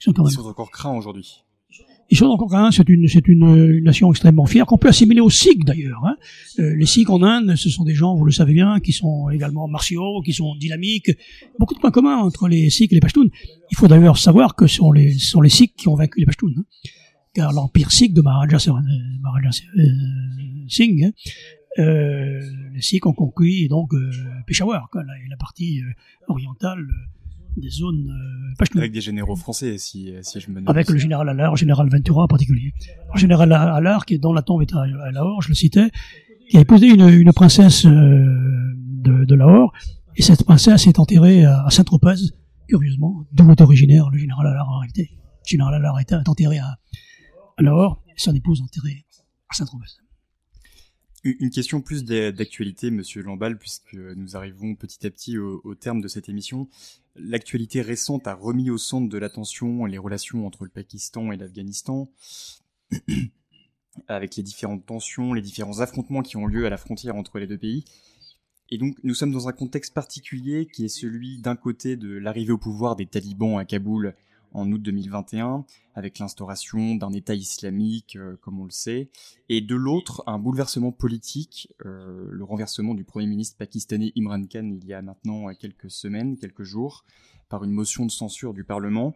Ils 0.06 0.12
sont 0.12 0.46
encore 0.46 0.70
craints 0.70 0.96
aujourd'hui. 0.96 1.42
Ils 2.10 2.16
sont 2.16 2.26
encore 2.26 2.48
craints. 2.48 2.70
C'est 2.70 2.88
une, 2.88 3.06
c'est 3.06 3.28
une, 3.28 3.44
une, 3.44 3.84
nation 3.84 4.10
extrêmement 4.10 4.46
fière 4.46 4.66
qu'on 4.66 4.78
peut 4.78 4.88
assimiler 4.88 5.20
aux 5.20 5.30
Sikhs 5.30 5.64
d'ailleurs. 5.64 6.04
Hein. 6.04 6.16
Euh, 6.58 6.74
les 6.74 6.86
Sikhs 6.86 7.10
en 7.10 7.22
Inde, 7.22 7.54
ce 7.56 7.68
sont 7.68 7.84
des 7.84 7.94
gens, 7.94 8.14
vous 8.14 8.24
le 8.24 8.32
savez 8.32 8.54
bien, 8.54 8.80
qui 8.80 8.92
sont 8.92 9.28
également 9.30 9.68
martiaux, 9.68 10.22
qui 10.24 10.32
sont 10.32 10.54
dynamiques. 10.56 11.10
Beaucoup 11.58 11.74
de 11.74 11.80
points 11.80 11.90
communs 11.90 12.16
entre 12.16 12.48
les 12.48 12.70
Sikhs 12.70 12.92
et 12.92 12.94
les 12.94 13.00
Pashtuns. 13.00 13.28
Il 13.70 13.76
faut 13.76 13.88
d'ailleurs 13.88 14.16
savoir 14.16 14.54
que 14.54 14.66
ce 14.66 14.76
sont 14.76 14.92
les, 14.92 15.12
ce 15.12 15.30
sont 15.30 15.40
les 15.40 15.50
Sikhs 15.50 15.74
qui 15.76 15.88
ont 15.88 15.96
vaincu 15.96 16.20
les 16.20 16.26
Pashtuns. 16.26 16.54
Hein. 16.56 16.64
Car 17.34 17.52
l'empire 17.52 17.92
Sikh 17.92 18.14
de 18.14 18.22
Maharaja, 18.22 18.58
euh, 18.70 19.78
euh, 19.78 19.84
Singh 20.68 21.04
hein, 21.04 21.12
euh, 21.78 22.40
les 22.72 22.80
Sikhs 22.80 23.06
ont 23.06 23.12
conquis 23.12 23.68
donc 23.68 23.94
euh, 23.94 24.10
Peshawar, 24.46 24.88
quoi, 24.90 25.04
la, 25.04 25.12
la 25.28 25.36
partie 25.36 25.82
orientale 26.26 26.86
des 27.60 27.70
zones 27.70 28.08
euh, 28.08 28.78
Avec 28.78 28.92
des 28.92 29.00
généraux 29.00 29.36
français, 29.36 29.78
si, 29.78 30.12
si 30.22 30.40
je 30.40 30.50
me 30.50 30.56
nomme 30.56 30.68
Avec 30.68 30.88
le 30.88 30.98
général 30.98 31.28
Allard, 31.28 31.52
le 31.52 31.56
général 31.56 31.88
Ventura 31.88 32.24
en 32.24 32.26
particulier. 32.28 32.72
Le 33.14 33.18
général 33.20 33.52
Allard, 33.52 34.06
qui 34.06 34.14
est 34.14 34.18
dans 34.18 34.32
la 34.32 34.42
tombe 34.42 34.62
est 34.62 34.72
à, 34.74 34.82
à 34.82 35.10
Lahore, 35.10 35.42
je 35.42 35.48
le 35.48 35.54
citais, 35.54 35.90
qui 36.50 36.56
a 36.56 36.60
épousé 36.60 36.88
une, 36.88 37.08
une 37.08 37.32
princesse 37.32 37.84
de, 37.84 39.24
de 39.24 39.34
Lahore, 39.34 39.72
et 40.16 40.22
cette 40.22 40.44
princesse 40.44 40.86
est 40.86 40.98
enterrée 40.98 41.44
à, 41.44 41.66
Saint-Tropez, 41.70 42.16
curieusement, 42.68 43.24
d'où 43.32 43.50
est 43.50 43.60
originaire 43.60 44.10
le 44.10 44.18
général 44.18 44.46
Allard 44.46 44.68
en 44.68 44.78
réalité. 44.78 45.10
Le 45.12 45.48
général 45.48 45.74
Allard 45.74 45.98
est 46.00 46.12
enterré 46.12 46.58
à, 46.58 46.78
à 47.56 47.62
Lahore, 47.62 48.02
et 48.08 48.12
son 48.16 48.34
épouse 48.34 48.60
enterrée 48.62 49.06
à 49.48 49.54
Saint-Tropez. 49.54 49.86
Une 51.24 51.50
question 51.50 51.80
plus 51.80 52.04
d'actualité, 52.04 52.92
Monsieur 52.92 53.22
Lambal, 53.22 53.58
puisque 53.58 53.94
nous 53.94 54.36
arrivons 54.36 54.76
petit 54.76 55.04
à 55.04 55.10
petit 55.10 55.36
au, 55.36 55.60
au 55.64 55.74
terme 55.74 56.00
de 56.00 56.06
cette 56.06 56.28
émission. 56.28 56.68
L'actualité 57.16 57.82
récente 57.82 58.28
a 58.28 58.34
remis 58.34 58.70
au 58.70 58.78
centre 58.78 59.08
de 59.08 59.18
l'attention 59.18 59.84
les 59.84 59.98
relations 59.98 60.46
entre 60.46 60.64
le 60.64 60.70
Pakistan 60.70 61.32
et 61.32 61.36
l'Afghanistan, 61.36 62.08
avec 64.08 64.36
les 64.36 64.44
différentes 64.44 64.86
tensions, 64.86 65.32
les 65.32 65.42
différents 65.42 65.80
affrontements 65.80 66.22
qui 66.22 66.36
ont 66.36 66.46
lieu 66.46 66.66
à 66.66 66.70
la 66.70 66.76
frontière 66.76 67.16
entre 67.16 67.40
les 67.40 67.48
deux 67.48 67.58
pays. 67.58 67.84
Et 68.70 68.78
donc, 68.78 68.96
nous 69.02 69.14
sommes 69.14 69.32
dans 69.32 69.48
un 69.48 69.52
contexte 69.52 69.94
particulier 69.94 70.66
qui 70.66 70.84
est 70.84 70.88
celui 70.88 71.38
d'un 71.38 71.56
côté 71.56 71.96
de 71.96 72.10
l'arrivée 72.16 72.52
au 72.52 72.58
pouvoir 72.58 72.94
des 72.94 73.06
talibans 73.06 73.58
à 73.58 73.64
Kaboul 73.64 74.14
en 74.52 74.70
août 74.72 74.80
2021, 74.80 75.64
avec 75.94 76.18
l'instauration 76.18 76.94
d'un 76.94 77.12
État 77.12 77.34
islamique, 77.34 78.16
euh, 78.16 78.36
comme 78.40 78.60
on 78.60 78.64
le 78.64 78.70
sait, 78.70 79.08
et 79.48 79.60
de 79.60 79.74
l'autre, 79.74 80.22
un 80.26 80.38
bouleversement 80.38 80.92
politique, 80.92 81.72
euh, 81.84 82.28
le 82.30 82.44
renversement 82.44 82.94
du 82.94 83.04
Premier 83.04 83.26
ministre 83.26 83.56
pakistanais 83.56 84.12
Imran 84.16 84.44
Khan 84.44 84.76
il 84.80 84.86
y 84.86 84.94
a 84.94 85.02
maintenant 85.02 85.52
quelques 85.54 85.90
semaines, 85.90 86.36
quelques 86.36 86.62
jours, 86.62 87.04
par 87.48 87.64
une 87.64 87.72
motion 87.72 88.06
de 88.06 88.10
censure 88.10 88.54
du 88.54 88.64
Parlement. 88.64 89.14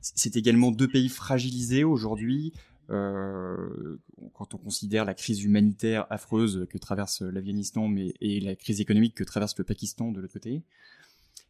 C'est 0.00 0.36
également 0.36 0.70
deux 0.70 0.88
pays 0.88 1.08
fragilisés 1.08 1.84
aujourd'hui, 1.84 2.52
euh, 2.90 3.96
quand 4.34 4.52
on 4.54 4.58
considère 4.58 5.06
la 5.06 5.14
crise 5.14 5.42
humanitaire 5.42 6.06
affreuse 6.10 6.66
que 6.68 6.76
traverse 6.76 7.22
l'Afghanistan, 7.22 7.92
et 8.20 8.40
la 8.40 8.54
crise 8.54 8.80
économique 8.80 9.14
que 9.14 9.24
traverse 9.24 9.56
le 9.56 9.64
Pakistan 9.64 10.12
de 10.12 10.20
l'autre 10.20 10.34
côté 10.34 10.62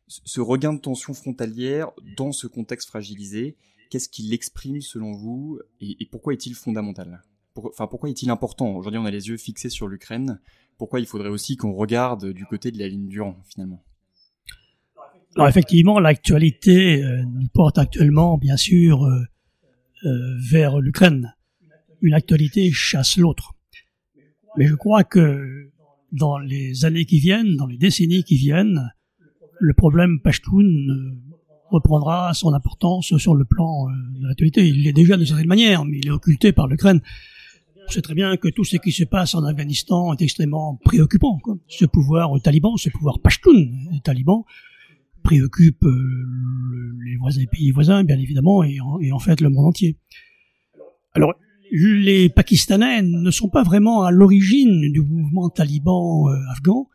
ce 0.07 0.41
regain 0.41 0.75
de 0.75 0.81
tension 0.81 1.15
frontalière 1.15 1.91
dans 2.17 2.33
ce 2.33 2.47
contexte 2.47 2.89
fragilisé, 2.89 3.57
qu'est-ce 3.91 4.09
qu'il 4.09 4.33
exprime 4.33 4.81
selon 4.81 5.13
vous 5.13 5.61
et, 5.81 6.07
pourquoi 6.11 6.33
est-il 6.33 6.55
fondamental? 6.55 7.23
Enfin, 7.57 7.87
pourquoi 7.87 8.11
est-il 8.11 8.31
important? 8.31 8.75
Aujourd'hui, 8.75 8.99
on 8.99 9.05
a 9.05 9.11
les 9.11 9.29
yeux 9.29 9.37
fixés 9.37 9.71
sur 9.71 9.87
l'Ukraine. 9.87 10.41
Pourquoi 10.77 10.99
il 10.99 11.07
faudrait 11.07 11.29
aussi 11.29 11.57
qu'on 11.57 11.73
regarde 11.73 12.33
du 12.33 12.45
côté 12.47 12.73
de 12.73 12.79
la 12.79 12.89
ligne 12.89 13.07
Durand, 13.07 13.37
finalement? 13.47 13.85
Alors, 15.37 15.49
effectivement, 15.49 16.01
l'actualité 16.01 17.03
euh, 17.03 17.23
nous 17.25 17.49
porte 17.49 17.79
actuellement, 17.79 18.39
bien 18.39 18.57
sûr, 18.57 19.05
euh, 19.05 19.25
euh, 20.05 20.37
vers 20.51 20.81
l'Ukraine. 20.81 21.35
Une 22.03 22.15
actualité 22.15 22.71
chasse 22.73 23.17
l'autre. 23.17 23.55
Mais 24.57 24.67
je 24.67 24.75
crois 24.75 25.03
que 25.03 25.71
dans 26.13 26.39
les 26.39 26.85
années 26.85 27.05
qui 27.05 27.19
viennent, 27.19 27.57
dans 27.57 27.67
les 27.67 27.79
décennies 27.79 28.23
qui 28.23 28.37
viennent, 28.37 28.93
le 29.65 29.73
problème 29.73 30.21
Pashtun 30.21 30.51
euh, 30.61 31.15
reprendra 31.71 32.35
son 32.35 32.53
importance 32.53 33.17
sur 33.17 33.35
le 33.35 33.45
plan 33.45 33.89
euh, 33.89 34.21
de 34.21 34.27
l'actualité. 34.27 34.67
Il 34.67 34.83
l'est 34.83 34.93
déjà 34.93 35.17
d'une 35.17 35.27
certaine 35.27 35.47
manière, 35.47 35.85
mais 35.85 35.99
il 35.99 36.07
est 36.07 36.11
occulté 36.11 36.53
par 36.53 36.69
l'Ukraine. 36.69 37.01
On 37.87 37.91
sait 37.91 38.03
très 38.03 38.15
bien 38.15 38.37
que 38.37 38.49
tout 38.49 38.65
ce 38.65 38.77
qui 38.77 38.93
se 38.93 39.05
passe 39.05 39.35
en 39.35 39.45
Afghanistan 39.45 40.12
est 40.12 40.23
extrêmement 40.23 40.79
préoccupant. 40.85 41.39
Ce 41.69 41.87
pouvoir 41.87 42.31
taliban, 42.43 42.77
ce 42.77 42.91
pouvoir 42.91 43.19
pashtun 43.21 43.71
taliban, 44.03 44.45
préoccupe 45.23 45.85
euh, 45.85 46.97
les 47.05 47.47
pays 47.47 47.71
voisins, 47.71 48.05
bien 48.05 48.19
évidemment, 48.19 48.62
et 48.65 48.81
en, 48.81 49.01
et 49.01 49.12
en, 49.12 49.19
fait 49.19 49.41
le 49.41 49.49
monde 49.49 49.67
entier. 49.67 49.97
Alors, 51.15 51.35
les 51.71 52.29
Pakistanais 52.29 53.03
ne 53.03 53.31
sont 53.31 53.49
pas 53.49 53.62
vraiment 53.62 54.03
à 54.03 54.11
l'origine 54.11 54.93
du 54.93 55.01
mouvement 55.01 55.49
taliban 55.49 56.27
afghan, 56.53 56.89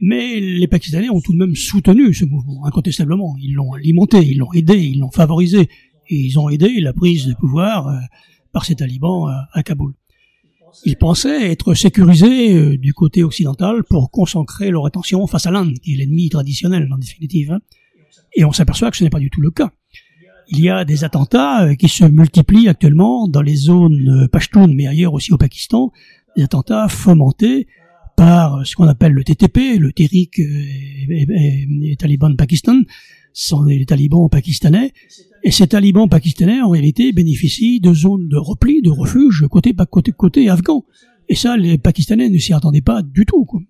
mais 0.00 0.40
les 0.40 0.66
Pakistanais 0.66 1.10
ont 1.10 1.20
tout 1.20 1.32
de 1.32 1.38
même 1.38 1.54
soutenu 1.54 2.14
ce 2.14 2.24
mouvement, 2.24 2.64
incontestablement. 2.64 3.36
Ils 3.38 3.52
l'ont 3.52 3.74
alimenté, 3.74 4.18
ils 4.18 4.38
l'ont 4.38 4.52
aidé, 4.52 4.78
ils 4.78 4.98
l'ont 4.98 5.10
favorisé, 5.10 5.68
et 6.08 6.16
ils 6.16 6.38
ont 6.38 6.48
aidé 6.48 6.80
la 6.80 6.92
prise 6.92 7.26
de 7.26 7.34
pouvoir 7.34 7.88
euh, 7.88 7.98
par 8.52 8.64
ces 8.64 8.74
talibans 8.74 9.28
euh, 9.28 9.32
à 9.52 9.62
Kaboul. 9.62 9.92
Ils 10.86 10.96
pensaient 10.96 11.50
être 11.50 11.74
sécurisés 11.74 12.54
euh, 12.54 12.78
du 12.78 12.94
côté 12.94 13.22
occidental 13.22 13.84
pour 13.84 14.10
concentrer 14.10 14.70
leur 14.70 14.86
attention 14.86 15.26
face 15.26 15.46
à 15.46 15.50
l'Inde, 15.50 15.78
qui 15.80 15.94
est 15.94 15.96
l'ennemi 15.98 16.30
traditionnel 16.30 16.88
en 16.90 16.96
définitive. 16.96 17.52
Hein. 17.52 17.60
Et 18.34 18.44
on 18.44 18.52
s'aperçoit 18.52 18.90
que 18.90 18.96
ce 18.96 19.04
n'est 19.04 19.10
pas 19.10 19.18
du 19.18 19.30
tout 19.30 19.42
le 19.42 19.50
cas. 19.50 19.70
Il 20.48 20.60
y 20.60 20.70
a 20.70 20.84
des 20.84 21.04
attentats 21.04 21.76
qui 21.76 21.88
se 21.88 22.04
multiplient 22.04 22.68
actuellement 22.68 23.28
dans 23.28 23.42
les 23.42 23.54
zones 23.54 24.28
Pashtun, 24.32 24.68
mais 24.68 24.88
ailleurs 24.88 25.14
aussi 25.14 25.32
au 25.32 25.36
Pakistan, 25.36 25.92
des 26.36 26.42
attentats 26.42 26.88
fomentés 26.88 27.68
par 28.20 28.66
ce 28.66 28.76
qu'on 28.76 28.86
appelle 28.86 29.12
le 29.12 29.24
TTP, 29.24 29.78
le 29.78 29.94
Tehrik 29.94 30.38
et, 30.38 31.26
et, 31.90 31.96
talibans 31.96 32.30
de 32.30 32.36
Pakistan, 32.36 32.78
sont 33.32 33.62
les 33.62 33.86
talibans 33.86 34.28
pakistanais, 34.28 34.92
et 35.42 35.50
ces 35.50 35.66
talibans 35.66 36.06
pakistanais 36.06 36.60
en 36.60 36.68
réalité 36.68 37.12
bénéficient 37.12 37.80
de 37.80 37.94
zones 37.94 38.28
de 38.28 38.36
repli, 38.36 38.82
de 38.82 38.90
refuge 38.90 39.46
côté 39.50 39.74
côté 39.90 40.12
côté 40.12 40.50
afghan. 40.50 40.84
Et 41.30 41.34
ça, 41.34 41.56
les 41.56 41.78
Pakistanais 41.78 42.28
ne 42.28 42.36
s'y 42.36 42.52
attendaient 42.52 42.82
pas 42.82 43.00
du 43.00 43.24
tout. 43.24 43.46
Quoi. 43.46 43.60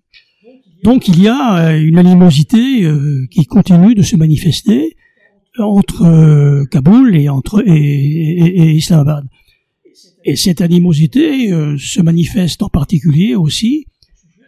Donc 0.83 1.07
il 1.07 1.21
y 1.21 1.29
a 1.29 1.69
euh, 1.69 1.81
une 1.81 1.97
animosité 1.97 2.83
euh, 2.83 3.25
qui 3.31 3.45
continue 3.45 3.95
de 3.95 4.01
se 4.01 4.17
manifester 4.17 4.97
entre 5.59 6.01
euh, 6.03 6.65
Kaboul 6.65 7.15
et 7.15 7.29
entre 7.29 7.63
et, 7.65 7.71
et, 7.71 8.71
Islamabad. 8.73 9.23
Et 10.25 10.35
cette 10.35 10.59
animosité 10.59 11.53
euh, 11.53 11.77
se 11.77 12.01
manifeste 12.01 12.61
en 12.63 12.69
particulier 12.69 13.35
aussi 13.35 13.85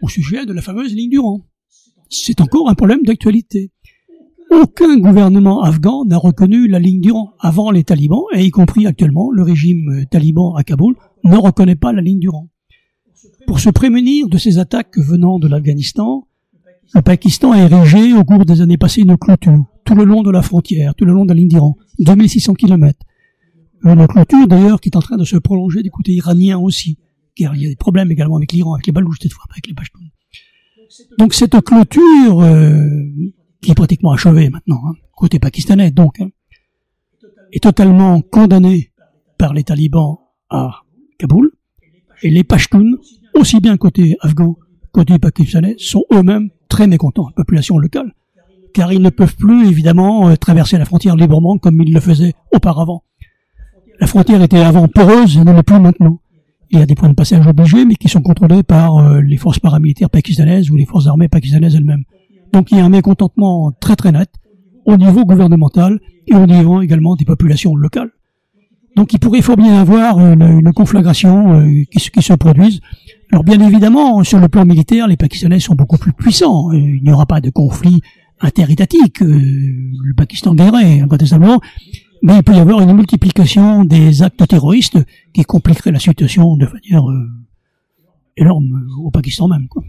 au 0.04 0.10
sujet 0.10 0.46
de 0.46 0.52
la 0.52 0.62
fameuse 0.62 0.94
ligne 0.94 1.10
du 1.10 1.20
Rang. 1.20 1.42
C'est 2.10 2.42
encore 2.42 2.70
un 2.70 2.76
problème 2.76 3.04
d'actualité. 3.04 3.72
Aucun 4.52 4.98
gouvernement 4.98 5.64
afghan 5.64 6.04
n'a 6.06 6.18
reconnu 6.18 6.68
la 6.68 6.78
ligne 6.78 7.00
du 7.00 7.12
Rang 7.12 7.32
avant 7.40 7.72
les 7.72 7.86
talibans, 7.86 8.26
et 8.36 8.44
y 8.44 8.52
compris 8.52 8.86
actuellement 8.86 9.32
le 9.32 9.44
régime 9.44 10.06
taliban 10.12 10.56
à 10.56 10.64
Kaboul 10.64 10.96
ne 11.24 11.38
reconnaît 11.38 11.78
pas 11.78 11.94
la 11.94 12.02
ligne 12.02 12.20
du 12.20 12.28
Rang. 12.28 12.50
Pour 13.48 13.62
se 13.62 13.70
prémunir 13.70 14.28
de 14.28 14.38
ces 14.38 14.60
attaques 14.60 14.98
venant 14.98 15.40
de 15.40 15.48
l'Afghanistan, 15.48 16.28
le 16.94 17.02
Pakistan 17.02 17.54
a 17.54 17.60
érigé 17.60 18.14
au 18.14 18.26
cours 18.26 18.46
des 18.46 18.60
années 18.60 18.78
passées 18.78 19.02
une 19.02 19.18
clôture 19.18 19.66
tout 19.86 19.96
le 19.96 20.04
long 20.04 20.22
de 20.22 20.32
la 20.32 20.42
frontière, 20.42 20.96
tout 20.96 21.06
le 21.06 21.14
long 21.14 21.24
de 21.24 21.30
la 21.30 21.36
ligne 21.36 21.48
d'Iran, 21.48 21.78
2600 22.00 22.56
km. 22.56 23.00
Une 23.84 24.08
clôture 24.08 24.48
d'ailleurs 24.48 24.82
qui 24.82 24.90
est 24.90 24.98
en 24.98 25.02
train 25.02 25.18
de 25.18 25.26
se 25.26 25.38
prolonger 25.38 25.82
du 25.82 25.92
côté 25.92 26.12
iranien 26.12 26.60
aussi, 26.60 26.98
car 27.36 27.56
il 27.56 27.64
y 27.64 27.66
a 27.66 27.70
des 27.70 27.76
problèmes 27.76 28.12
également 28.12 28.38
avec 28.38 28.52
l'Iran, 28.52 28.74
avec 28.76 28.86
les 28.86 28.92
Balouches 28.92 29.18
cette 29.22 29.34
fois, 29.34 29.46
avec 29.52 29.68
les 29.68 29.74
Pashtuns. 29.74 30.00
Donc 31.18 31.34
cette 31.34 31.60
clôture, 31.62 32.42
euh, 32.42 32.76
qui 33.62 33.72
est 33.72 33.76
pratiquement 33.76 34.12
achevée 34.12 34.50
maintenant, 34.50 34.82
hein, 34.86 34.94
côté 35.16 35.40
pakistanais 35.40 35.92
donc, 35.92 36.20
hein, 36.20 36.30
est 37.52 37.64
totalement 37.64 38.22
condamnée 38.22 38.92
par 39.38 39.54
les 39.54 39.64
talibans 39.64 40.18
à 40.50 40.84
Kaboul, 41.18 41.52
et 42.22 42.30
les 42.30 42.44
Pashtuns, 42.44 42.98
aussi 43.34 43.60
bien 43.60 43.78
côté 43.78 44.18
afghan, 44.22 44.56
côté 44.92 45.18
pakistanais, 45.18 45.76
sont 45.78 46.06
eux-mêmes 46.14 46.50
très 46.70 46.88
mécontents, 46.88 47.28
la 47.28 47.34
population 47.34 47.78
locale, 47.78 48.14
car 48.74 48.94
ils 48.94 49.02
ne 49.02 49.10
peuvent 49.10 49.36
plus 49.36 49.68
évidemment 49.68 50.30
euh, 50.30 50.36
traverser 50.36 50.78
la 50.78 50.86
frontière 50.86 51.16
librement 51.16 51.58
comme 51.58 51.82
ils 51.82 51.94
le 51.94 52.00
faisaient 52.00 52.34
auparavant. 52.54 53.04
La 54.00 54.08
frontière 54.08 54.42
était 54.42 54.60
avant 54.60 54.88
poreuse, 54.88 55.38
elle 55.38 55.46
ne 55.46 55.54
l'est 55.54 55.64
plus 55.64 55.80
maintenant. 55.80 56.20
Il 56.74 56.80
y 56.80 56.82
a 56.82 56.86
des 56.88 56.96
points 56.96 57.10
de 57.10 57.14
passage 57.14 57.46
obligés, 57.48 57.86
mais 57.86 57.96
qui 57.96 58.10
sont 58.10 58.22
contrôlés 58.22 58.64
par 58.64 58.98
euh, 58.98 59.22
les 59.22 59.38
forces 59.38 59.60
paramilitaires 59.60 60.10
pakistanaises 60.10 60.70
ou 60.72 60.76
les 60.76 60.86
forces 60.86 61.08
armées 61.08 61.28
pakistanaises 61.30 61.76
elles-mêmes. 61.76 62.04
Donc 62.52 62.72
il 62.72 62.78
y 62.78 62.82
a 62.82 62.86
un 62.86 62.90
mécontentement 62.90 63.72
très 63.80 63.96
très 63.96 64.12
net 64.12 64.30
au 64.86 64.98
niveau 64.98 65.24
gouvernemental 65.26 66.00
et 66.28 66.34
au 66.36 66.46
niveau 66.46 66.82
également 66.82 67.16
des 67.16 67.26
populations 67.26 67.76
locales. 67.76 68.10
Donc 68.96 69.14
il 69.14 69.20
pourrait 69.20 69.42
fort 69.42 69.56
bien 69.58 69.80
avoir 69.80 70.20
une, 70.20 70.42
une 70.42 70.74
conflagration 70.74 71.54
euh, 71.62 71.84
qui, 71.92 72.00
se- 72.00 72.10
qui 72.12 72.22
se 72.22 72.34
produise. 72.34 72.80
Alors 73.32 73.44
bien 73.44 73.60
évidemment, 73.60 74.24
sur 74.24 74.40
le 74.40 74.48
plan 74.50 74.66
militaire, 74.66 75.08
les 75.08 75.18
Pakistanais 75.18 75.60
sont 75.60 75.74
beaucoup 75.76 75.98
plus 75.98 76.14
puissants. 76.14 76.72
Euh, 76.72 76.78
Il 76.78 77.02
n'y 77.04 77.12
aura 77.12 77.26
pas 77.26 77.42
de 77.42 77.50
conflit 77.50 78.02
interétatique. 78.40 79.22
Euh, 79.22 79.28
Le 79.30 80.14
Pakistan 80.16 80.54
gagnerait 80.54 81.02
incontestablement. 81.02 81.60
Mais 82.24 82.38
il 82.38 82.44
peut 82.44 82.54
y 82.54 82.60
avoir 82.60 82.80
une 82.80 82.94
multiplication 82.94 83.84
des 83.84 84.24
actes 84.24 84.48
terroristes 84.48 84.98
qui 85.34 85.44
compliquerait 85.44 85.92
la 85.92 86.00
situation 86.00 86.56
de 86.56 86.66
manière 86.66 87.10
euh, 87.10 87.30
énorme 88.38 88.88
euh, 88.88 89.02
au 89.04 89.12
Pakistan 89.12 89.50
même. 89.50 89.68
Quoi. 89.68 89.84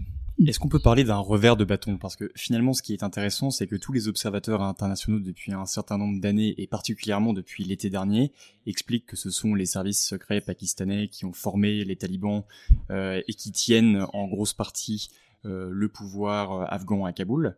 Est-ce 0.45 0.59
qu'on 0.59 0.69
peut 0.69 0.81
parler 0.81 1.05
d'un 1.05 1.19
revers 1.19 1.57
de 1.57 1.65
bâton? 1.65 1.97
Parce 1.97 2.17
que 2.17 2.33
finalement, 2.35 2.73
ce 2.73 2.83
qui 2.83 2.93
est 2.93 3.05
intéressant, 3.05 3.51
c'est 3.51 3.69
que 3.69 3.77
tous 3.77 3.93
les 3.93 4.09
observateurs 4.09 4.63
internationaux 4.63 5.21
depuis 5.21 5.53
un 5.53 5.65
certain 5.65 5.97
nombre 5.97 6.21
d'années, 6.21 6.55
et 6.59 6.67
particulièrement 6.67 7.33
depuis 7.33 7.63
l'été 7.63 7.89
dernier, 7.89 8.33
expliquent 8.67 9.07
que 9.07 9.17
ce 9.17 9.31
sont 9.31 9.55
les 9.55 9.67
services 9.67 10.05
secrets 10.05 10.41
pakistanais 10.41 11.07
qui 11.07 11.25
ont 11.25 11.33
formé 11.33 11.85
les 11.85 11.95
talibans 11.95 12.43
euh, 12.91 13.23
et 13.29 13.35
qui 13.35 13.53
tiennent 13.53 14.07
en 14.13 14.27
grosse 14.27 14.55
partie 14.55 15.09
euh, 15.47 15.69
le 15.71 15.89
pouvoir 15.89 16.53
euh, 16.53 16.65
afghan 16.69 17.05
à 17.05 17.13
Kaboul. 17.13 17.57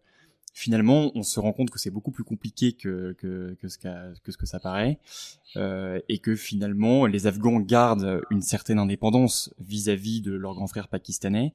Finalement, 0.59 1.12
on 1.14 1.22
se 1.22 1.38
rend 1.38 1.52
compte 1.52 1.68
que 1.68 1.78
c'est 1.78 1.90
beaucoup 1.90 2.11
plus 2.11 2.24
compliqué 2.24 2.72
que, 2.72 3.12
que, 3.18 3.54
que, 3.61 3.68
ce, 3.68 3.76
qu'a- 3.76 4.09
que 4.24 4.32
ce 4.32 4.38
que 4.38 4.46
ça 4.46 4.59
paraît, 4.59 4.98
euh, 5.57 6.00
et 6.09 6.16
que 6.18 6.34
finalement, 6.34 7.04
les 7.04 7.26
Afghans 7.26 7.61
gardent 7.61 8.22
une 8.30 8.40
certaine 8.40 8.78
indépendance 8.78 9.52
vis-à-vis 9.61 10.22
de 10.22 10.32
leurs 10.32 10.54
grands 10.54 10.66
frères 10.66 10.88
pakistanais, 10.88 11.52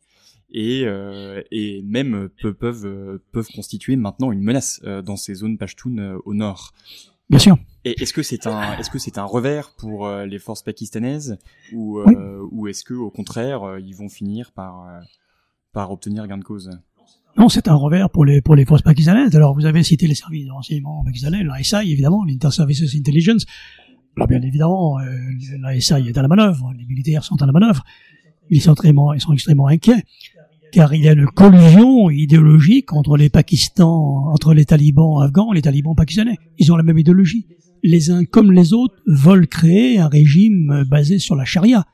et, 0.51 0.83
euh, 0.85 1.41
et 1.49 1.81
même 1.81 2.29
peu- 2.43 2.53
peuvent, 2.53 2.85
euh, 2.85 3.17
peuvent 3.31 3.47
constituer 3.55 3.95
maintenant 3.95 4.31
une 4.31 4.43
menace 4.43 4.79
euh, 4.83 5.01
dans 5.01 5.15
ces 5.15 5.33
zones 5.33 5.57
pashtunes 5.57 5.99
euh, 5.99 6.19
au 6.25 6.35
nord. 6.35 6.71
Bien 7.27 7.39
sûr. 7.39 7.57
Et 7.85 7.99
est-ce 8.03 8.13
que 8.13 8.21
c'est 8.21 8.45
un 8.45 8.77
est-ce 8.77 8.91
que 8.91 8.99
c'est 8.99 9.17
un 9.17 9.23
revers 9.23 9.73
pour 9.77 10.05
euh, 10.05 10.27
les 10.27 10.37
forces 10.37 10.61
pakistanaises 10.61 11.39
ou 11.73 11.97
euh, 12.01 12.47
ou 12.51 12.67
est-ce 12.67 12.83
que 12.83 12.93
au 12.93 13.09
contraire 13.09 13.79
ils 13.79 13.95
vont 13.95 14.09
finir 14.09 14.51
par 14.51 15.01
par 15.71 15.89
obtenir 15.91 16.27
gain 16.27 16.37
de 16.37 16.43
cause? 16.43 16.69
Non, 17.41 17.49
c'est 17.49 17.67
un 17.67 17.73
revers 17.73 18.11
pour 18.11 18.23
les 18.23 18.39
pour 18.39 18.55
les 18.55 18.65
forces 18.65 18.83
pakistanaises. 18.83 19.35
Alors 19.35 19.55
vous 19.55 19.65
avez 19.65 19.81
cité 19.81 20.05
les 20.05 20.13
services 20.13 20.45
de 20.45 20.51
renseignement 20.51 21.03
pakistanais, 21.03 21.43
la 21.43 21.63
SI 21.63 21.91
évidemment, 21.91 22.23
l'Inter-Services 22.23 22.95
Intelligence. 22.95 23.47
Alors 24.15 24.27
bien 24.27 24.43
évidemment, 24.43 24.99
euh, 24.99 25.05
la 25.59 25.81
SI 25.81 26.07
est 26.07 26.15
à 26.15 26.21
la 26.21 26.27
manœuvre, 26.27 26.71
les 26.77 26.85
militaires 26.85 27.23
sont 27.23 27.41
à 27.41 27.47
la 27.47 27.51
manœuvre. 27.51 27.83
Ils 28.51 28.61
sont 28.61 28.73
extrêmement, 28.73 29.11
ils 29.13 29.21
sont 29.21 29.33
extrêmement 29.33 29.65
inquiets, 29.65 30.03
car 30.71 30.93
il 30.93 31.03
y 31.03 31.09
a 31.09 31.13
une 31.13 31.25
collusion 31.25 32.11
idéologique 32.11 32.93
entre 32.93 33.17
les 33.17 33.29
Pakistans, 33.29 34.27
entre 34.31 34.53
les 34.53 34.65
talibans 34.65 35.23
afghans 35.23 35.51
et 35.51 35.55
les 35.55 35.63
talibans 35.63 35.95
pakistanais. 35.95 36.37
Ils 36.59 36.71
ont 36.71 36.75
la 36.75 36.83
même 36.83 36.99
idéologie. 36.99 37.47
Les 37.81 38.11
uns 38.11 38.23
comme 38.23 38.51
les 38.51 38.71
autres 38.71 39.01
veulent 39.07 39.47
créer 39.47 39.97
un 39.97 40.09
régime 40.09 40.83
basé 40.87 41.17
sur 41.17 41.35
la 41.35 41.45
charia. 41.45 41.87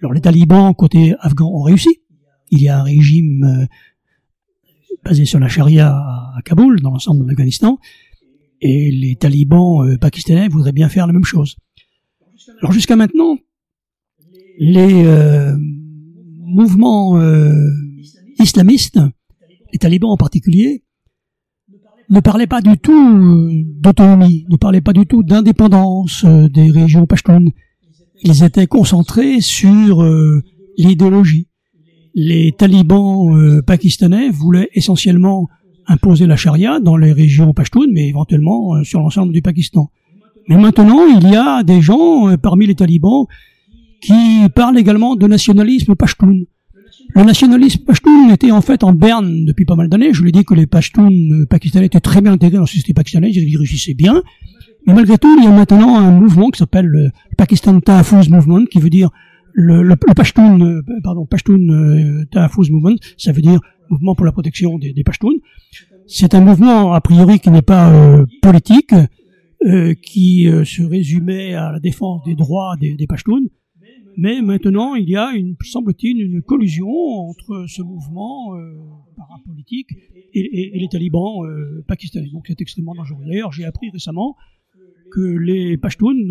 Alors 0.00 0.14
les 0.14 0.22
talibans 0.22 0.72
côté 0.72 1.14
afghan 1.20 1.50
ont 1.52 1.64
réussi. 1.64 1.98
Il 2.50 2.62
y 2.62 2.70
a 2.70 2.78
un 2.78 2.82
régime 2.82 3.44
euh, 3.44 3.66
basé 5.06 5.24
sur 5.24 5.38
la 5.38 5.48
charia 5.48 5.88
à 5.94 6.42
Kaboul, 6.44 6.80
dans 6.80 6.90
l'ensemble 6.90 7.22
de 7.22 7.28
l'Afghanistan, 7.28 7.78
et 8.60 8.90
les 8.90 9.14
talibans 9.14 9.86
euh, 9.86 9.96
pakistanais 9.98 10.48
voudraient 10.48 10.72
bien 10.72 10.88
faire 10.88 11.06
la 11.06 11.12
même 11.12 11.24
chose. 11.24 11.56
Alors 12.60 12.72
jusqu'à 12.72 12.96
maintenant, 12.96 13.36
les 14.58 15.04
euh, 15.04 15.56
mouvements 16.40 17.18
euh, 17.18 17.70
islamistes, 18.40 18.98
les 19.72 19.78
talibans 19.78 20.10
en 20.10 20.16
particulier, 20.16 20.82
ne 22.08 22.20
parlaient 22.20 22.46
pas 22.48 22.60
du 22.60 22.76
tout 22.78 23.64
d'autonomie, 23.80 24.46
ne 24.48 24.56
parlaient 24.56 24.80
pas 24.80 24.92
du 24.92 25.06
tout 25.06 25.22
d'indépendance 25.22 26.24
des 26.24 26.70
régions 26.70 27.06
pashtunes. 27.06 27.50
Ils 28.22 28.44
étaient 28.44 28.68
concentrés 28.68 29.40
sur 29.40 30.04
l'idéologie. 30.78 31.48
Les 32.16 32.52
talibans 32.52 33.36
euh, 33.36 33.62
pakistanais 33.62 34.30
voulaient 34.30 34.70
essentiellement 34.74 35.48
imposer 35.86 36.26
la 36.26 36.36
charia 36.36 36.80
dans 36.80 36.96
les 36.96 37.12
régions 37.12 37.52
pashtunes, 37.52 37.92
mais 37.92 38.08
éventuellement 38.08 38.74
euh, 38.74 38.84
sur 38.84 39.00
l'ensemble 39.00 39.32
du 39.32 39.42
Pakistan. 39.42 39.90
Mais 40.48 40.56
maintenant, 40.56 41.06
il 41.06 41.28
y 41.28 41.36
a 41.36 41.62
des 41.62 41.80
gens 41.80 42.28
euh, 42.28 42.36
parmi 42.36 42.66
les 42.66 42.74
talibans 42.74 43.26
qui 44.00 44.14
parlent 44.54 44.78
également 44.78 45.16
de 45.16 45.26
nationalisme 45.26 45.94
pashtun. 45.94 46.40
Le 47.14 47.22
nationalisme 47.22 47.84
pashtun 47.84 48.30
était 48.32 48.50
en 48.50 48.60
fait 48.60 48.84
en 48.84 48.92
berne 48.92 49.44
depuis 49.44 49.64
pas 49.64 49.74
mal 49.74 49.88
d'années. 49.88 50.12
Je 50.12 50.22
l'ai 50.24 50.32
dit 50.32 50.44
que 50.44 50.54
les 50.54 50.66
pashtuns 50.66 51.10
euh, 51.10 51.46
pakistanais 51.46 51.86
étaient 51.86 52.00
très 52.00 52.20
bien 52.20 52.32
intégrés 52.32 52.56
dans 52.56 52.62
la 52.62 52.66
société 52.66 52.94
pakistanaise, 52.94 53.36
ils 53.36 53.56
réussissaient 53.56 53.94
bien. 53.94 54.22
Mais 54.86 54.94
malgré 54.94 55.18
tout, 55.18 55.36
il 55.38 55.44
y 55.44 55.48
a 55.48 55.50
maintenant 55.50 55.98
un 55.98 56.12
mouvement 56.12 56.50
qui 56.50 56.58
s'appelle 56.58 56.86
le 56.86 57.10
Pakistan 57.36 57.80
Tahfuz 57.80 58.28
Movement, 58.30 58.66
qui 58.66 58.78
veut 58.78 58.90
dire 58.90 59.10
le, 59.56 59.82
le, 59.82 59.96
le 60.10 60.14
Pashtun, 60.14 60.60
euh, 60.60 60.82
pardon, 61.02 61.24
Pashtun 61.26 61.68
euh, 61.70 62.24
Movement, 62.70 62.96
ça 63.16 63.32
veut 63.32 63.42
dire 63.42 63.60
mouvement 63.90 64.14
pour 64.14 64.26
la 64.26 64.32
protection 64.32 64.78
des, 64.78 64.92
des 64.92 65.04
Pashtuns. 65.04 65.40
C'est 66.06 66.34
un 66.34 66.42
mouvement 66.42 66.92
a 66.92 67.00
priori 67.00 67.40
qui 67.40 67.50
n'est 67.50 67.62
pas 67.62 67.90
euh, 67.90 68.26
politique, 68.42 68.94
euh, 69.64 69.94
qui 69.94 70.46
euh, 70.46 70.64
se 70.64 70.82
résumait 70.82 71.54
à 71.54 71.72
la 71.72 71.80
défense 71.80 72.22
des 72.24 72.34
droits 72.34 72.76
des, 72.80 72.94
des 72.94 73.06
Pashtuns. 73.06 73.48
Mais 74.18 74.40
maintenant, 74.42 74.94
il 74.94 75.08
y 75.08 75.16
a, 75.16 75.30
semble-t-il, 75.62 76.20
une 76.20 76.42
collusion 76.42 76.88
entre 77.28 77.66
ce 77.68 77.82
mouvement 77.82 78.54
parapolitique 79.16 79.90
et, 80.32 80.40
et, 80.40 80.76
et 80.76 80.78
les 80.78 80.88
talibans 80.88 81.44
pakistanais. 81.86 82.30
Donc 82.32 82.44
c'est 82.48 82.60
extrêmement 82.60 82.94
dangereux. 82.94 83.24
D'ailleurs, 83.26 83.52
j'ai 83.52 83.66
appris 83.66 83.90
récemment 83.90 84.34
que 85.12 85.20
les 85.20 85.76
Pashtuns, 85.76 86.28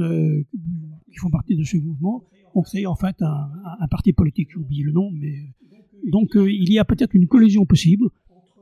qui 1.12 1.18
font 1.20 1.30
partie 1.30 1.56
de 1.56 1.64
ce 1.64 1.78
mouvement, 1.78 2.24
créé 2.62 2.86
en 2.86 2.96
fait 2.96 3.22
un, 3.22 3.88
parti 3.90 4.14
politique. 4.14 4.50
J'ai 4.52 4.60
oublié 4.60 4.84
le 4.84 4.92
nom, 4.92 5.12
mais 5.12 5.54
donc 6.12 6.36
euh, 6.36 6.52
il 6.52 6.72
y 6.72 6.80
a 6.80 6.86
peut-être 6.86 7.14
une 7.14 7.28
collision 7.28 7.66
possible 7.66 8.08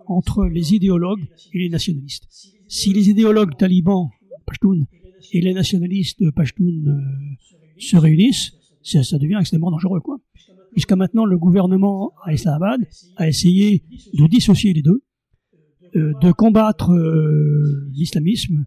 entre 0.07 0.45
les 0.45 0.73
idéologues 0.73 1.25
et 1.53 1.59
les 1.59 1.69
nationalistes. 1.69 2.27
Si 2.67 2.93
les 2.93 3.09
idéologues 3.09 3.55
talibans 3.57 4.09
Pashtuns 4.45 4.85
et 5.31 5.41
les 5.41 5.53
nationalistes 5.53 6.29
Pashtuns 6.31 6.87
euh, 6.87 6.99
se 7.77 7.97
réunissent, 7.97 8.53
ça, 8.81 9.17
devient 9.17 9.37
extrêmement 9.39 9.71
dangereux, 9.71 10.01
quoi. 10.01 10.19
Jusqu'à 10.75 10.95
maintenant, 10.95 11.25
le 11.25 11.37
gouvernement 11.37 12.13
à 12.23 12.33
Islamabad 12.33 12.81
a 13.15 13.27
essayé 13.27 13.83
de 14.13 14.27
dissocier 14.27 14.73
les 14.73 14.81
deux, 14.81 15.03
euh, 15.95 16.13
de 16.19 16.31
combattre 16.31 16.91
l'islamisme, 17.91 18.65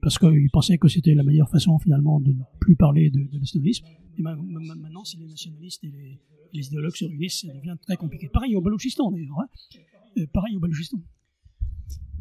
parce 0.00 0.18
qu'il 0.18 0.50
pensait 0.50 0.78
que 0.78 0.88
c'était 0.88 1.14
la 1.14 1.22
meilleure 1.22 1.50
façon 1.50 1.78
finalement 1.78 2.20
de 2.20 2.32
ne 2.32 2.42
plus 2.58 2.76
parler 2.76 3.10
de, 3.10 3.38
nationalisme. 3.38 3.86
Et 4.18 4.22
maintenant, 4.22 5.04
si 5.04 5.16
les 5.18 5.26
nationalistes 5.26 5.84
et 5.84 5.92
les, 6.52 6.66
idéologues 6.66 6.96
se 6.96 7.04
réunissent, 7.04 7.46
ça 7.46 7.54
devient 7.54 7.76
très 7.82 7.96
compliqué. 7.96 8.28
Pareil 8.28 8.56
au 8.56 8.60
Balouchistan 8.60 9.10
d'ailleurs. 9.10 9.40
Hein. 9.40 9.48
Euh, 10.18 10.26
pareil 10.32 10.56
au 10.56 10.60
Balouchistan. 10.60 10.98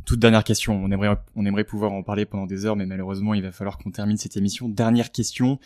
Toute 0.09 0.19
dernière 0.19 0.43
question. 0.43 0.73
On 0.73 0.89
aimerait, 0.89 1.15
on 1.35 1.45
aimerait 1.45 1.63
pouvoir 1.63 1.91
en 1.91 2.01
parler 2.01 2.25
pendant 2.25 2.47
des 2.47 2.65
heures, 2.65 2.75
mais 2.75 2.87
malheureusement, 2.87 3.35
il 3.35 3.43
va 3.43 3.51
falloir 3.51 3.77
qu'on 3.77 3.91
termine 3.91 4.17
cette 4.17 4.37
émission. 4.37 4.67
Dernière 4.67 5.11
question. 5.11 5.59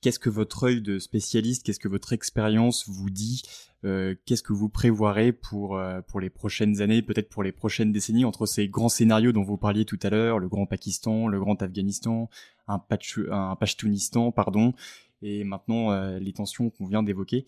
Qu'est-ce 0.00 0.20
que 0.20 0.30
votre 0.30 0.62
œil 0.62 0.80
de 0.80 1.00
spécialiste, 1.00 1.66
qu'est-ce 1.66 1.80
que 1.80 1.88
votre 1.88 2.12
expérience 2.12 2.88
vous 2.88 3.10
dit 3.10 3.42
euh, 3.84 4.14
Qu'est-ce 4.24 4.44
que 4.44 4.52
vous 4.52 4.68
prévoirez 4.68 5.32
pour 5.32 5.76
euh, 5.76 6.00
pour 6.00 6.20
les 6.20 6.30
prochaines 6.30 6.80
années, 6.80 7.02
peut-être 7.02 7.28
pour 7.28 7.42
les 7.42 7.50
prochaines 7.50 7.90
décennies, 7.90 8.24
entre 8.24 8.46
ces 8.46 8.68
grands 8.68 8.88
scénarios 8.88 9.32
dont 9.32 9.42
vous 9.42 9.56
parliez 9.56 9.84
tout 9.84 9.98
à 10.04 10.10
l'heure, 10.10 10.38
le 10.38 10.48
grand 10.48 10.66
Pakistan, 10.66 11.26
le 11.26 11.40
grand 11.40 11.60
Afghanistan, 11.60 12.30
un, 12.68 12.78
Pach 12.78 13.18
un 13.32 14.30
pardon, 14.30 14.74
et 15.22 15.42
maintenant 15.42 15.90
euh, 15.90 16.20
les 16.20 16.32
tensions 16.32 16.70
qu'on 16.70 16.86
vient 16.86 17.02
d'évoquer 17.02 17.46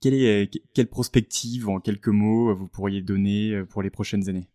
quelle, 0.00 0.14
est, 0.14 0.62
quelle 0.72 0.88
prospective, 0.88 1.68
en 1.68 1.80
quelques 1.80 2.08
mots, 2.08 2.54
vous 2.54 2.66
pourriez 2.66 3.02
donner 3.02 3.62
pour 3.68 3.82
les 3.82 3.90
prochaines 3.90 4.26
années? 4.30 4.48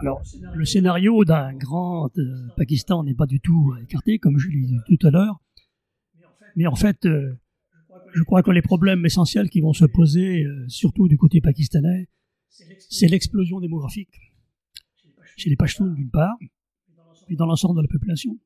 Alors, 0.00 0.22
le 0.54 0.64
scénario 0.64 1.24
d'un 1.26 1.52
grand 1.52 2.10
euh, 2.16 2.48
Pakistan 2.56 3.04
n'est 3.04 3.14
pas 3.14 3.26
du 3.26 3.38
tout 3.38 3.74
écarté, 3.82 4.18
comme 4.18 4.38
je 4.38 4.48
l'ai 4.48 4.66
dit 4.66 4.78
tout 4.96 5.06
à 5.06 5.10
l'heure. 5.10 5.40
Mais 6.56 6.66
en 6.66 6.74
fait, 6.74 7.04
euh, 7.04 7.38
je 8.14 8.22
crois 8.22 8.42
que 8.42 8.50
les 8.50 8.62
problèmes 8.62 9.04
essentiels 9.04 9.50
qui 9.50 9.60
vont 9.60 9.74
se 9.74 9.84
poser, 9.84 10.44
euh, 10.44 10.64
surtout 10.68 11.06
du 11.06 11.18
côté 11.18 11.42
pakistanais, 11.42 12.08
c'est 12.88 13.08
l'explosion 13.08 13.60
démographique 13.60 14.32
chez 15.36 15.50
les 15.50 15.56
Pashtuns 15.56 15.92
d'une 15.92 16.10
part, 16.10 16.36
et 17.28 17.36
dans 17.36 17.46
l'ensemble 17.46 17.76
de 17.76 17.82
la 17.82 17.88
population. 17.88 18.38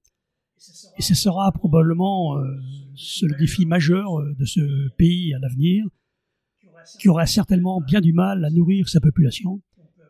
Et 0.98 1.02
ce 1.02 1.14
sera 1.14 1.50
probablement 1.52 2.36
le 2.36 3.38
défi 3.38 3.66
majeur 3.66 4.22
de 4.22 4.44
ce 4.44 4.88
pays 4.96 5.34
à 5.34 5.38
l'avenir, 5.38 5.86
qui 7.00 7.09
aura 7.09 7.26
certainement 7.26 7.80
bien 7.80 8.00
du 8.00 8.12
mal 8.12 8.44
à 8.44 8.50
nourrir 8.50 8.88
sa 8.88 9.00
population 9.00 9.62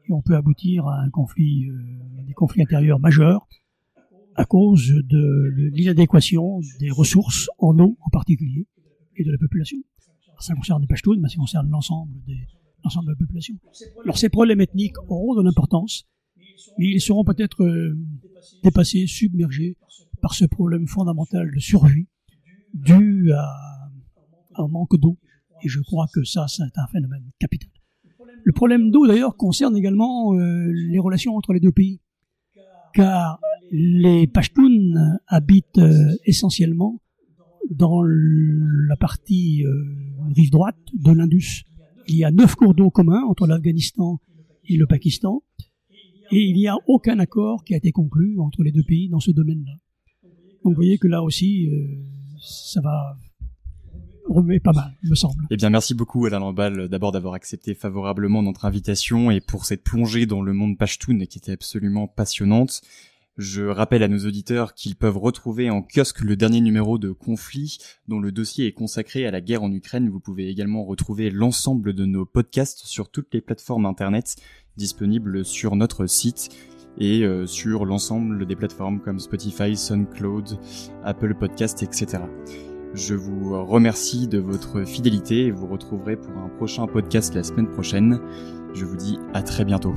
et 0.08 0.12
on 0.12 0.22
peut 0.22 0.36
aboutir 0.36 0.86
à 0.86 1.00
un 1.00 1.10
conflit, 1.10 1.68
euh, 1.68 2.24
des 2.26 2.32
conflits 2.34 2.62
intérieurs 2.62 3.00
majeurs 3.00 3.46
à 4.36 4.44
cause 4.44 4.88
de 4.88 5.70
l'inadéquation 5.72 6.60
des 6.80 6.90
ressources 6.90 7.48
en 7.58 7.78
eau 7.78 7.96
en 8.00 8.10
particulier 8.10 8.66
et 9.16 9.24
de 9.24 9.30
la 9.30 9.38
population. 9.38 9.78
Ça 10.40 10.54
concerne 10.54 10.82
les 10.82 10.88
Pashtuns, 10.88 11.20
mais 11.20 11.28
ça 11.28 11.36
concerne 11.36 11.70
l'ensemble 11.70 12.12
des 12.26 12.46
l'ensemble 12.84 13.06
de 13.06 13.12
la 13.12 13.16
population. 13.16 13.54
Alors 14.04 14.18
ces 14.18 14.28
problèmes 14.28 14.60
ethniques 14.60 14.98
auront 15.08 15.34
de 15.34 15.42
l'importance, 15.42 16.06
mais 16.78 16.86
ils 16.86 17.00
seront 17.00 17.24
peut-être 17.24 17.64
euh, 17.64 17.98
dépassés, 18.62 19.06
submergés 19.06 19.76
par 20.20 20.34
ce 20.34 20.44
problème 20.44 20.86
fondamental 20.86 21.50
de 21.50 21.58
survie 21.58 22.08
dû 22.72 23.32
à 23.32 23.90
un 24.56 24.68
manque 24.68 24.96
d'eau. 24.98 25.18
Et 25.62 25.68
je 25.68 25.80
crois 25.80 26.06
que 26.12 26.24
ça, 26.24 26.46
c'est 26.48 26.62
un 26.76 26.86
phénomène 26.88 27.30
capital. 27.38 27.70
Le 28.44 28.52
problème 28.52 28.90
d'eau, 28.90 29.06
d'ailleurs, 29.06 29.36
concerne 29.36 29.74
également 29.74 30.34
euh, 30.34 30.70
les 30.70 30.98
relations 30.98 31.34
entre 31.34 31.54
les 31.54 31.60
deux 31.60 31.72
pays, 31.72 32.00
car 32.92 33.40
les 33.70 34.26
Pashtuns 34.26 35.18
habitent 35.26 35.78
euh, 35.78 36.14
essentiellement 36.26 37.00
dans 37.70 38.02
la 38.02 38.96
partie 38.96 39.64
euh, 39.64 39.72
rive 40.36 40.50
droite 40.50 40.76
de 40.92 41.12
l'Indus. 41.12 41.64
Il 42.06 42.16
y 42.16 42.24
a 42.24 42.30
neuf 42.30 42.54
cours 42.54 42.74
d'eau 42.74 42.90
communs 42.90 43.22
entre 43.24 43.46
l'Afghanistan 43.46 44.20
et 44.68 44.76
le 44.76 44.86
Pakistan, 44.86 45.42
et 46.30 46.42
il 46.42 46.54
n'y 46.54 46.68
a 46.68 46.76
aucun 46.86 47.18
accord 47.20 47.64
qui 47.64 47.72
a 47.72 47.78
été 47.78 47.92
conclu 47.92 48.38
entre 48.40 48.62
les 48.62 48.72
deux 48.72 48.84
pays 48.86 49.08
dans 49.08 49.20
ce 49.20 49.30
domaine-là. 49.30 49.72
Donc 50.62 50.74
vous 50.74 50.76
voyez 50.76 50.98
que 50.98 51.08
là 51.08 51.22
aussi, 51.22 51.70
ça 52.38 52.82
va 52.82 53.16
pas 54.62 54.72
mal, 54.72 54.94
me 55.02 55.14
semble. 55.14 55.44
Eh 55.50 55.56
bien, 55.56 55.70
merci 55.70 55.94
beaucoup 55.94 56.26
Alain 56.26 56.40
Lambal 56.40 56.88
d'abord 56.88 57.12
d'avoir 57.12 57.34
accepté 57.34 57.74
favorablement 57.74 58.42
notre 58.42 58.64
invitation 58.64 59.30
et 59.30 59.40
pour 59.40 59.64
cette 59.64 59.84
plongée 59.84 60.26
dans 60.26 60.42
le 60.42 60.52
monde 60.52 60.78
Pashtun 60.78 61.24
qui 61.26 61.38
était 61.38 61.52
absolument 61.52 62.08
passionnante. 62.08 62.82
Je 63.36 63.64
rappelle 63.64 64.04
à 64.04 64.08
nos 64.08 64.26
auditeurs 64.26 64.74
qu'ils 64.74 64.94
peuvent 64.94 65.18
retrouver 65.18 65.68
en 65.68 65.82
kiosque 65.82 66.20
le 66.20 66.36
dernier 66.36 66.60
numéro 66.60 66.98
de 66.98 67.10
Conflit, 67.10 67.78
dont 68.06 68.20
le 68.20 68.30
dossier 68.30 68.68
est 68.68 68.72
consacré 68.72 69.26
à 69.26 69.32
la 69.32 69.40
guerre 69.40 69.64
en 69.64 69.72
Ukraine. 69.72 70.08
Vous 70.08 70.20
pouvez 70.20 70.48
également 70.48 70.84
retrouver 70.84 71.30
l'ensemble 71.30 71.94
de 71.94 72.06
nos 72.06 72.26
podcasts 72.26 72.86
sur 72.86 73.10
toutes 73.10 73.34
les 73.34 73.40
plateformes 73.40 73.86
internet 73.86 74.36
disponibles 74.76 75.44
sur 75.44 75.74
notre 75.74 76.06
site 76.06 76.50
et 76.96 77.24
euh, 77.24 77.44
sur 77.46 77.84
l'ensemble 77.86 78.46
des 78.46 78.54
plateformes 78.54 79.00
comme 79.00 79.18
Spotify, 79.18 79.76
SoundCloud, 79.76 80.58
Apple 81.02 81.34
Podcast, 81.34 81.82
etc. 81.82 82.22
Je 82.94 83.14
vous 83.14 83.64
remercie 83.64 84.28
de 84.28 84.38
votre 84.38 84.84
fidélité 84.84 85.46
et 85.46 85.50
vous 85.50 85.66
retrouverez 85.66 86.14
pour 86.14 86.36
un 86.38 86.48
prochain 86.48 86.86
podcast 86.86 87.34
la 87.34 87.42
semaine 87.42 87.68
prochaine. 87.68 88.20
Je 88.72 88.84
vous 88.84 88.96
dis 88.96 89.18
à 89.32 89.42
très 89.42 89.64
bientôt. 89.64 89.94